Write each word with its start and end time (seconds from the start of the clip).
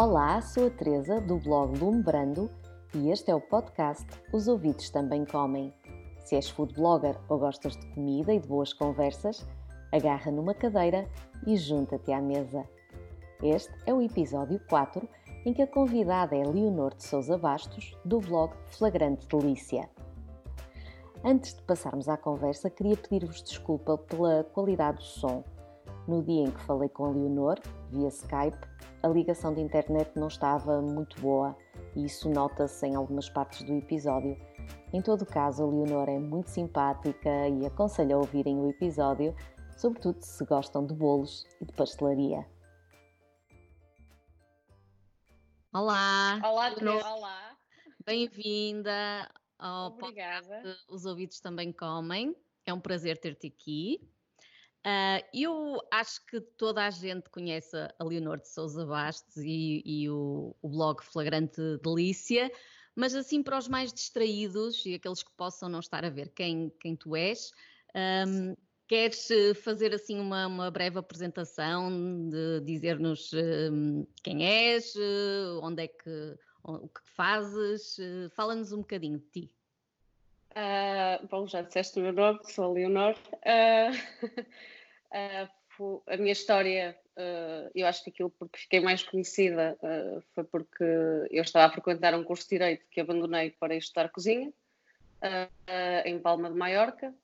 Olá, 0.00 0.40
sou 0.40 0.68
a 0.68 0.70
Teresa 0.70 1.20
do 1.20 1.38
blog 1.38 1.76
Lume 1.76 2.04
Brando 2.04 2.48
e 2.94 3.10
este 3.10 3.32
é 3.32 3.34
o 3.34 3.40
podcast 3.40 4.06
Os 4.32 4.46
Ouvidos 4.46 4.90
Também 4.90 5.24
Comem. 5.24 5.74
Se 6.20 6.36
és 6.36 6.48
food 6.48 6.72
blogger 6.74 7.18
ou 7.28 7.36
gostas 7.36 7.76
de 7.76 7.84
comida 7.94 8.32
e 8.32 8.38
de 8.38 8.46
boas 8.46 8.72
conversas, 8.72 9.44
agarra 9.90 10.30
numa 10.30 10.54
cadeira 10.54 11.04
e 11.44 11.56
junta-te 11.56 12.12
à 12.12 12.20
mesa. 12.22 12.64
Este 13.42 13.74
é 13.86 13.92
o 13.92 14.00
episódio 14.00 14.60
4 14.70 15.08
em 15.44 15.52
que 15.52 15.62
a 15.62 15.66
convidada 15.66 16.36
é 16.36 16.44
Leonor 16.44 16.94
de 16.94 17.02
Souza 17.02 17.36
Bastos, 17.36 17.98
do 18.04 18.20
blog 18.20 18.54
Flagrante 18.66 19.26
Delícia. 19.26 19.90
Antes 21.24 21.54
de 21.54 21.62
passarmos 21.62 22.08
à 22.08 22.16
conversa, 22.16 22.70
queria 22.70 22.96
pedir-vos 22.96 23.42
desculpa 23.42 23.98
pela 23.98 24.44
qualidade 24.44 24.98
do 24.98 25.02
som. 25.02 25.42
No 26.08 26.22
dia 26.22 26.44
em 26.44 26.50
que 26.50 26.62
falei 26.62 26.88
com 26.88 27.04
a 27.04 27.10
Leonor, 27.10 27.60
via 27.90 28.08
Skype, 28.08 28.56
a 29.02 29.08
ligação 29.08 29.52
de 29.52 29.60
internet 29.60 30.10
não 30.18 30.28
estava 30.28 30.80
muito 30.80 31.20
boa 31.20 31.54
e 31.94 32.06
isso 32.06 32.30
nota-se 32.30 32.86
em 32.86 32.94
algumas 32.94 33.28
partes 33.28 33.62
do 33.64 33.74
episódio. 33.74 34.34
Em 34.90 35.02
todo 35.02 35.26
caso, 35.26 35.62
a 35.62 35.66
Leonor 35.66 36.08
é 36.08 36.18
muito 36.18 36.48
simpática 36.48 37.48
e 37.50 37.66
aconselho 37.66 38.16
a 38.16 38.18
ouvirem 38.20 38.58
o 38.58 38.70
episódio, 38.70 39.36
sobretudo 39.76 40.22
se 40.22 40.42
gostam 40.46 40.86
de 40.86 40.94
bolos 40.94 41.44
e 41.60 41.66
de 41.66 41.74
pastelaria. 41.74 42.48
Olá! 45.74 46.40
Olá, 46.42 46.74
Teresa! 46.74 47.06
Olá! 47.06 47.56
Bem-vinda 48.06 49.30
ao 49.58 49.92
Obrigada. 49.92 50.46
podcast 50.46 50.86
Os 50.88 51.04
Ouvidos 51.04 51.38
Também 51.38 51.70
Comem. 51.70 52.34
É 52.64 52.72
um 52.72 52.80
prazer 52.80 53.18
ter-te 53.18 53.48
aqui. 53.48 54.00
Uh, 54.88 55.22
eu 55.34 55.82
acho 55.90 56.24
que 56.24 56.40
toda 56.40 56.86
a 56.86 56.88
gente 56.88 57.28
conhece 57.28 57.76
a 57.76 58.04
Leonor 58.04 58.40
de 58.40 58.48
Souza 58.48 58.86
Bastos 58.86 59.36
e, 59.36 59.82
e 59.84 60.08
o, 60.08 60.56
o, 60.62 60.68
blog 60.68 61.02
Flagrante 61.02 61.60
Delícia, 61.82 62.50
mas 62.96 63.14
assim 63.14 63.42
para 63.42 63.58
os 63.58 63.68
mais 63.68 63.92
distraídos 63.92 64.86
e 64.86 64.94
aqueles 64.94 65.22
que 65.22 65.30
possam 65.36 65.68
não 65.68 65.80
estar 65.80 66.06
a 66.06 66.08
ver 66.08 66.30
quem, 66.30 66.72
quem 66.80 66.96
tu 66.96 67.14
és, 67.14 67.52
um, 68.26 68.56
queres 68.86 69.28
fazer 69.62 69.92
assim 69.92 70.18
uma, 70.18 70.46
uma, 70.46 70.70
breve 70.70 70.98
apresentação, 70.98 71.90
de 72.30 72.60
dizer-nos 72.64 73.30
um, 73.34 74.06
quem 74.22 74.46
és, 74.46 74.94
onde 75.60 75.82
é 75.82 75.88
que, 75.88 76.34
o 76.62 76.88
que 76.88 77.02
fazes, 77.04 77.98
fala-nos 78.30 78.72
um 78.72 78.78
bocadinho 78.78 79.18
de 79.18 79.26
ti. 79.26 79.58
Uh, 80.58 81.26
bom, 81.28 81.46
já 81.46 81.62
disseste 81.62 82.00
o 82.00 82.02
meu 82.02 82.12
nome, 82.12 82.40
sou 82.44 82.64
a 82.64 82.72
Leonor. 82.72 83.14
Uh, 83.34 84.26
uh, 84.26 84.44
a 85.10 86.16
minha 86.16 86.32
história, 86.32 86.98
eu 87.74 87.86
acho 87.86 88.04
que 88.04 88.10
aquilo 88.10 88.30
porque 88.30 88.58
fiquei 88.58 88.80
mais 88.80 89.02
conhecida 89.02 89.78
foi 90.34 90.44
porque 90.44 90.84
eu 91.30 91.42
estava 91.42 91.66
a 91.66 91.72
frequentar 91.72 92.14
um 92.14 92.24
curso 92.24 92.44
de 92.44 92.50
Direito 92.50 92.86
que 92.90 93.00
abandonei 93.00 93.50
para 93.50 93.74
estudar 93.76 94.10
cozinha, 94.10 94.52
em 96.04 96.18
Palma 96.18 96.50
de 96.50 96.56
Maiorca. 96.56 97.14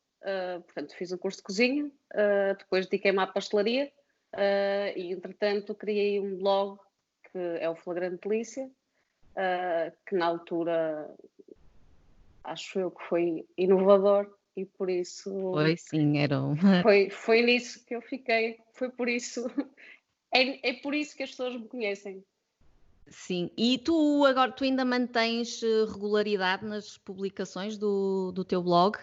portanto, 0.65 0.95
fiz 0.97 1.13
um 1.13 1.19
curso 1.19 1.39
de 1.39 1.45
cozinha, 1.45 1.91
depois 2.59 2.87
dediquei-me 2.87 3.21
à 3.21 3.27
pastelaria 3.27 3.93
e, 4.97 5.13
entretanto, 5.13 5.75
criei 5.75 6.21
um 6.21 6.37
blog 6.37 6.79
que 7.31 7.39
é 7.61 7.69
o 7.69 7.77
Flagrante 7.77 8.19
Polícia, 8.19 8.71
que 10.07 10.15
na 10.15 10.27
altura 10.27 11.13
acho 12.45 12.79
eu 12.79 12.91
que 12.91 13.03
foi 13.05 13.47
inovador 13.57 14.31
e 14.57 14.65
por 14.65 14.89
isso. 14.89 15.31
Foi 15.53 15.77
sim, 15.77 16.19
era 16.19 16.41
um... 16.41 16.57
foi, 16.83 17.11
foi 17.11 17.43
nisso 17.43 17.85
que 17.85 17.95
eu 17.95 18.03
fiquei, 18.03 18.59
foi 18.73 18.91
por 18.91 19.09
isso. 19.09 19.45
É, 20.37 20.71
é 20.71 20.73
por 20.73 20.97
isso 20.97 21.17
que 21.17 21.23
as 21.23 21.31
pessoas 21.31 21.55
me 21.55 21.69
conhecem. 21.69 22.25
Sim, 23.07 23.53
e 23.57 23.79
tu 23.79 24.25
agora 24.25 24.51
tu 24.51 24.65
ainda 24.65 24.85
mantens 24.85 25.63
eh, 25.63 25.85
regularidade 25.85 26.65
nas 26.65 26.99
publicações 26.99 27.79
do, 27.79 28.33
do 28.33 28.45
teu 28.45 28.61
blog? 28.61 28.99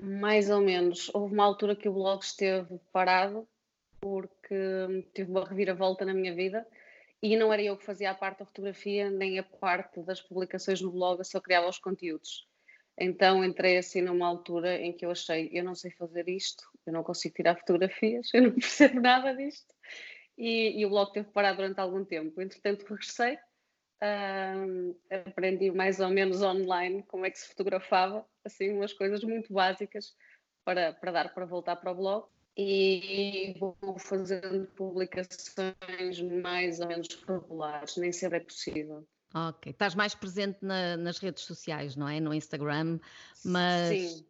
Mais 0.00 0.48
ou 0.48 0.60
menos. 0.60 1.10
Houve 1.12 1.34
uma 1.34 1.44
altura 1.44 1.74
que 1.74 1.88
o 1.88 1.92
blog 1.92 2.22
esteve 2.22 2.78
parado 2.92 3.44
porque 4.00 5.04
tive 5.12 5.30
uma 5.30 5.44
reviravolta 5.44 6.04
na 6.04 6.14
minha 6.14 6.34
vida 6.34 6.64
e 7.20 7.36
não 7.36 7.52
era 7.52 7.62
eu 7.62 7.76
que 7.76 7.84
fazia 7.84 8.10
a 8.10 8.14
parte 8.14 8.38
da 8.38 8.46
fotografia 8.46 9.10
nem 9.10 9.38
a 9.38 9.42
parte 9.42 10.00
das 10.02 10.20
publicações 10.20 10.80
no 10.80 10.90
blog, 10.90 11.18
eu 11.18 11.24
só 11.24 11.40
criava 11.40 11.68
os 11.68 11.78
conteúdos. 11.78 12.47
Então 13.00 13.44
entrei 13.44 13.78
assim 13.78 14.02
numa 14.02 14.26
altura 14.26 14.76
em 14.76 14.92
que 14.92 15.06
eu 15.06 15.10
achei, 15.10 15.48
eu 15.52 15.62
não 15.62 15.74
sei 15.74 15.90
fazer 15.92 16.28
isto, 16.28 16.64
eu 16.84 16.92
não 16.92 17.04
consigo 17.04 17.34
tirar 17.34 17.56
fotografias, 17.56 18.28
eu 18.34 18.42
não 18.42 18.52
percebo 18.52 19.00
nada 19.00 19.34
disto. 19.34 19.72
E, 20.36 20.80
e 20.80 20.86
o 20.86 20.90
blog 20.90 21.12
teve 21.12 21.28
parado 21.30 21.58
durante 21.58 21.80
algum 21.80 22.04
tempo. 22.04 22.40
Entretanto, 22.40 22.86
regressei, 22.88 23.38
aprendi 25.26 25.70
mais 25.70 26.00
ou 26.00 26.08
menos 26.08 26.42
online 26.42 27.02
como 27.04 27.26
é 27.26 27.30
que 27.30 27.38
se 27.38 27.48
fotografava, 27.48 28.24
assim, 28.44 28.70
umas 28.70 28.92
coisas 28.92 29.22
muito 29.22 29.52
básicas 29.52 30.16
para, 30.64 30.92
para 30.92 31.12
dar 31.12 31.34
para 31.34 31.46
voltar 31.46 31.76
para 31.76 31.92
o 31.92 31.94
blog. 31.94 32.26
E 32.56 33.54
vou 33.60 33.76
fazendo 33.98 34.66
publicações 34.74 36.20
mais 36.42 36.80
ou 36.80 36.88
menos 36.88 37.08
regulares, 37.24 37.96
nem 37.96 38.10
sempre 38.10 38.38
é 38.38 38.40
possível. 38.40 39.06
Ok, 39.34 39.70
estás 39.72 39.94
mais 39.94 40.14
presente 40.14 40.58
na, 40.62 40.96
nas 40.96 41.18
redes 41.18 41.44
sociais, 41.44 41.94
não 41.94 42.08
é? 42.08 42.18
No 42.18 42.32
Instagram, 42.32 42.98
mas 43.44 43.98
Sim. 43.98 44.26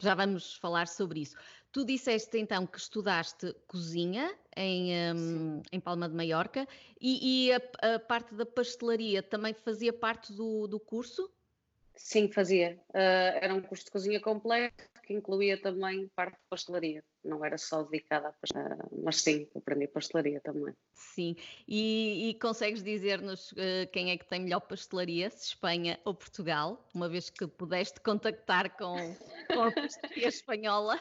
já 0.00 0.14
vamos 0.14 0.56
falar 0.56 0.88
sobre 0.88 1.20
isso. 1.20 1.36
Tu 1.70 1.84
disseste 1.84 2.36
então 2.36 2.66
que 2.66 2.78
estudaste 2.78 3.54
cozinha 3.68 4.34
em, 4.56 4.92
um, 5.14 5.62
em 5.70 5.78
Palma 5.78 6.08
de 6.08 6.16
Maiorca 6.16 6.66
e, 7.00 7.46
e 7.46 7.52
a, 7.52 7.94
a, 7.94 7.98
parte 8.00 8.34
da 8.34 8.44
pastelaria 8.44 9.22
também 9.22 9.54
fazia 9.54 9.92
parte 9.92 10.32
do, 10.32 10.66
do 10.66 10.80
curso? 10.80 11.30
Sim, 11.94 12.32
fazia. 12.32 12.80
Uh, 12.88 13.38
era 13.40 13.54
um 13.54 13.62
curso 13.62 13.84
de 13.84 13.90
cozinha 13.92 14.20
completo 14.20 14.84
que 15.04 15.12
incluía 15.12 15.60
também 15.60 16.08
parte 16.16 16.34
de 16.34 16.48
pastelaria. 16.48 17.04
Não 17.22 17.44
era 17.44 17.58
só 17.58 17.82
dedicada 17.82 18.28
a 18.28 18.32
pastelaria, 18.32 18.78
mas 19.02 19.16
sim, 19.16 19.48
aprendi 19.54 19.86
pastelaria 19.86 20.40
também. 20.40 20.74
Sim, 20.94 21.36
e, 21.68 22.30
e 22.30 22.34
consegues 22.34 22.82
dizer-nos 22.82 23.52
uh, 23.52 23.86
quem 23.92 24.10
é 24.10 24.16
que 24.16 24.26
tem 24.26 24.40
melhor 24.40 24.60
pastelaria, 24.60 25.28
se 25.30 25.48
Espanha 25.48 26.00
ou 26.04 26.14
Portugal, 26.14 26.88
uma 26.94 27.08
vez 27.08 27.28
que 27.28 27.46
pudeste 27.46 28.00
contactar 28.00 28.76
com, 28.76 28.96
com 29.48 29.62
a 29.62 29.70
pastelaria 29.72 30.28
espanhola? 30.28 31.00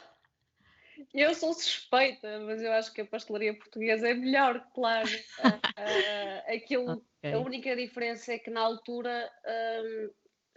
Eu 1.14 1.34
sou 1.34 1.54
suspeita, 1.54 2.40
mas 2.42 2.62
eu 2.62 2.74
acho 2.74 2.94
que 2.94 3.02
a 3.02 3.06
pastelaria 3.06 3.58
portuguesa 3.58 4.10
é 4.10 4.14
melhor, 4.14 4.62
claro. 4.74 5.10
uh, 5.40 6.54
aquilo, 6.54 7.02
okay. 7.20 7.34
A 7.34 7.40
única 7.40 7.74
diferença 7.76 8.34
é 8.34 8.40
que 8.40 8.50
na 8.50 8.60
altura 8.60 9.32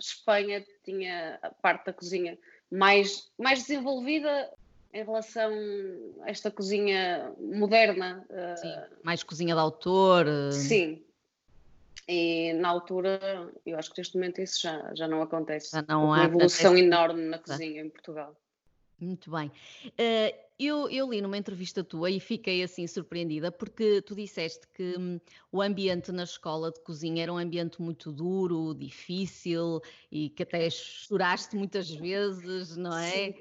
Espanha 0.00 0.64
tinha 0.84 1.38
a 1.42 1.50
parte 1.50 1.86
da 1.86 1.92
cozinha 1.92 2.38
mais, 2.70 3.30
mais 3.38 3.60
desenvolvida 3.60 4.50
em 4.92 5.04
relação 5.04 5.52
a 6.22 6.30
esta 6.30 6.50
cozinha 6.50 7.32
moderna. 7.38 8.26
Sim, 8.56 8.74
mais 9.02 9.22
cozinha 9.22 9.54
de 9.54 9.60
autor. 9.60 10.26
Sim. 10.52 11.02
E 12.08 12.52
na 12.54 12.68
altura, 12.68 13.20
eu 13.64 13.78
acho 13.78 13.90
que 13.92 13.98
neste 13.98 14.16
momento 14.16 14.40
isso 14.40 14.60
já, 14.60 14.92
já 14.94 15.06
não 15.06 15.22
acontece. 15.22 15.70
Já 15.70 15.84
não 15.88 16.12
há. 16.12 16.18
Uma 16.18 16.24
evolução 16.24 16.76
enorme 16.76 17.22
na 17.22 17.38
cozinha 17.38 17.80
em 17.80 17.88
Portugal. 17.88 18.36
Muito 18.98 19.30
bem. 19.30 19.50
Uh, 19.86 20.51
eu, 20.66 20.88
eu, 20.90 21.10
li 21.10 21.20
numa 21.20 21.36
entrevista 21.36 21.82
tua 21.84 22.10
e 22.10 22.20
fiquei 22.20 22.62
assim 22.62 22.86
surpreendida 22.86 23.50
porque 23.50 24.02
tu 24.02 24.14
disseste 24.14 24.66
que 24.68 24.96
hum, 24.98 25.20
o 25.50 25.62
ambiente 25.62 26.12
na 26.12 26.24
escola 26.24 26.70
de 26.70 26.80
cozinha 26.80 27.22
era 27.22 27.32
um 27.32 27.38
ambiente 27.38 27.80
muito 27.80 28.12
duro, 28.12 28.74
difícil 28.74 29.80
e 30.10 30.30
que 30.30 30.42
até 30.42 30.68
choraste 30.70 31.56
muitas 31.56 31.90
vezes, 31.90 32.76
não 32.76 32.96
é? 32.96 33.34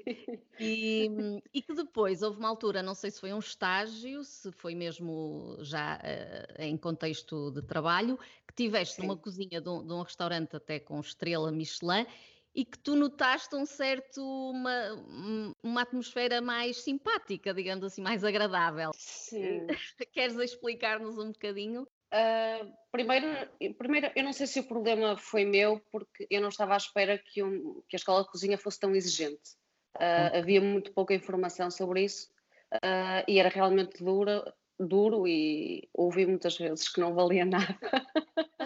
E, 0.60 1.08
hum, 1.10 1.40
e, 1.52 1.60
que 1.60 1.74
depois 1.74 2.22
houve 2.22 2.38
uma 2.38 2.48
altura, 2.48 2.82
não 2.82 2.94
sei 2.94 3.10
se 3.10 3.18
foi 3.18 3.32
um 3.32 3.38
estágio, 3.38 4.22
se 4.22 4.52
foi 4.52 4.74
mesmo 4.74 5.56
já 5.60 5.96
uh, 5.96 6.62
em 6.62 6.76
contexto 6.76 7.50
de 7.50 7.62
trabalho, 7.62 8.18
que 8.46 8.54
tiveste 8.54 8.96
Sim. 8.96 9.02
numa 9.02 9.16
cozinha 9.16 9.60
de 9.60 9.68
um, 9.68 9.84
de 9.84 9.92
um 9.92 10.02
restaurante 10.02 10.54
até 10.54 10.78
com 10.78 11.00
estrela 11.00 11.50
Michelin 11.50 12.06
e 12.54 12.64
que 12.64 12.78
tu 12.78 12.94
notaste 12.94 13.54
um 13.56 13.64
certo, 13.64 14.20
uma, 14.22 15.54
uma 15.62 15.82
atmosfera 15.82 16.40
mais 16.40 16.78
simpática, 16.78 17.54
digamos 17.54 17.84
assim, 17.84 18.02
mais 18.02 18.24
agradável. 18.24 18.90
Sim. 18.94 19.66
Queres 20.12 20.36
explicar-nos 20.36 21.16
um 21.18 21.32
bocadinho? 21.32 21.82
Uh, 22.12 22.70
primeiro, 22.90 23.26
primeiro, 23.78 24.12
eu 24.14 24.22
não 24.22 24.34
sei 24.34 24.46
se 24.46 24.60
o 24.60 24.68
problema 24.68 25.16
foi 25.16 25.46
meu, 25.46 25.80
porque 25.90 26.26
eu 26.30 26.42
não 26.42 26.50
estava 26.50 26.74
à 26.74 26.76
espera 26.76 27.16
que, 27.16 27.42
um, 27.42 27.82
que 27.88 27.96
a 27.96 27.98
escola 27.98 28.22
de 28.22 28.30
cozinha 28.30 28.58
fosse 28.58 28.78
tão 28.78 28.94
exigente. 28.94 29.56
Uh, 29.96 30.36
havia 30.38 30.60
muito 30.60 30.92
pouca 30.92 31.14
informação 31.14 31.70
sobre 31.70 32.04
isso 32.04 32.30
uh, 32.74 33.24
e 33.26 33.38
era 33.38 33.48
realmente 33.48 34.04
dura, 34.04 34.54
duro 34.78 35.26
e 35.26 35.88
ouvi 35.94 36.26
muitas 36.26 36.56
vezes 36.56 36.88
que 36.88 37.00
não 37.00 37.14
valia 37.14 37.44
nada. 37.46 37.78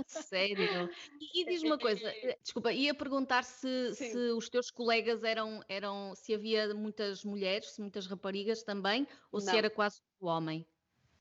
Sério? 0.07 0.89
E, 1.21 1.43
e 1.43 1.45
diz 1.47 1.63
uma 1.63 1.79
coisa, 1.79 2.09
eh, 2.09 2.39
desculpa, 2.43 2.73
ia 2.73 2.95
perguntar 2.95 3.43
se, 3.45 3.95
se, 3.95 4.17
os 4.33 4.49
teus 4.49 4.71
colegas 4.71 5.25
eram, 5.25 5.63
eram, 5.69 6.15
se 6.15 6.35
havia 6.35 6.73
muitas 6.75 7.25
mulheres, 7.25 7.79
muitas 7.79 8.07
raparigas 8.07 8.63
também, 8.63 9.07
ou 9.33 9.41
não. 9.41 9.53
se 9.53 9.57
era 9.57 9.71
quase 9.71 10.01
o 10.21 10.27
homem? 10.27 10.67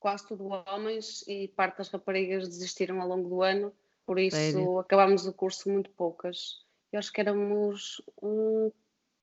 quase 0.05 0.27
tudo 0.27 0.49
homens 0.67 1.27
e 1.27 1.47
parte 1.47 1.79
das 1.79 1.89
raparigas 1.89 2.47
desistiram 2.47 3.01
ao 3.01 3.07
longo 3.07 3.27
do 3.27 3.41
ano, 3.41 3.73
por 4.05 4.19
isso 4.19 4.37
Sério? 4.37 4.77
acabámos 4.77 5.25
o 5.25 5.33
curso 5.33 5.67
muito 5.67 5.89
poucas. 5.89 6.63
Eu 6.91 6.99
acho 6.99 7.11
que 7.11 7.19
éramos 7.19 8.03
um, 8.21 8.71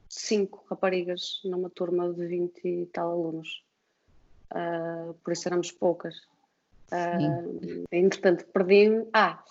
cinco 0.08 0.64
raparigas 0.68 1.40
numa 1.44 1.70
turma 1.70 2.12
de 2.12 2.26
20 2.26 2.66
e 2.66 2.86
tal 2.86 3.12
alunos. 3.12 3.64
Uh, 4.52 5.14
por 5.14 5.32
isso 5.32 5.48
éramos 5.48 5.72
poucas. 5.72 6.16
Uh, 6.92 7.84
entretanto, 7.90 8.44
perdi-me. 8.46 9.08
Ah, 9.12 9.42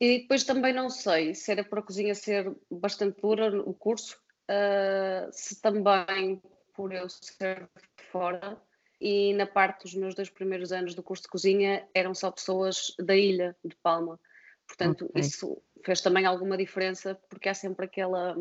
e 0.00 0.20
depois 0.20 0.44
também 0.44 0.72
não 0.72 0.88
sei 0.88 1.34
se 1.34 1.52
era 1.52 1.62
para 1.62 1.80
a 1.80 1.82
cozinha 1.82 2.14
ser 2.14 2.54
bastante 2.70 3.20
dura 3.20 3.60
o 3.60 3.74
curso, 3.74 4.18
uh, 4.48 5.28
se 5.32 5.60
também 5.60 6.40
por 6.74 6.92
eu 6.92 7.08
ser 7.08 7.68
de 7.96 8.04
fora 8.04 8.56
e 9.00 9.32
na 9.34 9.46
parte 9.46 9.82
dos 9.82 9.94
meus 9.94 10.14
dois 10.14 10.30
primeiros 10.30 10.72
anos 10.72 10.94
do 10.94 11.02
curso 11.02 11.24
de 11.24 11.28
cozinha 11.28 11.86
eram 11.94 12.14
só 12.14 12.30
pessoas 12.30 12.94
da 12.98 13.16
ilha 13.16 13.56
de 13.64 13.76
Palma. 13.76 14.18
Portanto, 14.66 15.06
okay. 15.06 15.20
isso 15.20 15.60
fez 15.84 16.00
também 16.00 16.26
alguma 16.26 16.56
diferença 16.56 17.18
porque 17.28 17.48
há 17.48 17.54
sempre 17.54 17.86
aquela. 17.86 18.36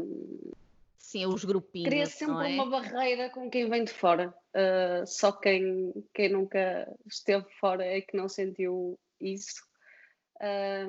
Sim, 0.97 1.25
os 1.27 1.45
grupinhos. 1.45 1.89
Cria 1.89 2.05
sempre 2.05 2.51
é? 2.51 2.55
uma 2.55 2.65
barreira 2.69 3.29
com 3.29 3.49
quem 3.49 3.69
vem 3.69 3.83
de 3.83 3.91
fora. 3.91 4.33
Uh, 4.53 5.05
só 5.05 5.31
quem, 5.31 5.94
quem 6.13 6.29
nunca 6.29 6.91
esteve 7.05 7.45
fora 7.59 7.85
é 7.85 8.01
que 8.01 8.17
não 8.17 8.27
sentiu 8.27 8.99
isso. 9.21 9.67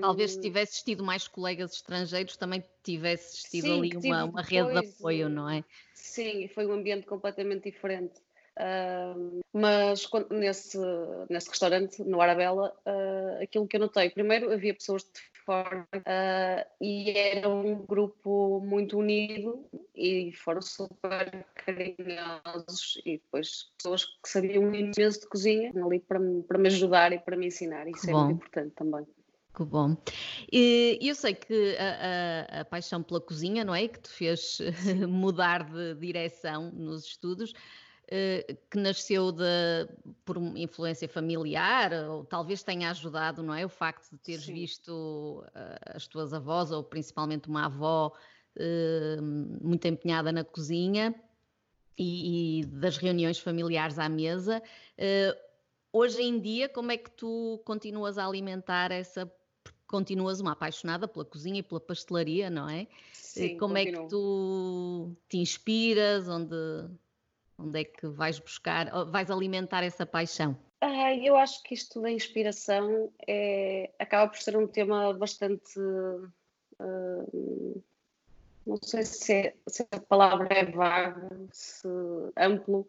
Talvez 0.00 0.32
se 0.32 0.40
tivesses 0.40 0.82
tido 0.82 1.02
mais 1.02 1.26
colegas 1.26 1.72
estrangeiros, 1.72 2.36
também 2.36 2.62
tivesses 2.82 3.42
tido 3.44 3.64
sim, 3.64 3.78
ali 3.78 3.96
uma, 3.96 4.24
uma 4.24 4.42
rede 4.42 4.72
de 4.72 4.78
apoio, 4.78 5.28
não 5.28 5.48
é? 5.48 5.64
Sim, 5.94 6.48
foi 6.48 6.66
um 6.66 6.72
ambiente 6.72 7.06
completamente 7.06 7.70
diferente. 7.70 8.20
Uh, 8.58 9.40
mas 9.52 10.04
quando, 10.04 10.30
nesse, 10.30 10.76
nesse 11.30 11.48
restaurante, 11.48 12.02
no 12.02 12.20
Arabella, 12.20 12.74
uh, 12.84 13.42
aquilo 13.42 13.68
que 13.68 13.76
eu 13.76 13.80
notei, 13.80 14.10
primeiro 14.10 14.52
havia 14.52 14.74
pessoas 14.74 15.04
de 15.04 15.20
fora 15.46 15.86
uh, 15.94 16.70
e 16.80 17.10
era 17.16 17.48
um 17.48 17.86
grupo 17.86 18.60
muito 18.60 18.98
unido 18.98 19.64
e 19.94 20.32
foram 20.32 20.60
super 20.60 21.46
carinhosos 21.54 23.00
e 23.06 23.18
depois 23.18 23.70
pessoas 23.78 24.04
que 24.04 24.28
sabiam 24.28 24.74
imenso 24.74 25.20
de 25.20 25.28
cozinha 25.28 25.72
ali 25.84 26.00
para, 26.00 26.18
para 26.48 26.58
me 26.58 26.66
ajudar 26.66 27.12
e 27.12 27.18
para 27.20 27.36
me 27.36 27.46
ensinar, 27.46 27.88
isso 27.88 28.02
que 28.02 28.10
é 28.10 28.12
bom. 28.12 28.24
muito 28.24 28.38
importante 28.38 28.74
também. 28.74 29.06
Que 29.54 29.64
bom. 29.64 29.96
E 30.52 30.98
eu 31.00 31.14
sei 31.14 31.34
que 31.34 31.76
a, 31.76 32.58
a, 32.58 32.60
a, 32.60 32.64
paixão 32.64 33.02
pela 33.02 33.20
cozinha, 33.20 33.64
não 33.64 33.74
é? 33.74 33.88
Que 33.88 34.00
te 34.00 34.08
fez 34.08 34.58
mudar 35.08 35.64
de 35.64 35.94
direção 35.94 36.70
nos 36.70 37.06
estudos, 37.06 37.52
que 38.70 38.78
nasceu 38.78 39.30
de, 39.30 39.44
por 40.24 40.38
influência 40.56 41.08
familiar, 41.08 41.92
ou 42.08 42.24
talvez 42.24 42.62
tenha 42.62 42.90
ajudado, 42.90 43.42
não 43.42 43.54
é? 43.54 43.66
O 43.66 43.68
facto 43.68 44.10
de 44.10 44.18
teres 44.18 44.44
Sim. 44.44 44.54
visto 44.54 45.44
eh, 45.54 45.78
as 45.94 46.06
tuas 46.06 46.32
avós, 46.32 46.70
ou 46.70 46.82
principalmente 46.82 47.48
uma 47.48 47.66
avó 47.66 48.12
eh, 48.56 49.18
muito 49.20 49.86
empenhada 49.86 50.32
na 50.32 50.42
cozinha 50.42 51.14
e, 51.98 52.60
e 52.60 52.66
das 52.66 52.96
reuniões 52.96 53.38
familiares 53.38 53.98
à 53.98 54.08
mesa. 54.08 54.62
Hoje 55.92 56.22
em 56.22 56.40
dia, 56.40 56.68
como 56.68 56.92
é 56.92 56.96
que 56.96 57.10
tu 57.10 57.60
continuas 57.64 58.16
a 58.18 58.26
alimentar 58.26 58.90
essa 58.90 59.30
continuas 59.86 60.38
uma 60.38 60.52
apaixonada 60.52 61.08
pela 61.08 61.24
cozinha 61.24 61.60
e 61.60 61.62
pela 61.62 61.80
pastelaria, 61.80 62.50
não 62.50 62.68
é? 62.68 62.86
Sim, 63.12 63.56
Como 63.56 63.74
continuo. 63.74 63.96
é 63.96 64.02
que 64.02 64.08
tu 64.10 65.16
te 65.28 65.38
inspiras? 65.38 66.28
Onde, 66.28 66.54
Onde 67.58 67.80
é 67.80 67.84
que 67.84 68.06
vais 68.06 68.38
buscar, 68.38 68.90
vais 69.06 69.30
alimentar 69.30 69.82
essa 69.82 70.06
paixão? 70.06 70.56
Ah, 70.80 71.12
eu 71.14 71.36
acho 71.36 71.62
que 71.64 71.74
isto 71.74 72.00
da 72.00 72.10
inspiração 72.10 73.12
é, 73.26 73.90
acaba 73.98 74.30
por 74.30 74.38
ser 74.38 74.56
um 74.56 74.66
tema 74.66 75.12
bastante. 75.12 75.78
Uh, 75.78 77.82
não 78.64 78.78
sei 78.82 79.04
se, 79.04 79.32
é, 79.32 79.54
se, 79.66 79.86
a 79.90 79.98
palavra 79.98 80.46
é 80.54 80.64
vaga, 80.64 81.30
se 81.52 81.88
amplo, 82.36 82.86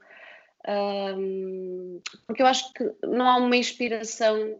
um, 0.67 2.01
porque 2.27 2.41
eu 2.41 2.47
acho 2.47 2.71
que 2.73 2.93
não 3.03 3.27
há 3.27 3.37
uma 3.37 3.55
inspiração. 3.55 4.59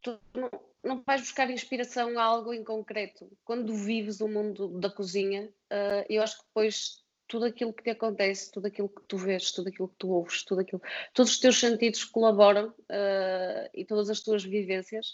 Tu 0.00 0.18
não, 0.34 0.50
não 0.84 1.02
vais 1.02 1.22
buscar 1.22 1.50
inspiração 1.50 2.18
a 2.18 2.22
algo 2.22 2.52
em 2.52 2.62
concreto. 2.62 3.28
Quando 3.44 3.74
vives 3.74 4.20
o 4.20 4.28
mundo 4.28 4.68
da 4.78 4.90
cozinha, 4.90 5.50
uh, 5.72 6.04
eu 6.08 6.22
acho 6.22 6.38
que 6.38 6.44
depois 6.44 7.03
tudo 7.26 7.46
aquilo 7.46 7.72
que 7.72 7.82
te 7.82 7.90
acontece, 7.90 8.50
tudo 8.50 8.66
aquilo 8.66 8.88
que 8.88 9.02
tu 9.06 9.16
vês, 9.16 9.50
tudo 9.52 9.68
aquilo 9.68 9.88
que 9.88 9.96
tu 9.96 10.10
ouves, 10.10 10.44
tudo 10.44 10.60
aquilo, 10.60 10.82
todos 11.12 11.32
os 11.32 11.38
teus 11.38 11.58
sentidos 11.58 12.04
colaboram 12.04 12.68
uh, 12.68 13.68
e 13.72 13.84
todas 13.84 14.10
as 14.10 14.20
tuas 14.20 14.44
vivências 14.44 15.06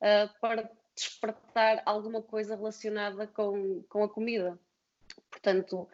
uh, 0.00 0.40
para 0.40 0.70
despertar 0.94 1.82
alguma 1.84 2.22
coisa 2.22 2.56
relacionada 2.56 3.26
com, 3.26 3.82
com 3.88 4.04
a 4.04 4.08
comida. 4.08 4.58
Portanto, 5.30 5.88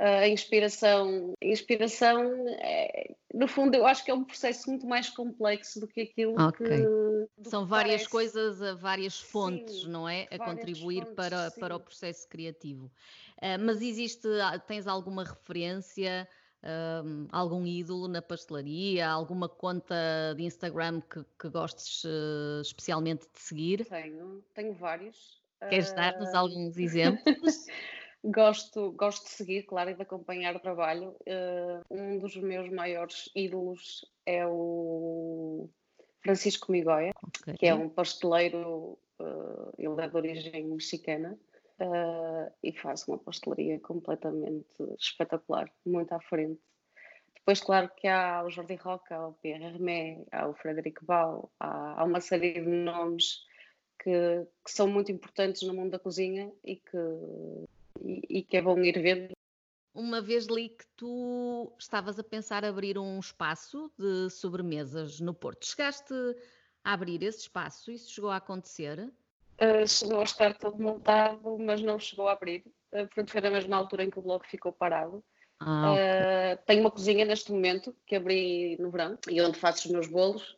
a 0.00 0.28
inspiração, 0.28 1.34
a 1.42 1.46
inspiração 1.46 2.48
é, 2.58 3.14
no 3.34 3.46
fundo, 3.46 3.74
eu 3.74 3.86
acho 3.86 4.04
que 4.04 4.10
é 4.10 4.14
um 4.14 4.24
processo 4.24 4.68
muito 4.68 4.86
mais 4.86 5.08
complexo 5.10 5.78
do 5.78 5.86
que 5.86 6.00
aquilo 6.00 6.40
okay. 6.48 6.66
que. 6.66 7.48
São 7.48 7.64
que 7.64 7.70
várias 7.70 8.08
parece. 8.08 8.08
coisas, 8.08 8.80
várias 8.80 9.20
fontes, 9.20 9.82
sim, 9.82 9.88
não 9.88 10.08
é? 10.08 10.26
A 10.30 10.38
contribuir 10.38 11.02
fontes, 11.02 11.14
para, 11.14 11.50
para 11.52 11.76
o 11.76 11.80
processo 11.80 12.26
criativo. 12.28 12.90
Uh, 13.38 13.60
mas 13.64 13.80
existe, 13.80 14.26
ah, 14.42 14.58
tens 14.58 14.86
alguma 14.86 15.22
referência, 15.22 16.28
uh, 16.62 17.28
algum 17.30 17.66
ídolo 17.66 18.08
na 18.08 18.20
pastelaria, 18.20 19.08
alguma 19.08 19.48
conta 19.48 19.94
de 20.36 20.44
Instagram 20.44 21.00
que, 21.02 21.24
que 21.38 21.48
gostes 21.48 22.04
uh, 22.04 22.60
especialmente 22.62 23.26
de 23.32 23.40
seguir? 23.40 23.86
Tenho, 23.86 24.42
tenho 24.54 24.74
vários. 24.74 25.40
Queres 25.68 25.92
dar-nos 25.92 26.34
alguns 26.34 26.78
exemplos? 26.78 27.66
Gosto, 28.22 28.92
gosto 28.92 29.24
de 29.24 29.30
seguir, 29.30 29.62
claro, 29.62 29.90
e 29.90 29.94
de 29.94 30.02
acompanhar 30.02 30.54
o 30.54 30.60
trabalho. 30.60 31.16
Uh, 31.20 31.82
um 31.90 32.18
dos 32.18 32.36
meus 32.36 32.68
maiores 32.70 33.30
ídolos 33.34 34.04
é 34.26 34.46
o 34.46 35.70
Francisco 36.22 36.70
Migoya, 36.70 37.12
okay. 37.22 37.54
que 37.54 37.66
é 37.66 37.74
um 37.74 37.88
pasteleiro, 37.88 38.98
uh, 39.18 39.72
ele 39.78 40.02
é 40.02 40.08
de 40.08 40.16
origem 40.16 40.66
mexicana, 40.66 41.38
uh, 41.80 42.52
e 42.62 42.72
faz 42.72 43.08
uma 43.08 43.18
pastelaria 43.18 43.80
completamente 43.80 44.68
espetacular, 44.98 45.72
muito 45.86 46.12
à 46.12 46.20
frente. 46.20 46.60
Depois, 47.34 47.60
claro 47.62 47.90
que 47.96 48.06
há 48.06 48.44
o 48.44 48.50
Jordi 48.50 48.74
Roca, 48.74 49.16
há 49.16 49.28
o 49.28 49.32
Pierre 49.32 49.64
Hermé, 49.64 50.24
há 50.30 50.46
o 50.46 50.54
Frederico 50.54 51.06
Bau, 51.06 51.50
há, 51.58 52.02
há 52.02 52.04
uma 52.04 52.20
série 52.20 52.52
de 52.52 52.60
nomes 52.60 53.46
que, 53.98 54.46
que, 54.62 54.70
são 54.70 54.86
muito 54.86 55.10
importantes 55.10 55.62
no 55.62 55.72
mundo 55.72 55.90
da 55.90 55.98
cozinha 55.98 56.52
e 56.62 56.76
que 56.76 56.98
e, 58.02 58.42
que 58.42 58.56
é 58.56 58.62
bom 58.62 58.78
ir 58.80 59.00
vendo. 59.00 59.32
Uma 59.92 60.20
vez 60.20 60.46
li 60.46 60.68
que 60.68 60.84
tu 60.96 61.72
estavas 61.78 62.18
a 62.18 62.24
pensar 62.24 62.64
abrir 62.64 62.96
um 62.96 63.18
espaço 63.18 63.90
de 63.98 64.30
sobremesas 64.30 65.20
no 65.20 65.34
Porto. 65.34 65.66
Chegaste 65.66 66.14
a 66.84 66.92
abrir 66.92 67.22
esse 67.22 67.40
espaço? 67.40 67.90
Isso 67.90 68.12
chegou 68.12 68.30
a 68.30 68.36
acontecer? 68.36 69.12
Uh, 69.60 69.86
chegou 69.86 70.20
a 70.20 70.24
estar 70.24 70.56
todo 70.56 70.80
montado, 70.80 71.58
mas 71.58 71.82
não 71.82 71.98
chegou 71.98 72.28
a 72.28 72.32
abrir. 72.32 72.64
Uh, 72.92 73.06
portanto, 73.06 73.30
foi 73.32 73.40
na 73.40 73.50
mesma 73.50 73.76
altura 73.76 74.04
em 74.04 74.10
que 74.10 74.18
o 74.18 74.22
blog 74.22 74.46
ficou 74.46 74.72
parado. 74.72 75.22
Ah, 75.58 75.92
okay. 75.92 76.02
uh, 76.02 76.66
tenho 76.66 76.80
uma 76.80 76.90
cozinha 76.90 77.24
neste 77.24 77.52
momento 77.52 77.94
que 78.06 78.16
abri 78.16 78.78
no 78.78 78.90
verão 78.90 79.18
e 79.28 79.42
onde 79.42 79.58
faço 79.58 79.88
os 79.88 79.92
meus 79.92 80.06
bolos, 80.06 80.56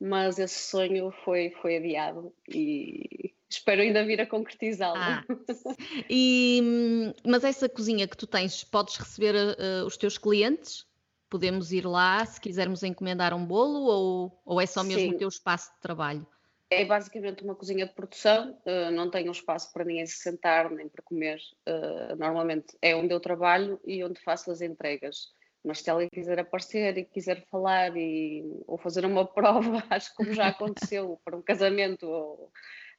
mas 0.00 0.38
esse 0.38 0.70
sonho 0.70 1.10
foi, 1.24 1.50
foi 1.60 1.78
adiado 1.78 2.32
e 2.48 3.33
espero 3.56 3.82
ainda 3.82 4.04
vir 4.04 4.20
a 4.20 4.26
concretizá-lo. 4.26 4.96
Ah, 4.96 5.24
mas 7.24 7.44
essa 7.44 7.68
cozinha 7.68 8.06
que 8.06 8.16
tu 8.16 8.26
tens, 8.26 8.64
podes 8.64 8.96
receber 8.96 9.34
uh, 9.34 9.86
os 9.86 9.96
teus 9.96 10.18
clientes? 10.18 10.86
Podemos 11.28 11.72
ir 11.72 11.86
lá 11.86 12.24
se 12.24 12.40
quisermos 12.40 12.82
encomendar 12.82 13.34
um 13.34 13.44
bolo 13.44 13.80
ou, 13.86 14.42
ou 14.44 14.60
é 14.60 14.66
só 14.66 14.84
mesmo 14.84 15.10
Sim. 15.10 15.14
o 15.14 15.18
teu 15.18 15.28
espaço 15.28 15.72
de 15.74 15.80
trabalho? 15.80 16.26
É 16.70 16.84
basicamente 16.84 17.44
uma 17.44 17.54
cozinha 17.54 17.86
de 17.86 17.94
produção, 17.94 18.58
uh, 18.66 18.90
não 18.90 19.10
tenho 19.10 19.28
um 19.28 19.32
espaço 19.32 19.72
para 19.72 19.84
ninguém 19.84 20.06
se 20.06 20.16
sentar 20.16 20.70
nem 20.70 20.88
para 20.88 21.02
comer. 21.02 21.38
Uh, 21.68 22.16
normalmente 22.16 22.76
é 22.80 22.96
onde 22.96 23.12
eu 23.12 23.20
trabalho 23.20 23.80
e 23.86 24.02
onde 24.02 24.20
faço 24.20 24.50
as 24.50 24.60
entregas. 24.60 25.32
Mas 25.64 25.80
se 25.80 25.90
alguém 25.90 26.08
quiser 26.10 26.38
aparecer 26.38 26.98
e 26.98 27.04
quiser 27.04 27.46
falar 27.50 27.96
e, 27.96 28.44
ou 28.66 28.76
fazer 28.76 29.06
uma 29.06 29.24
prova, 29.32 29.82
acho 29.88 30.10
que 30.10 30.16
como 30.16 30.34
já 30.34 30.48
aconteceu 30.48 31.18
para 31.24 31.36
um 31.36 31.42
casamento 31.42 32.06
ou 32.06 32.52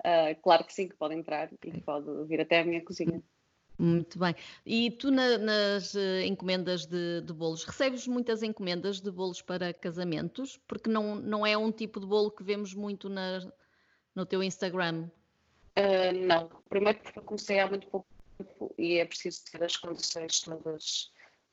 Uh, 0.04 0.40
claro 0.42 0.64
que 0.64 0.74
sim, 0.74 0.88
que 0.88 0.96
pode 0.96 1.16
entrar 1.16 1.50
e 1.64 1.82
pode 1.82 2.06
vir 2.26 2.42
até 2.42 2.60
à 2.60 2.66
minha 2.66 2.84
cozinha. 2.84 3.22
Muito 3.78 4.18
bem. 4.18 4.34
E 4.66 4.92
tu 4.92 5.12
na, 5.12 5.38
nas 5.38 5.94
uh, 5.96 6.22
encomendas 6.26 6.86
de, 6.86 7.22
de, 7.22 7.34
bolos, 7.34 7.64
recebes 7.66 8.08
muitas 8.08 8.42
encomendas 8.42 9.02
de 9.02 9.12
bolos 9.12 9.42
para 9.42 9.74
casamentos? 9.74 10.58
Porque 10.68 10.90
não, 10.90 11.16
não 11.16 11.46
é 11.46 11.58
um 11.58 11.72
tipo 11.72 12.00
de 12.00 12.06
bolo 12.06 12.32
que 12.32 12.44
vemos 12.44 12.74
muito 12.74 13.10
na, 13.10 13.46
no 14.14 14.26
teu 14.26 14.42
Instagram. 14.42 15.10
Uh, 15.78 16.26
não. 16.26 16.50
Primeiro 16.70 17.00
porque 17.00 17.20
comecei 17.22 17.60
há 17.60 17.68
muito 17.68 17.88
pouco 17.88 18.08
tempo 18.38 18.74
e 18.78 18.98
é 18.98 19.06
preciso 19.06 19.44
ter 19.52 19.62
as 19.62 19.76
condições 19.76 20.40
todas 20.40 21.12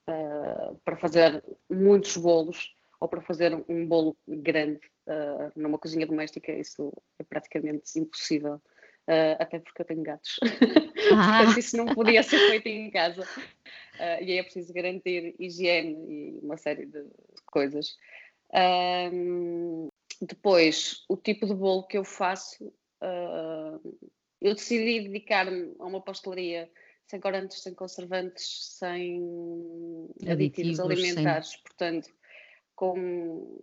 uh, 0.08 0.78
para 0.84 0.96
fazer 0.96 1.42
muitos 1.68 2.16
bolos. 2.16 2.72
ou 3.00 3.08
para 3.08 3.20
fazer 3.22 3.52
um 3.68 3.84
bolo 3.84 4.16
grande 4.28 4.80
uh, 5.06 5.52
numa 5.56 5.78
cozinha 5.78 6.06
doméstica, 6.06 6.52
isso 6.52 6.92
é 7.18 7.24
praticamente 7.24 7.98
impossível. 7.98 8.60
Uh, 9.08 9.34
até 9.40 9.58
porque 9.58 9.82
eu 9.82 9.86
tenho 9.86 10.02
gatos. 10.02 10.38
Ah. 11.12 11.38
Portanto, 11.42 11.58
isso 11.58 11.76
não 11.76 11.86
podia 11.86 12.22
ser 12.22 12.38
feito 12.48 12.68
em 12.68 12.90
casa. 12.90 13.22
Uh, 13.22 14.22
e 14.22 14.32
aí 14.32 14.38
é 14.38 14.42
preciso 14.42 14.72
garantir 14.72 15.34
higiene 15.38 15.96
e 16.08 16.40
uma 16.42 16.56
série 16.56 16.86
de 16.86 17.04
coisas. 17.46 17.96
depois, 20.20 21.04
o 21.08 21.16
tipo 21.16 21.46
de 21.46 21.54
bolo 21.54 21.86
que 21.86 21.98
eu 21.98 22.04
faço, 22.04 22.64
uh, 23.02 23.98
eu 24.40 24.54
decidi 24.54 25.00
dedicar-me 25.08 25.74
a 25.78 25.84
uma 25.84 26.00
pastelaria 26.00 26.70
sem 27.06 27.20
corantes, 27.20 27.62
sem 27.62 27.74
conservantes, 27.74 28.76
sem 28.78 29.20
aditivos, 30.26 30.78
aditivos 30.78 30.80
alimentares, 30.80 31.48
sem... 31.48 31.60
portanto, 31.62 32.14
com... 32.74 33.60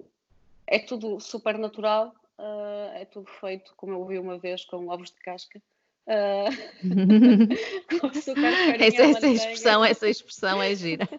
é 0.70 0.80
tudo 0.80 1.20
super 1.20 1.58
natural, 1.58 2.14
uh, 2.38 2.96
é 2.96 3.06
tudo 3.06 3.28
feito, 3.28 3.74
como 3.76 3.94
eu 3.94 4.00
ouvi 4.00 4.20
uma 4.20 4.38
vez, 4.38 4.64
com 4.64 4.88
ovos 4.88 5.10
de 5.10 5.20
casca. 5.20 5.62
Uh, 6.08 6.50
com 8.00 8.08
açúcar, 8.08 8.52
farinha, 8.78 8.88
essa, 8.88 9.04
essa 9.04 9.28
expressão, 9.28 9.84
essa 9.84 10.08
expressão 10.08 10.62
é 10.62 10.76
gira. 10.76 11.10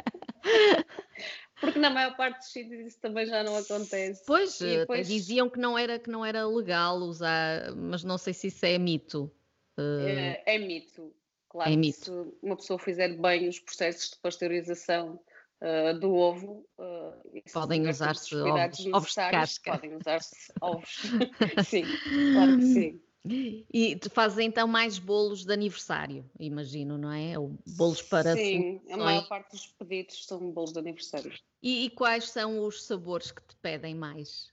Porque 1.60 1.78
na 1.78 1.90
maior 1.90 2.16
parte 2.16 2.38
dos 2.38 2.52
sítios 2.52 2.86
isso 2.86 3.00
também 3.00 3.26
já 3.26 3.42
não 3.42 3.54
acontece. 3.54 4.22
Pois, 4.26 4.58
depois... 4.58 5.06
diziam 5.06 5.50
que 5.50 5.58
não, 5.58 5.76
era, 5.76 5.98
que 5.98 6.08
não 6.08 6.24
era 6.24 6.46
legal 6.46 6.96
usar, 6.96 7.74
mas 7.76 8.02
não 8.02 8.16
sei 8.16 8.32
se 8.32 8.46
isso 8.46 8.64
é 8.64 8.78
mito. 8.78 9.30
Uh... 9.76 10.06
É, 10.06 10.42
é, 10.46 10.58
mito. 10.58 11.12
Claro, 11.50 11.70
é 11.70 11.76
mito. 11.76 11.98
se 11.98 12.10
uma 12.42 12.56
pessoa 12.56 12.78
fizer 12.78 13.14
bem 13.18 13.46
os 13.46 13.58
processos 13.58 14.10
de 14.12 14.16
pasteurização 14.18 15.20
uh, 15.60 15.98
do 15.98 16.14
ovo, 16.14 16.66
uh, 16.78 17.42
podem 17.52 17.88
usar-se 17.88 18.34
ovos, 18.34 18.86
ovos 18.92 19.08
de 19.10 19.14
casca. 19.14 19.72
Podem 19.72 19.96
usar-se 19.96 20.52
ovos. 20.60 21.02
sim, 21.66 21.84
claro 22.32 22.56
que 22.56 22.64
sim. 22.64 23.00
E 23.22 23.98
fazem 24.12 24.48
então 24.48 24.66
mais 24.66 24.98
bolos 24.98 25.44
de 25.44 25.52
aniversário, 25.52 26.24
imagino, 26.38 26.96
não 26.96 27.12
é? 27.12 27.38
Ou 27.38 27.54
bolos 27.76 28.00
para. 28.00 28.34
Sim, 28.34 28.80
a 28.90 28.96
maior 28.96 29.28
parte 29.28 29.52
dos 29.52 29.66
pedidos 29.66 30.24
são 30.24 30.50
bolos 30.50 30.72
de 30.72 30.78
aniversário. 30.78 31.32
E, 31.62 31.84
e, 31.84 31.90
quais 31.90 32.30
são 32.30 32.64
os 32.64 32.86
sabores 32.86 33.30
que 33.30 33.42
te 33.42 33.54
pedem 33.56 33.94
mais? 33.94 34.50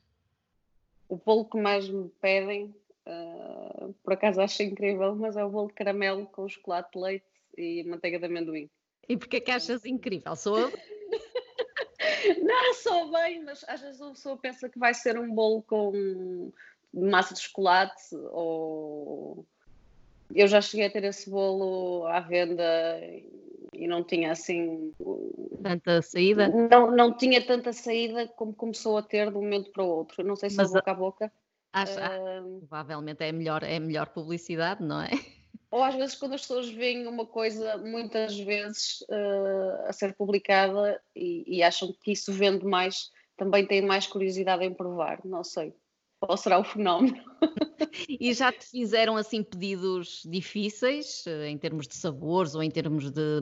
O 1.08 1.16
bolo 1.16 1.46
que 1.46 1.58
mais 1.58 1.88
me 1.88 2.10
pedem, 2.20 2.76
uh, 3.06 3.94
por 4.04 4.14
acaso 4.14 4.42
acho 4.42 4.62
incrível, 4.62 5.16
mas 5.16 5.38
é 5.38 5.46
o 5.46 5.50
bolo 5.50 5.70
de 5.70 5.74
caramelo 5.74 6.26
com 6.26 6.50
chocolate 6.50 6.92
de 6.92 7.00
leite 7.00 7.26
e 7.58 7.84
manteiga 7.86 8.20
de 8.20 8.26
amendoim. 8.26 8.70
E 9.08 9.16
porquê 9.16 9.40
que 9.40 9.52
achas 9.52 9.86
incrível? 9.86 10.36
Sou 10.36 10.70
Não, 12.36 12.74
sou 12.76 13.12
bem, 13.12 13.44
mas 13.44 13.64
às 13.68 13.82
vezes 13.82 14.02
a 14.02 14.10
pessoa 14.10 14.38
pensa 14.38 14.70
que 14.70 14.80
vai 14.80 14.94
ser 14.94 15.18
um 15.18 15.34
bolo 15.34 15.62
com 15.64 16.52
massa 16.94 17.34
de 17.34 17.42
chocolate 17.42 18.04
ou 18.32 19.46
eu 20.34 20.48
já 20.48 20.62
cheguei 20.62 20.88
a 20.88 20.92
ter 20.92 21.04
esse 21.04 21.30
bolo 21.30 22.06
à 22.08 22.20
venda 22.20 23.00
e 23.74 23.88
não 23.88 24.04
tinha 24.04 24.32
assim 24.32 24.94
tanta 25.62 26.02
saída? 26.02 26.48
Não, 26.48 26.92
não 26.92 27.16
tinha 27.16 27.46
tanta 27.46 27.72
saída 27.74 28.28
como 28.28 28.54
começou 28.54 28.98
a 28.98 29.04
ter 29.04 29.32
de 29.32 29.38
um 29.38 29.42
momento 29.42 29.72
para 29.72 29.84
o 29.84 29.88
outro. 29.88 30.24
Não 30.24 30.36
sei 30.36 30.50
se 30.50 30.58
Mas, 30.58 30.72
é 30.72 30.74
boca 30.74 30.92
a 30.92 30.94
boca. 30.94 31.32
Acho, 31.74 32.00
uh, 32.00 32.60
provavelmente 32.60 33.24
é 33.24 33.32
melhor, 33.32 33.64
é 33.64 33.80
melhor 33.80 34.08
publicidade, 34.08 34.84
não 34.84 35.02
é? 35.02 35.10
Ou 35.78 35.84
às 35.84 35.94
vezes 35.94 36.16
quando 36.16 36.34
as 36.34 36.42
pessoas 36.42 36.68
veem 36.70 37.06
uma 37.06 37.24
coisa 37.24 37.78
muitas 37.78 38.36
vezes 38.40 39.02
uh, 39.02 39.86
a 39.86 39.94
ser 39.94 40.16
publicada 40.16 41.00
e, 41.16 41.44
e 41.46 41.62
acham 41.62 41.94
que 42.02 42.14
isso 42.14 42.34
vende 42.34 42.66
mais, 42.66 43.12
também 43.38 43.64
têm 43.64 43.84
mais 43.84 44.08
curiosidade 44.08 44.66
em 44.66 44.74
provar, 44.74 45.20
não 45.24 45.44
sei 45.44 45.72
qual 46.20 46.36
será 46.36 46.58
o 46.58 46.64
fenómeno. 46.64 47.24
E 48.08 48.34
já 48.34 48.52
te 48.52 48.66
fizeram 48.66 49.16
assim 49.18 49.44
pedidos 49.44 50.22
difíceis 50.26 51.26
eh, 51.28 51.50
em 51.50 51.58
termos 51.58 51.88
de 51.88 51.96
sabores 51.96 52.56
ou 52.56 52.64
em 52.64 52.70
termos 52.70 53.12
de, 53.12 53.42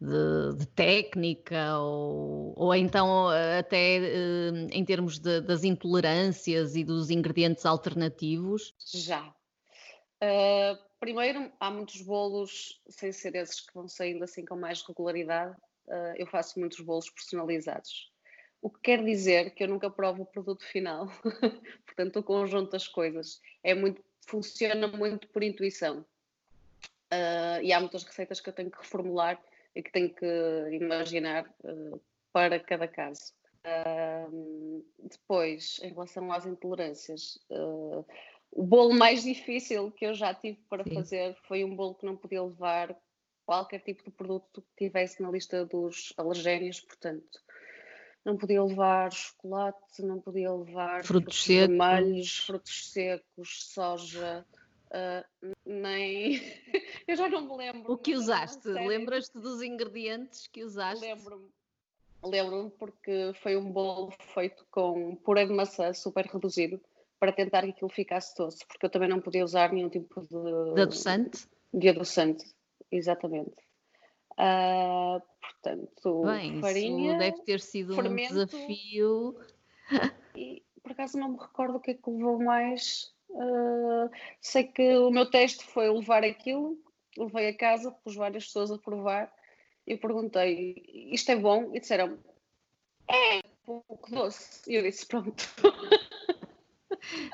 de, 0.00 0.56
de 0.56 0.66
técnica 0.66 1.78
ou, 1.78 2.54
ou 2.56 2.74
então 2.74 3.32
eh, 3.32 3.58
até 3.58 3.98
em 4.70 4.84
termos 4.84 5.18
de, 5.18 5.40
das 5.40 5.64
intolerâncias 5.64 6.76
e 6.76 6.84
dos 6.84 7.10
ingredientes 7.10 7.66
alternativos? 7.66 8.74
Já. 8.92 9.34
Uh, 10.22 10.91
primeiro, 11.02 11.50
há 11.58 11.68
muitos 11.68 12.00
bolos, 12.00 12.80
sem 12.88 13.10
ser 13.10 13.34
esses 13.34 13.60
que 13.60 13.74
vão 13.74 13.88
saindo 13.88 14.22
assim 14.22 14.44
com 14.44 14.54
mais 14.54 14.82
regularidade, 14.82 15.52
uh, 15.88 16.14
eu 16.16 16.28
faço 16.28 16.60
muitos 16.60 16.78
bolos 16.78 17.10
personalizados 17.10 18.12
o 18.62 18.70
que 18.70 18.78
quer 18.80 19.04
dizer 19.04 19.50
que 19.50 19.64
eu 19.64 19.68
nunca 19.68 19.90
provo 19.90 20.22
o 20.22 20.26
produto 20.26 20.64
final. 20.64 21.08
Portanto, 21.84 22.20
o 22.20 22.22
conjunto 22.22 22.70
das 22.70 22.86
coisas 22.86 23.40
é 23.64 23.74
muito, 23.74 24.00
funciona 24.24 24.86
muito 24.86 25.26
por 25.30 25.42
intuição. 25.42 26.06
Uh, 27.12 27.60
e 27.60 27.72
há 27.72 27.80
muitas 27.80 28.04
receitas 28.04 28.40
que 28.40 28.48
eu 28.48 28.52
tenho 28.52 28.70
que 28.70 28.78
reformular 28.78 29.42
e 29.74 29.82
que 29.82 29.90
tenho 29.90 30.14
que 30.14 30.24
imaginar 30.70 31.52
uh, 31.64 32.00
para 32.32 32.60
cada 32.60 32.86
caso. 32.86 33.34
Depois, 34.98 35.80
em 35.82 35.88
relação 35.88 36.32
às 36.32 36.46
intolerâncias, 36.46 37.38
o 38.52 38.62
bolo 38.64 38.94
mais 38.94 39.22
difícil 39.22 39.90
que 39.90 40.06
eu 40.06 40.14
já 40.14 40.34
tive 40.34 40.58
para 40.68 40.84
Sim. 40.84 40.94
fazer 40.94 41.36
foi 41.48 41.64
um 41.64 41.74
bolo 41.74 41.94
que 41.94 42.04
não 42.04 42.16
podia 42.16 42.42
levar 42.42 42.94
qualquer 43.46 43.80
tipo 43.80 44.04
de 44.04 44.10
produto 44.10 44.62
que 44.62 44.86
tivesse 44.86 45.22
na 45.22 45.30
lista 45.30 45.64
dos 45.64 46.12
alergénios, 46.16 46.80
portanto, 46.80 47.40
não 48.24 48.36
podia 48.36 48.62
levar 48.62 49.10
chocolate, 49.10 50.02
não 50.02 50.20
podia 50.20 50.52
levar 50.52 51.02
frutos, 51.02 51.44
frutos 51.44 51.46
vermelhos, 51.46 52.38
frutos 52.38 52.92
secos, 52.92 53.66
soja, 53.72 54.46
uh, 54.88 55.52
nem. 55.64 56.40
eu 57.08 57.16
já 57.16 57.28
não 57.28 57.48
me 57.48 57.56
lembro. 57.56 57.92
O 57.92 57.96
que 57.96 58.14
usaste? 58.14 58.68
Lembras-te 58.68 59.40
dos 59.40 59.62
ingredientes 59.62 60.46
que 60.46 60.62
usaste? 60.62 61.04
Lembro-me. 61.04 61.48
Lembro-me 62.22 62.70
porque 62.70 63.32
foi 63.42 63.56
um 63.56 63.72
bolo 63.72 64.12
feito 64.34 64.64
com 64.70 65.16
puré 65.16 65.44
de 65.44 65.52
maçã 65.52 65.92
super 65.92 66.24
reduzido 66.26 66.80
para 67.22 67.30
tentar 67.30 67.62
que 67.62 67.70
aquilo 67.70 67.88
ficasse 67.88 68.36
doce, 68.36 68.66
porque 68.66 68.84
eu 68.84 68.90
também 68.90 69.08
não 69.08 69.20
podia 69.20 69.44
usar 69.44 69.72
nenhum 69.72 69.88
tipo 69.88 70.22
de. 70.22 70.74
De 70.74 70.82
adoçante? 70.82 71.46
De 71.72 71.88
adoçante, 71.88 72.44
exatamente. 72.90 73.54
Uh, 74.32 75.22
portanto, 75.40 76.24
Bem, 76.24 76.60
farinha. 76.60 77.16
deve 77.18 77.40
ter 77.42 77.60
sido 77.60 77.94
fermento, 77.94 78.32
um 78.32 78.44
desafio. 78.44 79.36
E 80.34 80.64
por 80.82 80.92
acaso 80.92 81.16
não 81.16 81.32
me 81.32 81.38
recordo 81.38 81.76
o 81.76 81.80
que 81.80 81.92
é 81.92 81.94
que 81.94 82.10
levou 82.10 82.42
mais. 82.42 83.14
Uh, 83.30 84.10
sei 84.40 84.64
que 84.64 84.96
o 84.96 85.10
meu 85.10 85.30
teste 85.30 85.64
foi 85.64 85.88
levar 85.88 86.24
aquilo, 86.24 86.76
levei 87.16 87.50
a 87.50 87.56
casa, 87.56 87.92
pus 88.02 88.16
várias 88.16 88.46
pessoas 88.46 88.72
a 88.72 88.78
provar 88.78 89.32
e 89.86 89.96
perguntei: 89.96 90.82
isto 91.12 91.30
é 91.30 91.36
bom? 91.36 91.70
E 91.72 91.78
disseram: 91.78 92.18
é 93.08 93.38
um 93.68 93.80
pouco 93.80 94.10
doce. 94.10 94.68
E 94.68 94.74
eu 94.74 94.82
disse: 94.82 95.06
pronto. 95.06 95.44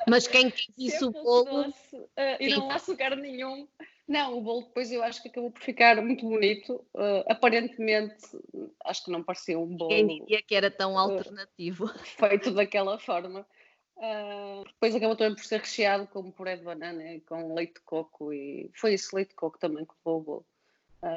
Mas 0.09 0.27
quem 0.27 0.51
disse 0.77 1.03
o 1.05 1.11
bolo. 1.11 1.63
Doce, 1.65 1.95
uh, 1.95 2.07
e 2.39 2.49
não 2.49 2.69
há 2.69 2.75
açúcar 2.75 3.15
nenhum. 3.15 3.67
Não, 4.09 4.39
o 4.39 4.41
bolo 4.41 4.63
depois 4.63 4.91
eu 4.91 5.03
acho 5.03 5.21
que 5.21 5.29
acabou 5.29 5.51
por 5.51 5.61
ficar 5.61 6.01
muito 6.01 6.27
bonito. 6.27 6.83
Uh, 6.95 7.23
aparentemente, 7.29 8.25
acho 8.83 9.05
que 9.05 9.11
não 9.11 9.21
parecia 9.21 9.59
um 9.59 9.67
bolo. 9.67 9.91
Quem 9.91 10.07
diria 10.07 10.41
que 10.41 10.55
era 10.55 10.71
tão 10.71 10.97
alternativo? 10.97 11.85
Uh, 11.85 11.99
feito 12.17 12.49
daquela 12.49 12.97
forma. 12.97 13.45
Uh, 13.97 14.63
depois 14.65 14.95
acabou 14.95 15.15
também 15.15 15.35
por 15.35 15.45
ser 15.45 15.59
recheado 15.59 16.07
com 16.07 16.31
puré 16.31 16.55
de 16.55 16.63
banana 16.63 17.03
e 17.13 17.21
com 17.21 17.53
leite 17.53 17.75
de 17.75 17.81
coco. 17.81 18.33
E 18.33 18.71
foi 18.73 18.95
esse 18.95 19.15
leite 19.15 19.29
de 19.29 19.35
coco 19.35 19.59
também 19.59 19.85
que 19.85 19.93
levou 20.03 20.19
o 20.19 20.23
bolo. 20.23 20.45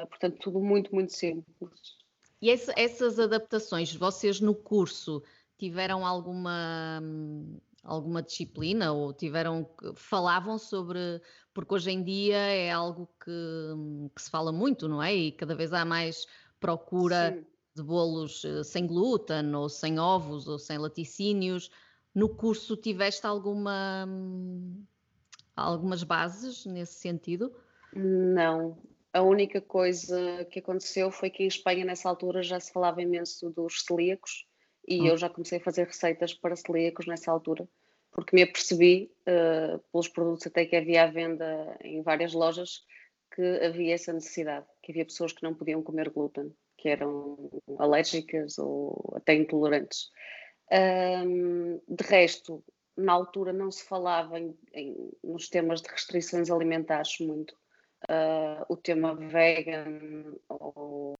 portanto, 0.09 0.37
tudo 0.39 0.59
muito, 0.59 0.93
muito 0.93 1.13
simples. 1.13 1.97
E 2.39 2.51
essa, 2.51 2.73
essas 2.77 3.17
adaptações, 3.17 3.95
vocês 3.95 4.39
no 4.39 4.53
curso 4.53 5.23
tiveram 5.57 6.05
alguma 6.05 7.01
alguma 7.83 8.23
disciplina 8.23 8.93
ou 8.93 9.13
tiveram 9.13 9.69
falavam 9.95 10.57
sobre 10.57 11.21
porque 11.53 11.75
hoje 11.75 11.91
em 11.91 12.03
dia 12.03 12.37
é 12.37 12.71
algo 12.71 13.09
que, 13.23 14.11
que 14.15 14.21
se 14.21 14.29
fala 14.29 14.51
muito, 14.51 14.87
não 14.87 15.03
é? 15.03 15.13
E 15.13 15.31
cada 15.33 15.53
vez 15.53 15.73
há 15.73 15.83
mais 15.83 16.25
procura 16.59 17.33
Sim. 17.33 17.45
de 17.75 17.83
bolos 17.83 18.45
eh, 18.45 18.63
sem 18.63 18.87
glúten 18.87 19.53
ou 19.53 19.67
sem 19.67 19.99
ovos 19.99 20.47
ou 20.47 20.57
sem 20.57 20.77
laticínios. 20.77 21.69
No 22.15 22.29
curso 22.29 22.77
tiveste 22.77 23.27
alguma 23.27 24.07
algumas 25.55 26.03
bases 26.03 26.65
nesse 26.65 26.95
sentido? 26.95 27.53
Não. 27.93 28.77
A 29.11 29.21
única 29.21 29.61
coisa 29.61 30.45
que 30.45 30.59
aconteceu 30.59 31.11
foi 31.11 31.29
que 31.29 31.43
em 31.43 31.47
Espanha 31.47 31.85
nessa 31.85 32.09
altura 32.09 32.41
já 32.41 32.59
se 32.59 32.71
falava 32.71 33.01
imenso 33.01 33.49
dos 33.51 33.83
celíacos 33.83 34.47
e 34.87 35.01
hum. 35.01 35.07
eu 35.07 35.17
já 35.17 35.29
comecei 35.29 35.57
a 35.57 35.63
fazer 35.63 35.85
receitas 35.85 36.33
para 36.33 36.55
celíacos 36.55 37.05
nessa 37.05 37.31
altura, 37.31 37.67
porque 38.11 38.35
me 38.35 38.43
apercebi, 38.43 39.11
uh, 39.27 39.79
pelos 39.91 40.07
produtos 40.07 40.47
até 40.47 40.65
que 40.65 40.75
havia 40.75 41.03
à 41.03 41.07
venda 41.07 41.77
em 41.81 42.01
várias 42.01 42.33
lojas, 42.33 42.83
que 43.33 43.41
havia 43.41 43.95
essa 43.95 44.13
necessidade, 44.13 44.67
que 44.81 44.91
havia 44.91 45.05
pessoas 45.05 45.33
que 45.33 45.43
não 45.43 45.55
podiam 45.55 45.81
comer 45.81 46.09
glúten, 46.09 46.53
que 46.77 46.89
eram 46.89 47.49
alérgicas 47.79 48.57
ou 48.59 49.13
até 49.15 49.33
intolerantes. 49.33 50.11
Um, 50.71 51.79
de 51.87 52.03
resto, 52.03 52.63
na 52.95 53.13
altura 53.13 53.51
não 53.51 53.71
se 53.71 53.83
falava 53.83 54.39
em, 54.39 54.55
em, 54.73 55.11
nos 55.23 55.49
temas 55.49 55.81
de 55.81 55.89
restrições 55.89 56.51
alimentares 56.51 57.19
muito. 57.19 57.55
Uh, 58.03 58.65
o 58.67 58.75
tema 58.75 59.15
vegan 59.15 60.35
ou, 60.49 61.12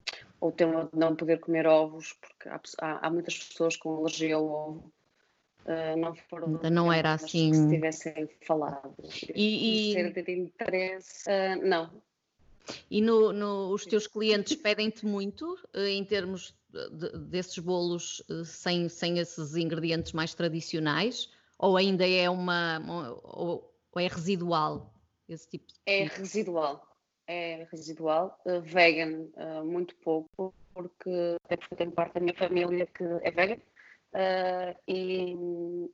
ou, 0.44 0.50
o 0.50 0.52
tema 0.52 0.90
de 0.92 1.00
não 1.00 1.16
poder 1.16 1.40
comer 1.40 1.66
ovos, 1.66 2.14
porque 2.14 2.50
há, 2.50 2.60
há, 2.82 3.08
há 3.08 3.10
muitas 3.10 3.38
pessoas 3.38 3.76
com 3.78 3.98
alergia 3.98 4.36
ao 4.36 4.46
ovo. 4.46 4.94
Uh, 5.66 5.98
não 5.98 6.14
foram 6.14 6.48
Ainda 6.48 6.70
não 6.70 6.92
era 6.92 7.14
assim. 7.14 7.52
Que 7.52 7.58
se 7.58 7.70
tivessem 7.70 8.30
falado. 8.46 8.94
E, 9.34 9.94
e... 9.94 10.12
De 10.12 10.32
interesse, 10.34 11.30
uh, 11.30 11.66
não. 11.66 11.90
E 12.90 13.02
no, 13.02 13.32
no, 13.32 13.70
os 13.70 13.86
teus 13.86 14.08
clientes 14.08 14.56
pedem-te 14.56 15.06
muito 15.06 15.58
em 15.74 16.04
termos 16.04 16.56
de, 16.70 17.18
desses 17.18 17.60
bolos 17.60 18.24
sem, 18.46 18.88
sem 18.88 19.20
esses 19.20 19.56
ingredientes 19.56 20.14
mais 20.14 20.34
tradicionais? 20.34 21.30
Ou 21.58 21.78
ainda 21.78 22.08
é 22.08 22.30
uma. 22.30 22.82
ou, 23.24 23.74
ou 23.92 24.02
é 24.02 24.08
residual 24.08 24.94
esse 25.28 25.48
tipo 25.50 25.68
de. 25.68 25.74
É 25.86 26.04
residual. 26.06 26.93
É 27.28 27.68
residual. 27.72 28.40
Uh, 28.46 28.62
vegan, 28.62 29.28
uh, 29.36 29.64
muito 29.64 29.96
pouco, 29.96 30.54
porque 30.74 31.38
até 31.46 31.58
porque 31.58 31.76
tenho 31.76 31.92
parte 31.92 32.14
da 32.14 32.20
minha 32.20 32.34
família 32.34 32.86
que 32.86 33.04
é 33.04 33.32
vegan. 33.32 33.58
Uh, 34.14 34.78
e 34.88 35.36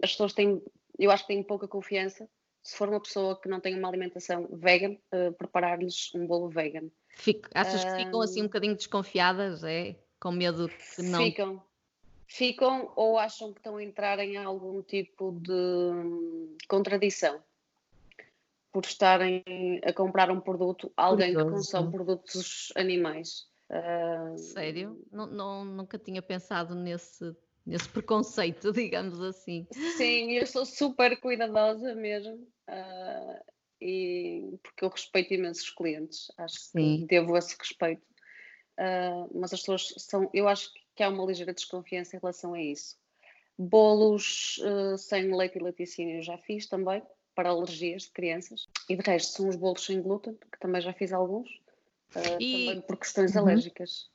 as 0.04 0.12
pessoas 0.12 0.34
têm, 0.34 0.62
eu 0.98 1.12
acho 1.12 1.24
que 1.26 1.34
têm 1.34 1.44
pouca 1.44 1.68
confiança 1.68 2.28
se 2.62 2.76
for 2.76 2.90
uma 2.90 3.00
pessoa 3.00 3.40
que 3.40 3.48
não 3.48 3.62
tem 3.62 3.78
uma 3.78 3.88
alimentação 3.88 4.48
vegan, 4.52 4.98
preparar-lhes 5.38 6.14
um 6.14 6.28
bolo 6.28 6.50
vegan. 6.50 6.90
Fico, 7.08 7.50
achas 7.56 7.84
que 7.86 7.96
ficam 7.96 8.22
assim 8.22 8.42
um 8.42 8.46
bocadinho 8.46 8.76
desconfiadas, 8.76 9.64
é? 9.64 9.96
Com 10.20 10.34
medo 10.34 10.68
que 10.68 11.02
não. 11.02 11.24
Ficam, 11.24 11.64
ficam 12.28 12.92
ou 12.98 13.18
acham 13.18 13.54
que 13.54 13.60
estão 13.60 13.78
a 13.78 13.84
entrar 13.84 14.20
em 14.20 14.36
algum 14.36 14.82
tipo 14.82 15.32
de 15.42 16.58
contradição 16.68 17.42
por 18.72 18.86
estarem 18.86 19.44
a 19.84 19.92
comprar 19.94 20.30
um 20.30 20.40
produto 20.40 20.92
alguém 20.96 21.34
Curioso. 21.34 21.50
que 21.50 21.56
consome 21.58 21.92
produtos 21.92 22.72
animais. 22.76 23.48
Uh... 23.70 24.38
Sério? 24.38 25.04
Não, 25.12 25.28
não, 25.28 25.66
nunca 25.66 25.98
tinha 25.98 26.22
pensado 26.22 26.76
nesse, 26.76 27.36
nesse 27.66 27.90
preconceito, 27.90 28.72
digamos 28.74 29.20
assim. 29.22 29.68
Sim, 29.98 30.34
eu 30.34 30.46
sou 30.46 30.66
super 30.66 31.20
cuidadosa 31.20 31.96
mesmo. 31.96 32.36
Uh, 32.70 33.44
e 33.82 34.60
porque 34.62 34.84
eu 34.84 34.90
respeito 34.90 35.34
imensos 35.34 35.70
clientes, 35.70 36.32
acho 36.38 36.60
Sim. 36.60 37.00
que 37.00 37.06
devo 37.06 37.38
esse 37.38 37.56
respeito. 37.58 38.04
Uh, 38.78 39.30
mas 39.40 39.54
as 39.54 39.60
pessoas 39.62 39.94
são, 39.98 40.30
eu 40.34 40.48
acho 40.48 40.72
que 40.96 41.04
há 41.04 41.10
uma 41.10 41.26
ligeira 41.26 41.54
desconfiança 41.54 42.16
em 42.16 42.20
relação 42.20 42.54
a 42.54 42.62
isso. 42.62 42.98
Bolos 43.58 44.58
uh, 44.60 44.98
sem 44.98 45.36
leite 45.36 45.58
e 45.58 45.62
laticínio 45.62 46.22
já 46.22 46.38
fiz 46.38 46.68
também, 46.68 47.02
para 47.40 47.52
alergias 47.52 48.04
de 48.04 48.12
crianças. 48.12 48.68
E 48.90 48.98
de 48.98 49.02
resto 49.02 49.38
são 49.38 49.48
os 49.48 49.56
bolos 49.56 49.86
sem 49.86 50.02
glúten, 50.02 50.36
que 50.52 50.60
também 50.60 50.82
já 50.82 50.92
fiz 50.92 51.14
alguns, 51.14 51.50
uh, 52.14 52.36
e... 52.38 52.66
também 52.66 52.82
por 52.82 52.98
questões 52.98 53.34
uhum. 53.34 53.44
alérgicas. 53.44 54.10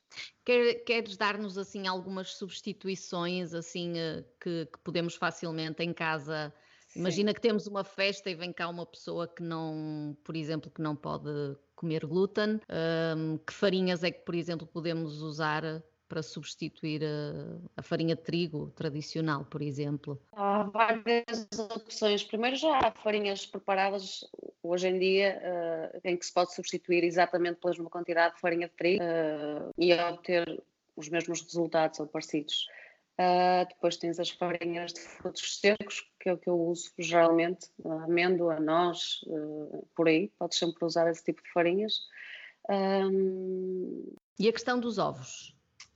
Quer, 0.45 0.75
queres 0.85 1.17
dar-nos 1.17 1.57
assim 1.57 1.87
algumas 1.87 2.35
substituições 2.35 3.55
assim 3.55 3.95
que, 4.39 4.67
que 4.67 4.79
podemos 4.85 5.15
facilmente 5.15 5.83
em 5.83 5.93
casa 5.93 6.53
Imagina 6.95 7.35
que 7.35 7.41
temos 7.41 7.67
uma 7.67 7.83
festa 7.83 8.31
e 8.31 8.37
vem 8.37 8.53
cá 8.53 8.69
uma 8.69 8.87
pessoa 8.87 9.27
que 9.27 9.43
não, 9.43 10.17
por 10.23 10.37
exemplo, 10.37 10.71
que 10.71 10.81
não 10.81 10.95
pode 10.95 11.29
comer 11.75 12.07
glúten. 12.07 12.61
Um, 13.17 13.37
que 13.39 13.53
farinhas 13.53 14.05
é 14.05 14.13
que, 14.13 14.25
por 14.25 14.35
exemplo, 14.35 14.65
podemos 14.65 15.21
usar 15.21 15.83
para 16.09 16.23
substituir 16.23 17.03
a, 17.05 17.59
a, 17.77 17.83
farinha 17.83 18.15
de 18.15 18.23
trigo 18.23 18.71
tradicional, 18.77 19.45
por 19.45 19.63
exemplo? 19.63 20.21
Há 20.33 20.65
várias 20.65 21.49
opções. 21.75 22.23
Primeiro 22.23 22.57
já 22.57 22.79
há 22.79 22.91
farinhas 22.91 23.47
preparadas 23.47 24.25
hoje 24.63 24.89
em 24.89 24.99
dia 24.99 25.41
uh, 25.43 26.01
em 26.05 26.17
que 26.17 26.27
se 26.27 26.33
pode 26.33 26.55
substituir 26.55 27.05
exatamente 27.05 27.61
pela 27.61 27.73
mesma 27.73 27.91
quantidade 27.91 28.35
de 28.35 28.41
farinha 28.41 28.69
de 28.69 28.75
trigo 28.75 29.03
uh, 29.03 29.71
e 29.79 29.93
obter 29.95 30.63
os 30.97 31.09
mesmos 31.09 31.43
resultados 31.43 32.01
ou 32.01 32.07
parecidos. 32.07 32.67
Uh, 33.19 33.67
depois 33.69 33.97
tens 33.97 34.19
as 34.19 34.31
farinhas 34.31 34.93
de 34.93 35.01
frutos 35.01 35.61
secos, 35.61 36.05
que 36.19 36.29
é 36.29 36.33
o 36.33 36.39
que 36.39 36.49
eu 36.49 36.59
uso 36.59 36.91
geralmente, 36.99 37.71
amêndoa, 38.05 38.59
noz, 38.59 39.21
por 39.95 40.09
aí. 40.09 40.33
Podes 40.39 40.59
sempre 40.59 40.85
usar 40.85 41.09
esse 41.09 41.23
tipo 41.23 41.43
de 41.43 41.53
farinhas. 41.53 42.01
Um... 42.69 44.15
E 44.39 44.49
a 44.49 44.53
questão 44.53 44.81
dos 44.81 44.99
ovos? 44.99 45.54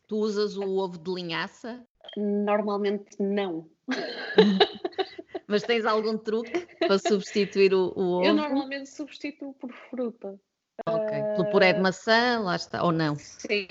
Tu 0.09 0.17
usas 0.17 0.57
o 0.57 0.79
ovo 0.79 0.97
de 0.99 1.13
linhaça? 1.13 1.87
Normalmente 2.17 3.23
não. 3.23 3.69
Mas 5.47 5.63
tens 5.63 5.85
algum 5.85 6.17
truque 6.17 6.67
para 6.79 6.99
substituir 6.99 7.75
o, 7.75 7.93
o 7.95 8.03
ovo? 8.17 8.25
Eu 8.25 8.35
normalmente 8.35 8.89
substituo 8.89 9.53
por 9.53 9.71
fruta. 9.71 10.41
Ok, 10.87 11.11
pelo 11.35 11.51
puré 11.51 11.73
de 11.73 11.81
maçã, 11.81 12.41
lá 12.41 12.55
está, 12.55 12.85
ou 12.85 12.93
não? 12.93 13.17
Sim, 13.17 13.67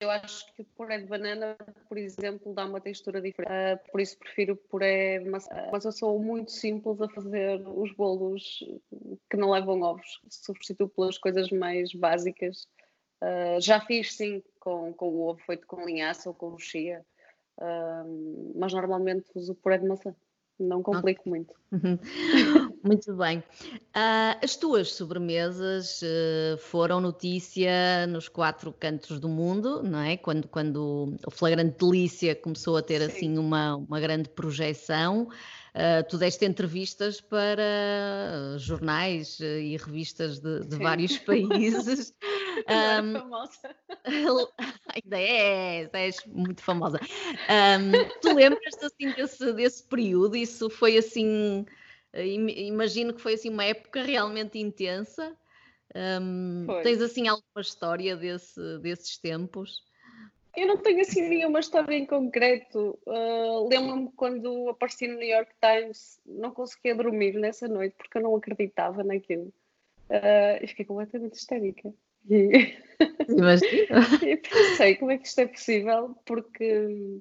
eu 0.00 0.10
acho 0.10 0.52
que 0.54 0.62
o 0.62 0.64
puré 0.76 0.98
de 0.98 1.06
banana, 1.06 1.56
por 1.88 1.96
exemplo, 1.96 2.52
dá 2.52 2.66
uma 2.66 2.80
textura 2.80 3.20
diferente, 3.20 3.52
uh, 3.52 3.90
por 3.92 4.00
isso 4.00 4.18
prefiro 4.18 4.56
puré 4.56 5.20
de 5.20 5.30
maçã. 5.30 5.68
Mas 5.70 5.84
eu 5.84 5.92
sou 5.92 6.18
muito 6.18 6.50
simples 6.50 7.00
a 7.00 7.08
fazer 7.08 7.62
os 7.66 7.92
bolos 7.94 8.58
que 9.30 9.36
não 9.36 9.50
levam 9.50 9.80
ovos, 9.82 10.20
substituo 10.28 10.88
pelas 10.88 11.16
coisas 11.16 11.48
mais 11.50 11.94
básicas. 11.94 12.66
Uh, 13.22 13.60
já 13.60 13.80
fiz 13.80 14.14
sim 14.14 14.42
com, 14.62 14.92
com 14.92 15.08
o 15.08 15.28
ovo 15.28 15.40
feito 15.44 15.66
com 15.66 15.84
linhaça 15.84 16.28
ou 16.28 16.34
com 16.34 16.56
chia, 16.56 17.04
uh, 17.58 18.52
mas 18.54 18.72
normalmente 18.72 19.26
uso 19.34 19.54
puré 19.56 19.78
de 19.78 19.88
maçã 19.88 20.14
não 20.62 20.82
complico 20.82 21.22
okay. 21.22 21.30
muito. 21.30 21.54
muito 22.84 23.14
bem. 23.14 23.38
Uh, 23.38 24.38
as 24.42 24.56
tuas 24.56 24.92
sobremesas 24.92 26.00
uh, 26.02 26.58
foram 26.58 27.00
notícia 27.00 28.06
nos 28.06 28.28
quatro 28.28 28.72
cantos 28.72 29.18
do 29.18 29.28
mundo, 29.28 29.82
não 29.82 30.00
é? 30.00 30.16
Quando, 30.16 30.48
quando 30.48 31.16
o 31.26 31.30
Flagrante 31.30 31.76
Delícia 31.78 32.34
começou 32.34 32.76
a 32.76 32.82
ter 32.82 33.00
Sim. 33.00 33.06
assim 33.06 33.38
uma, 33.38 33.76
uma 33.76 34.00
grande 34.00 34.28
projeção. 34.28 35.28
Uh, 35.74 36.06
tu 36.08 36.18
deste 36.18 36.44
entrevistas 36.44 37.20
para 37.20 38.58
jornais 38.58 39.40
e 39.40 39.76
revistas 39.78 40.38
de, 40.38 40.60
de 40.66 40.76
vários 40.76 41.16
países. 41.24 42.14
Um, 43.04 43.12
famosa. 43.12 43.76
Ainda 44.94 45.18
és, 45.18 45.90
és 45.92 46.26
muito 46.26 46.62
famosa. 46.62 47.00
Um, 47.48 48.20
tu 48.20 48.34
lembras-te 48.34 48.84
assim 48.84 49.10
desse, 49.12 49.52
desse 49.52 49.82
período? 49.84 50.36
Isso 50.36 50.68
foi 50.70 50.96
assim, 50.96 51.64
imagino 52.14 53.14
que 53.14 53.20
foi 53.20 53.34
assim 53.34 53.50
uma 53.50 53.64
época 53.64 54.02
realmente 54.02 54.58
intensa. 54.58 55.36
Um, 55.94 56.66
tens 56.82 57.02
assim 57.02 57.28
alguma 57.28 57.60
história 57.60 58.16
desse, 58.16 58.78
desses 58.78 59.18
tempos? 59.18 59.82
Eu 60.56 60.66
não 60.66 60.76
tenho 60.76 61.00
assim 61.00 61.28
nenhuma 61.28 61.60
história 61.60 61.96
em 61.96 62.04
concreto. 62.04 62.98
Uh, 63.06 63.68
Lembro-me 63.68 64.12
quando 64.12 64.68
apareci 64.68 65.08
no 65.08 65.18
New 65.18 65.28
York 65.28 65.50
Times, 65.60 66.20
não 66.26 66.50
conseguia 66.50 66.94
dormir 66.94 67.34
nessa 67.34 67.66
noite 67.66 67.94
porque 67.96 68.18
eu 68.18 68.22
não 68.22 68.36
acreditava 68.36 69.02
naquilo. 69.02 69.52
Uh, 70.10 70.62
e 70.62 70.66
fiquei 70.66 70.84
completamente 70.84 71.34
histérica. 71.38 71.92
E, 72.28 72.74
e 74.22 74.36
pensei, 74.36 74.96
como 74.96 75.10
é 75.10 75.18
que 75.18 75.26
isto 75.26 75.40
é 75.40 75.46
possível? 75.46 76.16
Porque 76.24 77.20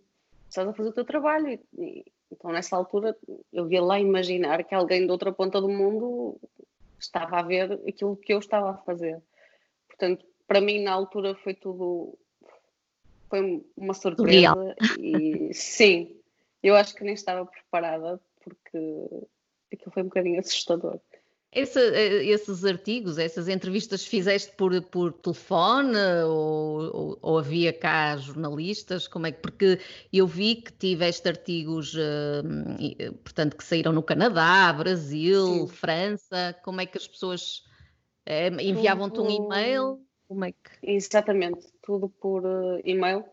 estás 0.50 0.68
a 0.68 0.74
fazer 0.74 0.90
o 0.90 0.94
teu 0.94 1.06
trabalho. 1.06 1.48
E, 1.48 1.60
e, 1.78 2.06
então, 2.32 2.52
nessa 2.52 2.76
altura, 2.76 3.16
eu 3.52 3.70
ia 3.72 3.82
lá 3.82 4.00
imaginar 4.00 4.64
que 4.64 4.74
alguém 4.74 5.06
de 5.06 5.12
outra 5.12 5.32
ponta 5.32 5.60
do 5.60 5.70
mundo 5.70 6.40
estava 7.00 7.40
a 7.40 7.44
ver 7.44 7.74
aquilo 7.88 8.16
que 8.16 8.34
eu 8.34 8.40
estava 8.40 8.72
a 8.72 8.78
fazer. 8.78 9.22
Portanto, 9.88 10.26
para 10.48 10.62
mim, 10.62 10.82
na 10.82 10.92
altura, 10.92 11.36
foi 11.36 11.54
tudo 11.54 12.18
foi 13.30 13.66
uma 13.78 13.94
surpresa 13.94 14.54
Real. 14.54 14.76
e 15.00 15.54
sim, 15.54 16.20
eu 16.62 16.76
acho 16.76 16.94
que 16.94 17.04
nem 17.06 17.14
estava 17.14 17.46
preparada 17.46 18.20
porque 18.44 18.78
aquilo 19.72 19.92
foi 19.92 20.04
um 20.04 20.08
bocadinho 20.08 20.40
assustador. 20.40 21.00
Esse, 21.54 21.80
eh, 21.80 22.26
esses 22.28 22.64
artigos, 22.64 23.18
essas 23.18 23.50
entrevistas 23.50 24.06
fizeste 24.06 24.56
por, 24.56 24.82
por 24.84 25.12
telefone 25.12 25.98
ou, 26.26 26.80
ou, 26.96 27.20
ou, 27.22 27.38
havia 27.38 27.74
cá 27.74 28.16
jornalistas? 28.16 29.06
Como 29.06 29.28
é 29.28 29.34
que, 29.34 29.42
porque 29.42 29.80
eu 30.14 30.26
vi 30.26 30.56
que 30.56 30.72
tiveste 30.72 31.28
artigos, 31.28 31.94
uh, 31.94 33.14
portanto, 33.22 33.58
que 33.58 33.66
saíram 33.66 33.92
no 33.92 34.02
Canadá, 34.02 34.72
Brasil, 34.72 35.46
Sim. 35.46 35.68
França. 35.68 36.56
Como 36.64 36.80
é 36.80 36.86
que 36.86 36.98
as 36.98 37.06
pessoas 37.06 37.66
enviavam-te 38.62 39.20
um 39.20 39.30
e-mail? 39.30 40.00
Como 40.30 40.46
é 40.46 40.54
que... 40.54 40.58
Exatamente, 40.82 41.68
tudo 41.82 42.08
por 42.08 42.44
e-mail, 42.86 43.26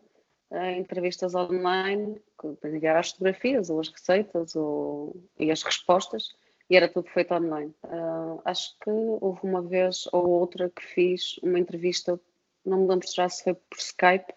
entrevistas 0.77 1.33
online, 1.33 2.19
para 2.59 2.69
enviar 2.69 2.97
as 2.97 3.11
fotografias 3.11 3.69
ou 3.69 3.79
as 3.79 3.87
receitas 3.87 4.57
ou, 4.57 5.15
e 5.39 5.49
as 5.49 5.63
respostas, 5.63 6.33
e 6.69 6.75
era 6.75 6.87
tudo 6.87 7.09
feito 7.09 7.33
online. 7.33 7.73
Uh, 7.83 8.41
acho 8.45 8.77
que 8.79 8.89
houve 8.89 9.39
uma 9.43 9.61
vez 9.61 10.07
ou 10.11 10.27
outra 10.27 10.69
que 10.69 10.83
fiz 10.83 11.37
uma 11.43 11.59
entrevista, 11.59 12.19
não 12.65 12.81
me 12.81 12.87
lembro 12.87 13.07
já 13.11 13.27
se 13.27 13.43
foi 13.43 13.53
por 13.53 13.77
Skype, 13.77 14.33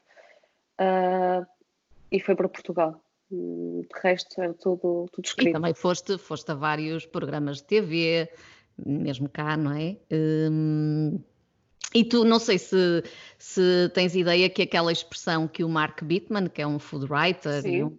e 2.11 2.21
foi 2.21 2.35
para 2.35 2.49
Portugal, 2.49 3.01
Hum, 3.33 3.81
de 3.81 4.01
resto 4.03 4.42
era 4.42 4.53
tudo, 4.53 5.07
tudo 5.11 5.25
escrito. 5.25 5.49
E 5.49 5.53
também 5.53 5.73
foste, 5.73 6.18
foste 6.18 6.53
a 6.53 6.55
vários 6.55 7.07
programas 7.07 7.57
de 7.59 7.64
TV, 7.64 8.29
mesmo 8.85 9.27
cá, 9.29 9.57
não 9.57 9.73
é? 9.73 9.97
Hum, 10.12 11.18
e 11.94 12.05
tu, 12.05 12.24
não 12.24 12.38
sei 12.38 12.59
se, 12.59 13.02
se 13.38 13.90
tens 13.92 14.14
ideia 14.14 14.48
que 14.48 14.62
aquela 14.62 14.90
expressão 14.90 15.46
que 15.46 15.62
o 15.62 15.68
Mark 15.68 16.02
Bittman, 16.02 16.48
que 16.48 16.62
é 16.62 16.66
um 16.66 16.78
food 16.78 17.07
writer 17.12 17.66
e, 17.66 17.85
um, 17.85 17.98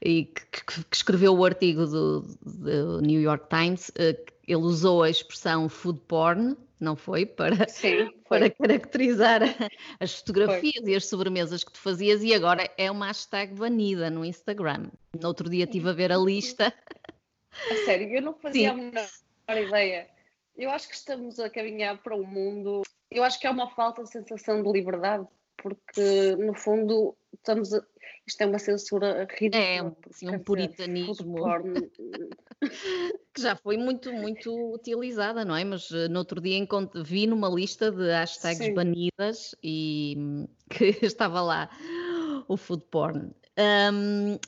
e 0.00 0.24
que, 0.24 0.64
que, 0.64 0.96
escreveu 0.96 1.34
o 1.34 1.44
artigo 1.44 1.86
do, 1.86 2.20
do, 2.42 3.00
New 3.00 3.20
York 3.20 3.46
Times, 3.48 3.90
eh, 3.96 4.16
ele 4.46 4.62
usou 4.62 5.02
a 5.02 5.10
expressão 5.10 5.68
food 5.68 6.00
porn, 6.06 6.56
não 6.78 6.94
foi? 6.94 7.26
Para, 7.26 7.68
Sim, 7.68 8.10
foi. 8.26 8.38
para 8.38 8.50
caracterizar 8.50 9.40
as 9.98 10.14
fotografias 10.14 10.82
foi. 10.82 10.92
e 10.92 10.94
as 10.94 11.06
sobremesas 11.06 11.64
que 11.64 11.72
tu 11.72 11.78
fazias 11.78 12.22
e 12.22 12.32
agora 12.32 12.70
é 12.78 12.90
uma 12.90 13.06
hashtag 13.06 13.54
banida 13.54 14.10
no 14.10 14.24
Instagram. 14.24 14.90
No 15.20 15.28
outro 15.28 15.48
dia 15.48 15.64
estive 15.64 15.88
a 15.88 15.92
ver 15.92 16.12
a 16.12 16.18
lista. 16.18 16.72
A 17.70 17.76
sério, 17.84 18.08
eu 18.08 18.20
não 18.20 18.34
fazia 18.34 18.74
Sim. 18.74 18.74
a 18.74 18.74
menor 18.74 19.68
ideia. 19.68 20.08
Eu 20.56 20.70
acho 20.70 20.88
que 20.88 20.94
estamos 20.96 21.38
a 21.38 21.48
caminhar 21.48 22.02
para 22.02 22.16
um 22.16 22.24
mundo 22.24 22.82
eu 23.14 23.24
acho 23.24 23.38
que 23.40 23.46
é 23.46 23.50
uma 23.50 23.70
falta 23.70 24.02
de 24.02 24.10
sensação 24.10 24.62
de 24.62 24.70
liberdade, 24.70 25.26
porque 25.56 26.36
no 26.36 26.54
fundo 26.54 27.16
estamos 27.32 27.72
a, 27.72 27.82
isto 28.26 28.40
é 28.40 28.46
uma 28.46 28.58
censura 28.58 29.26
ridícula. 29.30 29.62
É, 29.62 29.80
assim, 30.10 30.30
um 30.30 30.38
puritanismo 30.38 31.36
que 33.34 33.40
já 33.40 33.54
foi 33.54 33.76
muito, 33.76 34.12
muito 34.12 34.72
utilizada, 34.72 35.44
não 35.44 35.54
é? 35.54 35.64
Mas 35.64 35.90
uh, 35.90 36.08
no 36.08 36.20
outro 36.20 36.40
dia 36.40 36.66
vi 37.04 37.26
numa 37.26 37.48
lista 37.48 37.90
de 37.90 38.10
hashtags 38.10 38.58
Sim. 38.58 38.74
banidas 38.74 39.54
e 39.62 40.46
que 40.70 41.04
estava 41.04 41.40
lá 41.42 41.70
o 42.48 42.56
food 42.56 42.84
porn. 42.90 43.30
Um, 43.92 44.38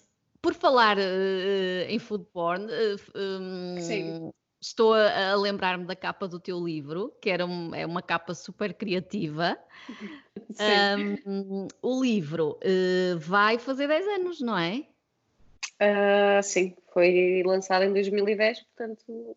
por 0.40 0.54
falar 0.54 0.96
uh, 0.96 1.88
em 1.88 1.98
food 1.98 2.24
porn, 2.32 2.66
uh, 2.66 3.18
um, 3.18 4.32
estou 4.66 4.94
a, 4.94 5.32
a 5.32 5.36
lembrar-me 5.36 5.84
da 5.84 5.94
capa 5.94 6.26
do 6.26 6.40
teu 6.40 6.58
livro, 6.64 7.14
que 7.20 7.30
era 7.30 7.46
um, 7.46 7.74
é 7.74 7.86
uma 7.86 8.02
capa 8.02 8.34
super 8.34 8.74
criativa. 8.74 9.56
Um, 10.58 11.68
o 11.82 12.02
livro 12.02 12.58
uh, 12.62 13.18
vai 13.18 13.58
fazer 13.58 13.88
10 13.88 14.06
anos, 14.20 14.40
não 14.40 14.56
é? 14.56 14.86
Uh, 15.74 16.42
sim, 16.42 16.74
foi 16.94 17.42
lançado 17.44 17.84
em 17.84 17.92
2010, 17.92 18.62
portanto 18.62 19.36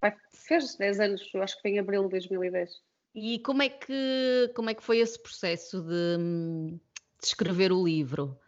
vai, 0.00 0.14
fez 0.30 0.76
10 0.76 1.00
anos, 1.00 1.30
eu 1.34 1.42
acho 1.42 1.56
que 1.56 1.62
foi 1.62 1.72
em 1.72 1.78
abril 1.80 2.04
de 2.04 2.10
2010. 2.10 2.80
E 3.12 3.40
como 3.40 3.62
é 3.62 3.68
que, 3.68 4.52
como 4.54 4.70
é 4.70 4.74
que 4.74 4.84
foi 4.84 4.98
esse 4.98 5.18
processo 5.20 5.82
de, 5.82 6.76
de 7.20 7.26
escrever 7.26 7.72
o 7.72 7.84
livro? 7.84 8.38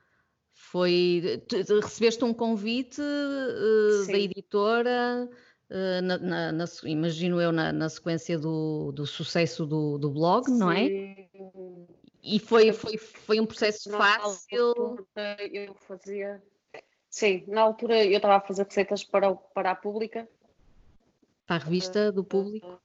Foi, 0.52 1.42
recebeste 1.82 2.22
um 2.24 2.32
convite 2.32 3.00
uh, 3.00 4.06
da 4.06 4.18
editora? 4.18 5.28
Eh, 5.76 6.00
na, 6.02 6.18
na, 6.18 6.52
na, 6.52 6.64
imagino 6.84 7.40
eu, 7.40 7.50
na, 7.50 7.88
sequência 7.88 8.38
do, 8.38 8.92
do 8.92 9.04
sucesso 9.04 9.66
do, 9.66 9.98
do 9.98 10.08
blog, 10.08 10.46
Sim. 10.46 10.56
não 10.56 10.70
é? 10.70 10.86
E 12.22 12.38
foi, 12.38 12.72
foi, 12.72 12.96
foi 12.96 13.40
um 13.40 13.46
processo 13.46 13.90
na 13.90 13.98
fácil. 13.98 14.72
eu 15.52 15.74
fazia. 15.74 16.40
Sim, 17.10 17.42
na 17.48 17.62
altura 17.62 18.04
eu 18.04 18.16
estava 18.16 18.36
a 18.36 18.40
fazer 18.40 18.62
receitas 18.62 19.02
para, 19.02 19.34
para 19.34 19.72
a 19.72 19.74
pública. 19.74 20.28
Para 21.44 21.56
a 21.56 21.64
revista 21.64 22.12
do 22.12 22.22
público? 22.22 22.80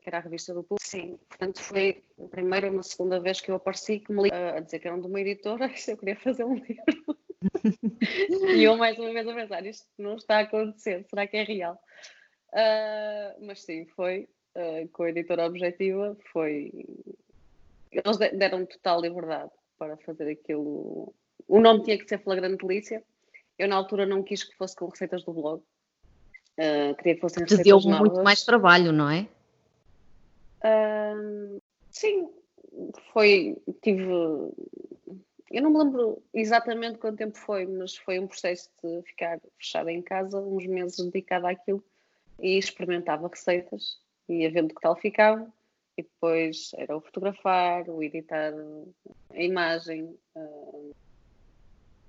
Que 0.00 0.08
era 0.08 0.18
a 0.18 0.20
revista 0.20 0.54
do 0.54 0.62
público, 0.62 0.88
sim. 0.88 1.18
Portanto, 1.28 1.60
foi 1.60 2.04
a 2.24 2.28
primeira 2.28 2.68
e 2.68 2.70
uma 2.70 2.84
segunda 2.84 3.18
vez 3.18 3.40
que 3.40 3.50
eu 3.50 3.56
apareci 3.56 3.98
que 3.98 4.12
me 4.12 4.30
a 4.32 4.60
dizer 4.60 4.78
que 4.78 4.86
era 4.86 4.96
de 4.96 5.06
uma 5.08 5.20
editora 5.20 5.66
e 5.74 5.76
se 5.76 5.90
eu 5.90 5.96
queria 5.96 6.16
fazer 6.16 6.44
um 6.44 6.54
livro. 6.54 7.18
e 8.56 8.62
eu 8.62 8.76
mais 8.76 8.96
uma 8.96 9.12
vez 9.12 9.26
a 9.26 9.34
pensar, 9.34 9.66
isto 9.66 9.88
não 9.98 10.14
está 10.14 10.38
a 10.38 10.42
acontecer, 10.42 11.04
será 11.10 11.26
que 11.26 11.36
é 11.36 11.42
real? 11.42 11.80
Uh, 12.52 13.44
mas 13.46 13.62
sim, 13.62 13.84
foi 13.94 14.28
uh, 14.56 14.88
com 14.88 15.02
a 15.02 15.10
editora 15.10 15.46
objetiva, 15.46 16.16
foi. 16.32 16.72
Eles 17.90 18.16
deram 18.16 18.66
total 18.66 19.00
liberdade 19.00 19.50
para 19.78 19.96
fazer 19.98 20.30
aquilo. 20.30 21.12
O 21.46 21.60
nome 21.60 21.82
tinha 21.82 21.98
que 21.98 22.08
ser 22.08 22.18
Flagrante 22.18 22.58
Polícia. 22.58 23.02
Eu, 23.58 23.68
na 23.68 23.76
altura, 23.76 24.06
não 24.06 24.22
quis 24.22 24.44
que 24.44 24.56
fosse 24.56 24.76
com 24.76 24.86
receitas 24.86 25.24
do 25.24 25.32
blog. 25.32 25.62
Uh, 26.58 26.94
queria 26.96 27.14
que 27.14 27.20
fossem 27.20 27.42
receitas 27.42 27.64
Te 27.64 27.68
deu 27.68 27.80
muito 27.80 28.22
mais 28.22 28.44
trabalho, 28.44 28.92
não 28.92 29.10
é? 29.10 29.28
sim, 31.90 32.28
foi. 33.12 33.56
Tive. 33.82 34.04
Eu 35.50 35.62
não 35.62 35.70
me 35.70 35.78
lembro 35.78 36.22
exatamente 36.34 36.98
quanto 36.98 37.16
tempo 37.16 37.38
foi, 37.38 37.64
mas 37.64 37.96
foi 37.96 38.18
um 38.18 38.26
processo 38.26 38.68
de 38.82 39.02
ficar 39.02 39.40
fechada 39.56 39.90
em 39.90 40.02
casa, 40.02 40.38
uns 40.40 40.66
meses 40.66 40.98
dedicado 40.98 41.46
àquilo 41.46 41.82
e 42.40 42.58
experimentava 42.58 43.28
receitas, 43.28 43.98
ia 44.28 44.50
vendo 44.50 44.74
que 44.74 44.80
tal 44.80 44.96
ficava 44.96 45.52
e 45.96 46.02
depois 46.02 46.70
era 46.74 46.96
o 46.96 47.00
fotografar, 47.00 47.88
o 47.90 48.02
editar 48.02 48.52
a 49.30 49.42
imagem. 49.42 50.16
Uh, 50.36 50.94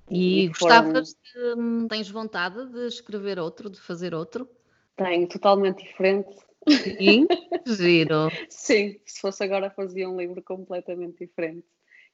e, 0.09 0.43
e 0.43 0.47
gostavas 0.49 1.09
de, 1.09 1.87
tens 1.87 2.09
vontade 2.09 2.65
de 2.71 2.87
escrever 2.87 3.39
outro, 3.39 3.69
de 3.69 3.81
fazer 3.81 4.13
outro? 4.13 4.47
Tenho, 4.95 5.27
totalmente 5.27 5.83
diferente. 5.83 6.37
Sim, 6.67 7.25
giro. 7.65 8.29
Sim, 8.49 8.99
se 9.05 9.21
fosse 9.21 9.43
agora 9.43 9.71
fazia 9.71 10.07
um 10.07 10.17
livro 10.17 10.41
completamente 10.43 11.25
diferente. 11.25 11.65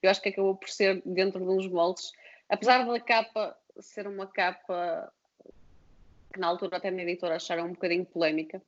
Eu 0.02 0.10
acho 0.10 0.22
que 0.22 0.30
acabou 0.30 0.56
por 0.56 0.70
ser 0.70 1.02
dentro 1.06 1.40
de 1.40 1.52
uns 1.52 1.68
moldes, 1.68 2.12
apesar 2.48 2.86
da 2.86 3.00
capa 3.00 3.58
ser 3.80 4.08
uma 4.08 4.28
capa 4.28 5.12
que 6.36 6.42
na 6.42 6.48
altura 6.48 6.78
até 6.78 6.92
na 6.92 7.02
editora 7.02 7.38
acharam 7.38 7.66
um 7.66 7.72
bocadinho 7.72 8.06
polémica. 8.06 8.62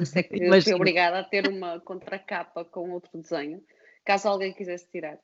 Isso 0.00 0.18
é 0.18 0.22
que 0.24 0.60
fui 0.62 0.74
obrigada 0.74 1.20
a 1.20 1.24
ter 1.24 1.48
uma 1.48 1.80
contracapa 1.80 2.64
com 2.64 2.90
outro 2.90 3.16
desenho, 3.16 3.62
caso 4.04 4.28
alguém 4.28 4.52
quisesse 4.52 4.90
tirar. 4.90 5.18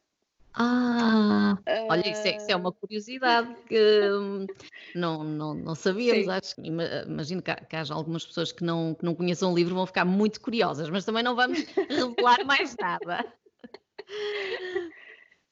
Ah, 0.54 1.58
uh... 1.66 1.86
olha, 1.88 2.10
isso 2.10 2.28
é, 2.28 2.36
isso 2.36 2.50
é, 2.50 2.54
uma 2.54 2.70
curiosidade 2.70 3.54
que 3.66 4.10
hum, 4.12 4.46
não, 4.94 5.24
não, 5.24 5.54
não 5.54 5.74
sabíamos. 5.74 6.28
Acho, 6.28 6.54
imagino 6.60 7.42
que, 7.42 7.54
que 7.54 7.74
haja 7.74 7.94
algumas 7.94 8.24
pessoas 8.24 8.52
que 8.52 8.62
não, 8.62 8.94
que 8.94 9.04
não 9.04 9.14
conheçam 9.14 9.50
o 9.50 9.56
livro 9.56 9.74
vão 9.74 9.86
ficar 9.86 10.04
muito 10.04 10.40
curiosas, 10.40 10.88
mas 10.90 11.04
também 11.04 11.22
não 11.22 11.34
vamos 11.34 11.58
revelar 11.88 12.44
mais 12.44 12.76
nada. 12.78 13.24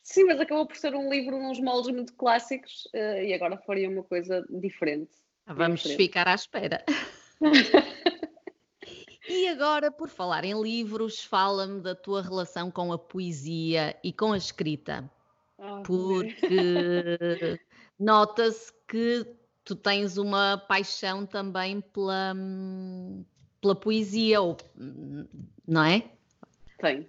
Sim, 0.03 0.25
mas 0.25 0.39
acabou 0.39 0.67
por 0.67 0.77
ser 0.77 0.95
um 0.95 1.11
livro 1.11 1.35
uns 1.35 1.59
moldes 1.59 1.93
muito 1.95 2.13
clássicos 2.15 2.87
uh, 2.95 3.23
e 3.23 3.33
agora 3.33 3.57
faria 3.57 3.89
uma 3.89 4.03
coisa 4.03 4.45
diferente. 4.51 5.11
Vamos 5.55 5.83
ficar 5.83 6.29
à 6.29 6.35
espera. 6.35 6.85
e 9.29 9.49
agora, 9.49 9.91
por 9.91 10.09
falar 10.09 10.45
em 10.45 10.61
livros, 10.61 11.25
fala-me 11.25 11.81
da 11.81 11.95
tua 11.95 12.23
relação 12.23 12.71
com 12.71 12.93
a 12.93 12.99
poesia 12.99 13.97
e 14.03 14.13
com 14.13 14.33
a 14.33 14.37
escrita. 14.37 15.11
Oh, 15.59 15.83
porque 15.83 17.59
nota-se 17.99 18.73
que 18.87 19.27
tu 19.65 19.75
tens 19.75 20.17
uma 20.17 20.57
paixão 20.57 21.27
também 21.27 21.81
pela, 21.81 22.35
pela 23.61 23.75
poesia, 23.75 24.41
ou, 24.41 24.57
não 25.67 25.85
é? 25.85 26.11
Tenho. 26.79 27.07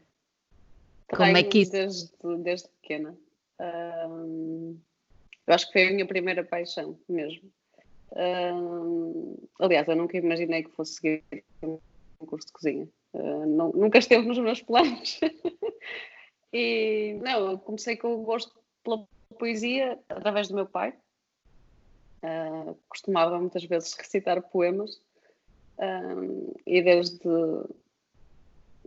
Como 1.10 1.26
Tenho 1.26 1.38
é 1.38 1.44
que 1.44 1.60
isso... 1.60 1.72
Desde, 1.72 2.12
desde 2.40 2.70
pequena. 2.70 3.16
Eu 3.60 5.54
acho 5.54 5.68
que 5.68 5.74
foi 5.74 5.88
a 5.88 5.92
minha 5.92 6.08
primeira 6.08 6.44
paixão 6.44 6.98
mesmo. 7.08 7.52
Uh, 8.12 9.48
aliás, 9.60 9.88
eu 9.88 9.96
nunca 9.96 10.18
imaginei 10.18 10.64
que 10.64 10.72
fosse 10.72 10.96
seguir 10.96 11.24
um 11.64 11.80
curso 12.26 12.48
de 12.48 12.54
cozinha. 12.54 12.90
Uh, 13.14 13.46
não, 13.46 13.72
nunca 13.72 14.00
esteve 14.00 14.28
nos 14.28 14.38
meus 14.38 14.62
planos. 14.62 15.20
e 16.54 17.18
não, 17.22 17.52
eu 17.52 17.60
comecei 17.60 17.96
com 17.96 18.14
o 18.16 18.24
gosto 18.24 18.54
pela 18.84 19.08
poesia 19.40 19.98
através 20.10 20.48
do 20.48 20.56
meu 20.56 20.66
pai. 20.66 20.94
Uh, 22.24 22.78
costumava 22.90 23.40
muitas 23.40 23.64
vezes 23.64 23.94
recitar 23.98 24.42
poemas 24.42 25.02
e 26.68 26.80
desde, 26.84 27.18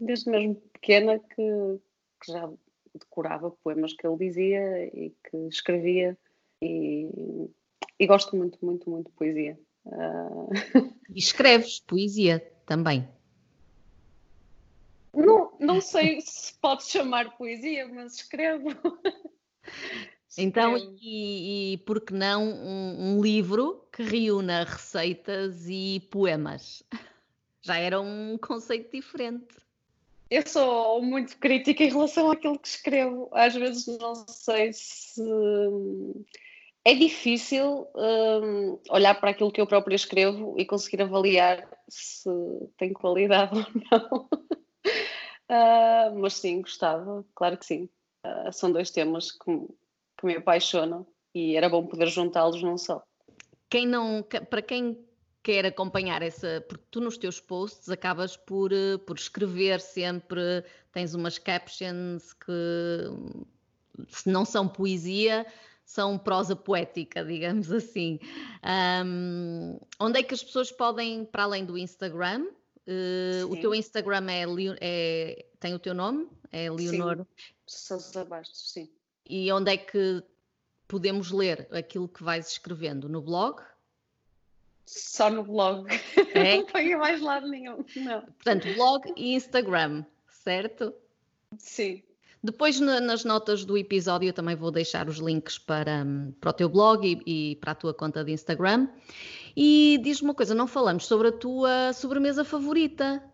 desde 0.01 0.31
mesmo 0.31 0.55
pequena 0.55 1.19
que, 1.19 1.81
que 2.21 2.31
já 2.31 2.49
decorava 2.95 3.51
poemas 3.51 3.93
que 3.95 4.07
ele 4.07 4.17
dizia 4.17 4.85
e 4.97 5.13
que 5.25 5.37
escrevia 5.49 6.17
e 6.63 7.51
e 7.99 8.07
gosto 8.07 8.37
muito, 8.37 8.59
muito, 8.65 8.89
muito 8.89 9.07
de 9.09 9.17
poesia. 9.17 9.59
Uh... 9.87 10.51
E 11.11 11.19
escreves 11.19 11.81
poesia 11.81 12.41
também? 12.67 13.09
Não, 15.15 15.53
não 15.61 15.81
sei 15.81 16.21
se 16.21 16.55
pode 16.55 16.85
chamar 16.85 17.37
poesia, 17.37 17.89
mas 17.89 18.17
escrevo. 18.17 18.69
Então, 20.37 20.77
e, 21.01 21.75
e 21.75 21.79
por 21.79 22.01
que 22.01 22.13
não 22.13 22.43
um, 22.43 23.17
um, 23.17 23.23
livro 23.23 23.87
que 23.93 24.03
reúna 24.03 24.65
receitas 24.65 25.67
e 25.69 26.01
poemas? 26.11 26.83
Já 27.63 27.79
era 27.79 28.01
um 28.01 28.37
conceito 28.39 28.91
diferente. 28.91 29.55
Eu 30.29 30.45
sou 30.45 31.01
muito 31.01 31.37
crítica 31.39 31.85
em 31.85 31.91
relação 31.91 32.31
àquilo 32.33 32.59
que 32.59 32.67
escrevo. 32.67 33.29
Às 33.33 33.55
vezes 33.55 33.87
não 33.99 34.15
sei 34.27 34.73
se 34.73 35.23
é 36.85 36.95
difícil 36.95 37.89
um, 37.95 38.79
olhar 38.91 39.15
para 39.15 39.31
aquilo 39.31 39.51
que 39.51 39.61
eu 39.61 39.67
própria 39.67 39.95
escrevo 39.95 40.55
e 40.59 40.67
conseguir 40.67 41.03
avaliar 41.03 41.67
se 41.89 42.29
tem 42.77 42.93
qualidade 42.93 43.59
ou 43.91 44.01
não. 44.11 44.29
uh, 45.51 46.19
mas 46.19 46.35
sim, 46.35 46.61
gostava, 46.61 47.25
claro 47.35 47.57
que 47.57 47.65
sim. 47.65 47.89
Uh, 48.27 48.53
são 48.53 48.71
dois 48.71 48.91
temas 48.91 49.33
que, 49.33 49.51
que 50.19 50.27
me 50.27 50.37
apaixonam 50.37 51.07
e 51.35 51.57
era 51.57 51.69
bom 51.69 51.87
poder 51.87 52.09
juntá-los 52.09 52.63
num 52.63 52.77
só. 52.77 53.03
Quem 53.71 53.87
não, 53.87 54.23
para 54.23 54.63
quem 54.63 55.05
quer 55.43 55.67
acompanhar 55.67 56.23
essa, 56.23 56.65
porque 56.69 56.85
tu 56.91 57.01
nos 57.01 57.19
teus 57.19 57.39
posts 57.39 57.91
acabas 57.91 58.37
por, 58.37 58.73
eh, 58.73 58.97
por 59.07 59.17
escrever 59.17 59.79
sempre, 59.79 60.65
tens 60.91 61.15
umas 61.15 61.39
captions 61.39 62.33
que 62.33 62.53
se 64.09 64.29
não 64.29 64.45
são 64.45 64.67
poesia, 64.67 65.47
são 65.85 66.19
prosa 66.19 66.57
poética, 66.57 67.25
digamos 67.25 67.71
assim. 67.71 68.19
Um, 69.05 69.79
onde 70.01 70.19
é 70.19 70.23
que 70.23 70.35
as 70.35 70.43
pessoas 70.43 70.73
podem, 70.73 71.25
para 71.25 71.45
além 71.45 71.65
do 71.65 71.77
Instagram, 71.77 72.47
uh, 72.87 73.47
o 73.51 73.57
teu 73.57 73.75
Instagram 73.75 74.27
é, 74.31 74.45
é, 74.81 75.47
tem 75.61 75.75
o 75.75 75.79
teu 75.79 75.95
nome? 75.95 76.29
É 76.51 76.71
Leonor? 76.71 77.27
Sousa 77.67 78.25
Bastos, 78.25 78.73
sim. 78.73 78.89
E 79.29 79.51
onde 79.53 79.73
é 79.73 79.77
que 79.77 80.23
podemos 80.87 81.31
ler 81.31 81.67
aquilo 81.71 82.09
que 82.09 82.23
vais 82.23 82.49
escrevendo? 82.49 83.09
No 83.09 83.21
blog? 83.21 83.63
Só 84.87 85.31
no 85.31 85.43
blog. 85.43 85.89
É? 86.35 86.57
não 86.59 86.67
tenho 86.67 86.99
mais 86.99 87.21
lado 87.21 87.49
nenhum, 87.49 87.85
não. 87.97 88.21
Portanto, 88.23 88.73
blog 88.75 89.13
e 89.17 89.35
Instagram, 89.35 90.05
certo? 90.29 90.95
Sim. 91.59 92.03
Depois, 92.45 92.79
nas 92.79 93.25
notas 93.25 93.65
do 93.65 93.75
episódio, 93.79 94.29
eu 94.29 94.33
também 94.35 94.55
vou 94.55 94.71
deixar 94.71 95.09
os 95.09 95.17
links 95.17 95.57
para, 95.57 96.05
para 96.39 96.51
o 96.51 96.53
teu 96.53 96.69
blog 96.69 97.03
e, 97.03 97.53
e 97.53 97.57
para 97.57 97.73
a 97.73 97.75
tua 97.75 97.95
conta 97.95 98.23
de 98.23 98.33
Instagram. 98.33 98.87
E 99.57 99.99
diz-me 100.03 100.29
uma 100.29 100.35
coisa: 100.35 100.55
não 100.55 100.67
falamos 100.67 101.07
sobre 101.07 101.29
a 101.29 101.33
tua 101.33 101.95
sobremesa 101.95 102.45
favorita. 102.45 103.25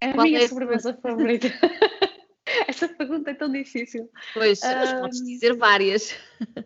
É 0.00 0.08
a 0.08 0.14
Qual 0.14 0.24
minha 0.26 0.38
é 0.38 0.48
sobremesa 0.48 0.94
favorita. 0.94 1.48
Essa 2.66 2.88
pergunta 2.88 3.32
é 3.32 3.34
tão 3.34 3.52
difícil. 3.52 4.10
Pois, 4.32 4.60
uh, 4.62 5.00
podes 5.02 5.22
dizer 5.22 5.54
várias. 5.54 6.14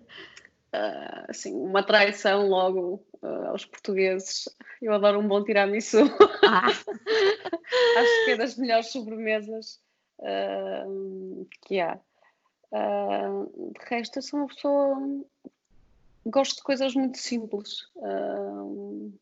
Uh, 0.74 1.24
assim, 1.28 1.54
uma 1.54 1.82
traição 1.82 2.48
logo 2.48 3.02
uh, 3.22 3.46
aos 3.46 3.64
portugueses. 3.64 4.46
Eu 4.82 4.92
adoro 4.92 5.20
um 5.20 5.26
bom 5.26 5.42
tiramisu. 5.42 6.00
Ah. 6.44 6.66
Acho 7.96 8.24
que 8.26 8.30
é 8.32 8.36
das 8.36 8.56
melhores 8.56 8.88
sobremesas 8.88 9.80
uh, 10.26 11.48
que 11.62 11.80
há. 11.80 11.98
Uh, 12.72 13.72
de 13.72 13.86
resto, 13.88 14.18
eu 14.18 14.22
sou 14.22 14.40
uma 14.40 14.48
pessoa. 14.48 14.96
Gosto 16.26 16.56
de 16.56 16.62
coisas 16.62 16.94
muito 16.94 17.18
simples. 17.18 17.82
Uh, 17.96 19.12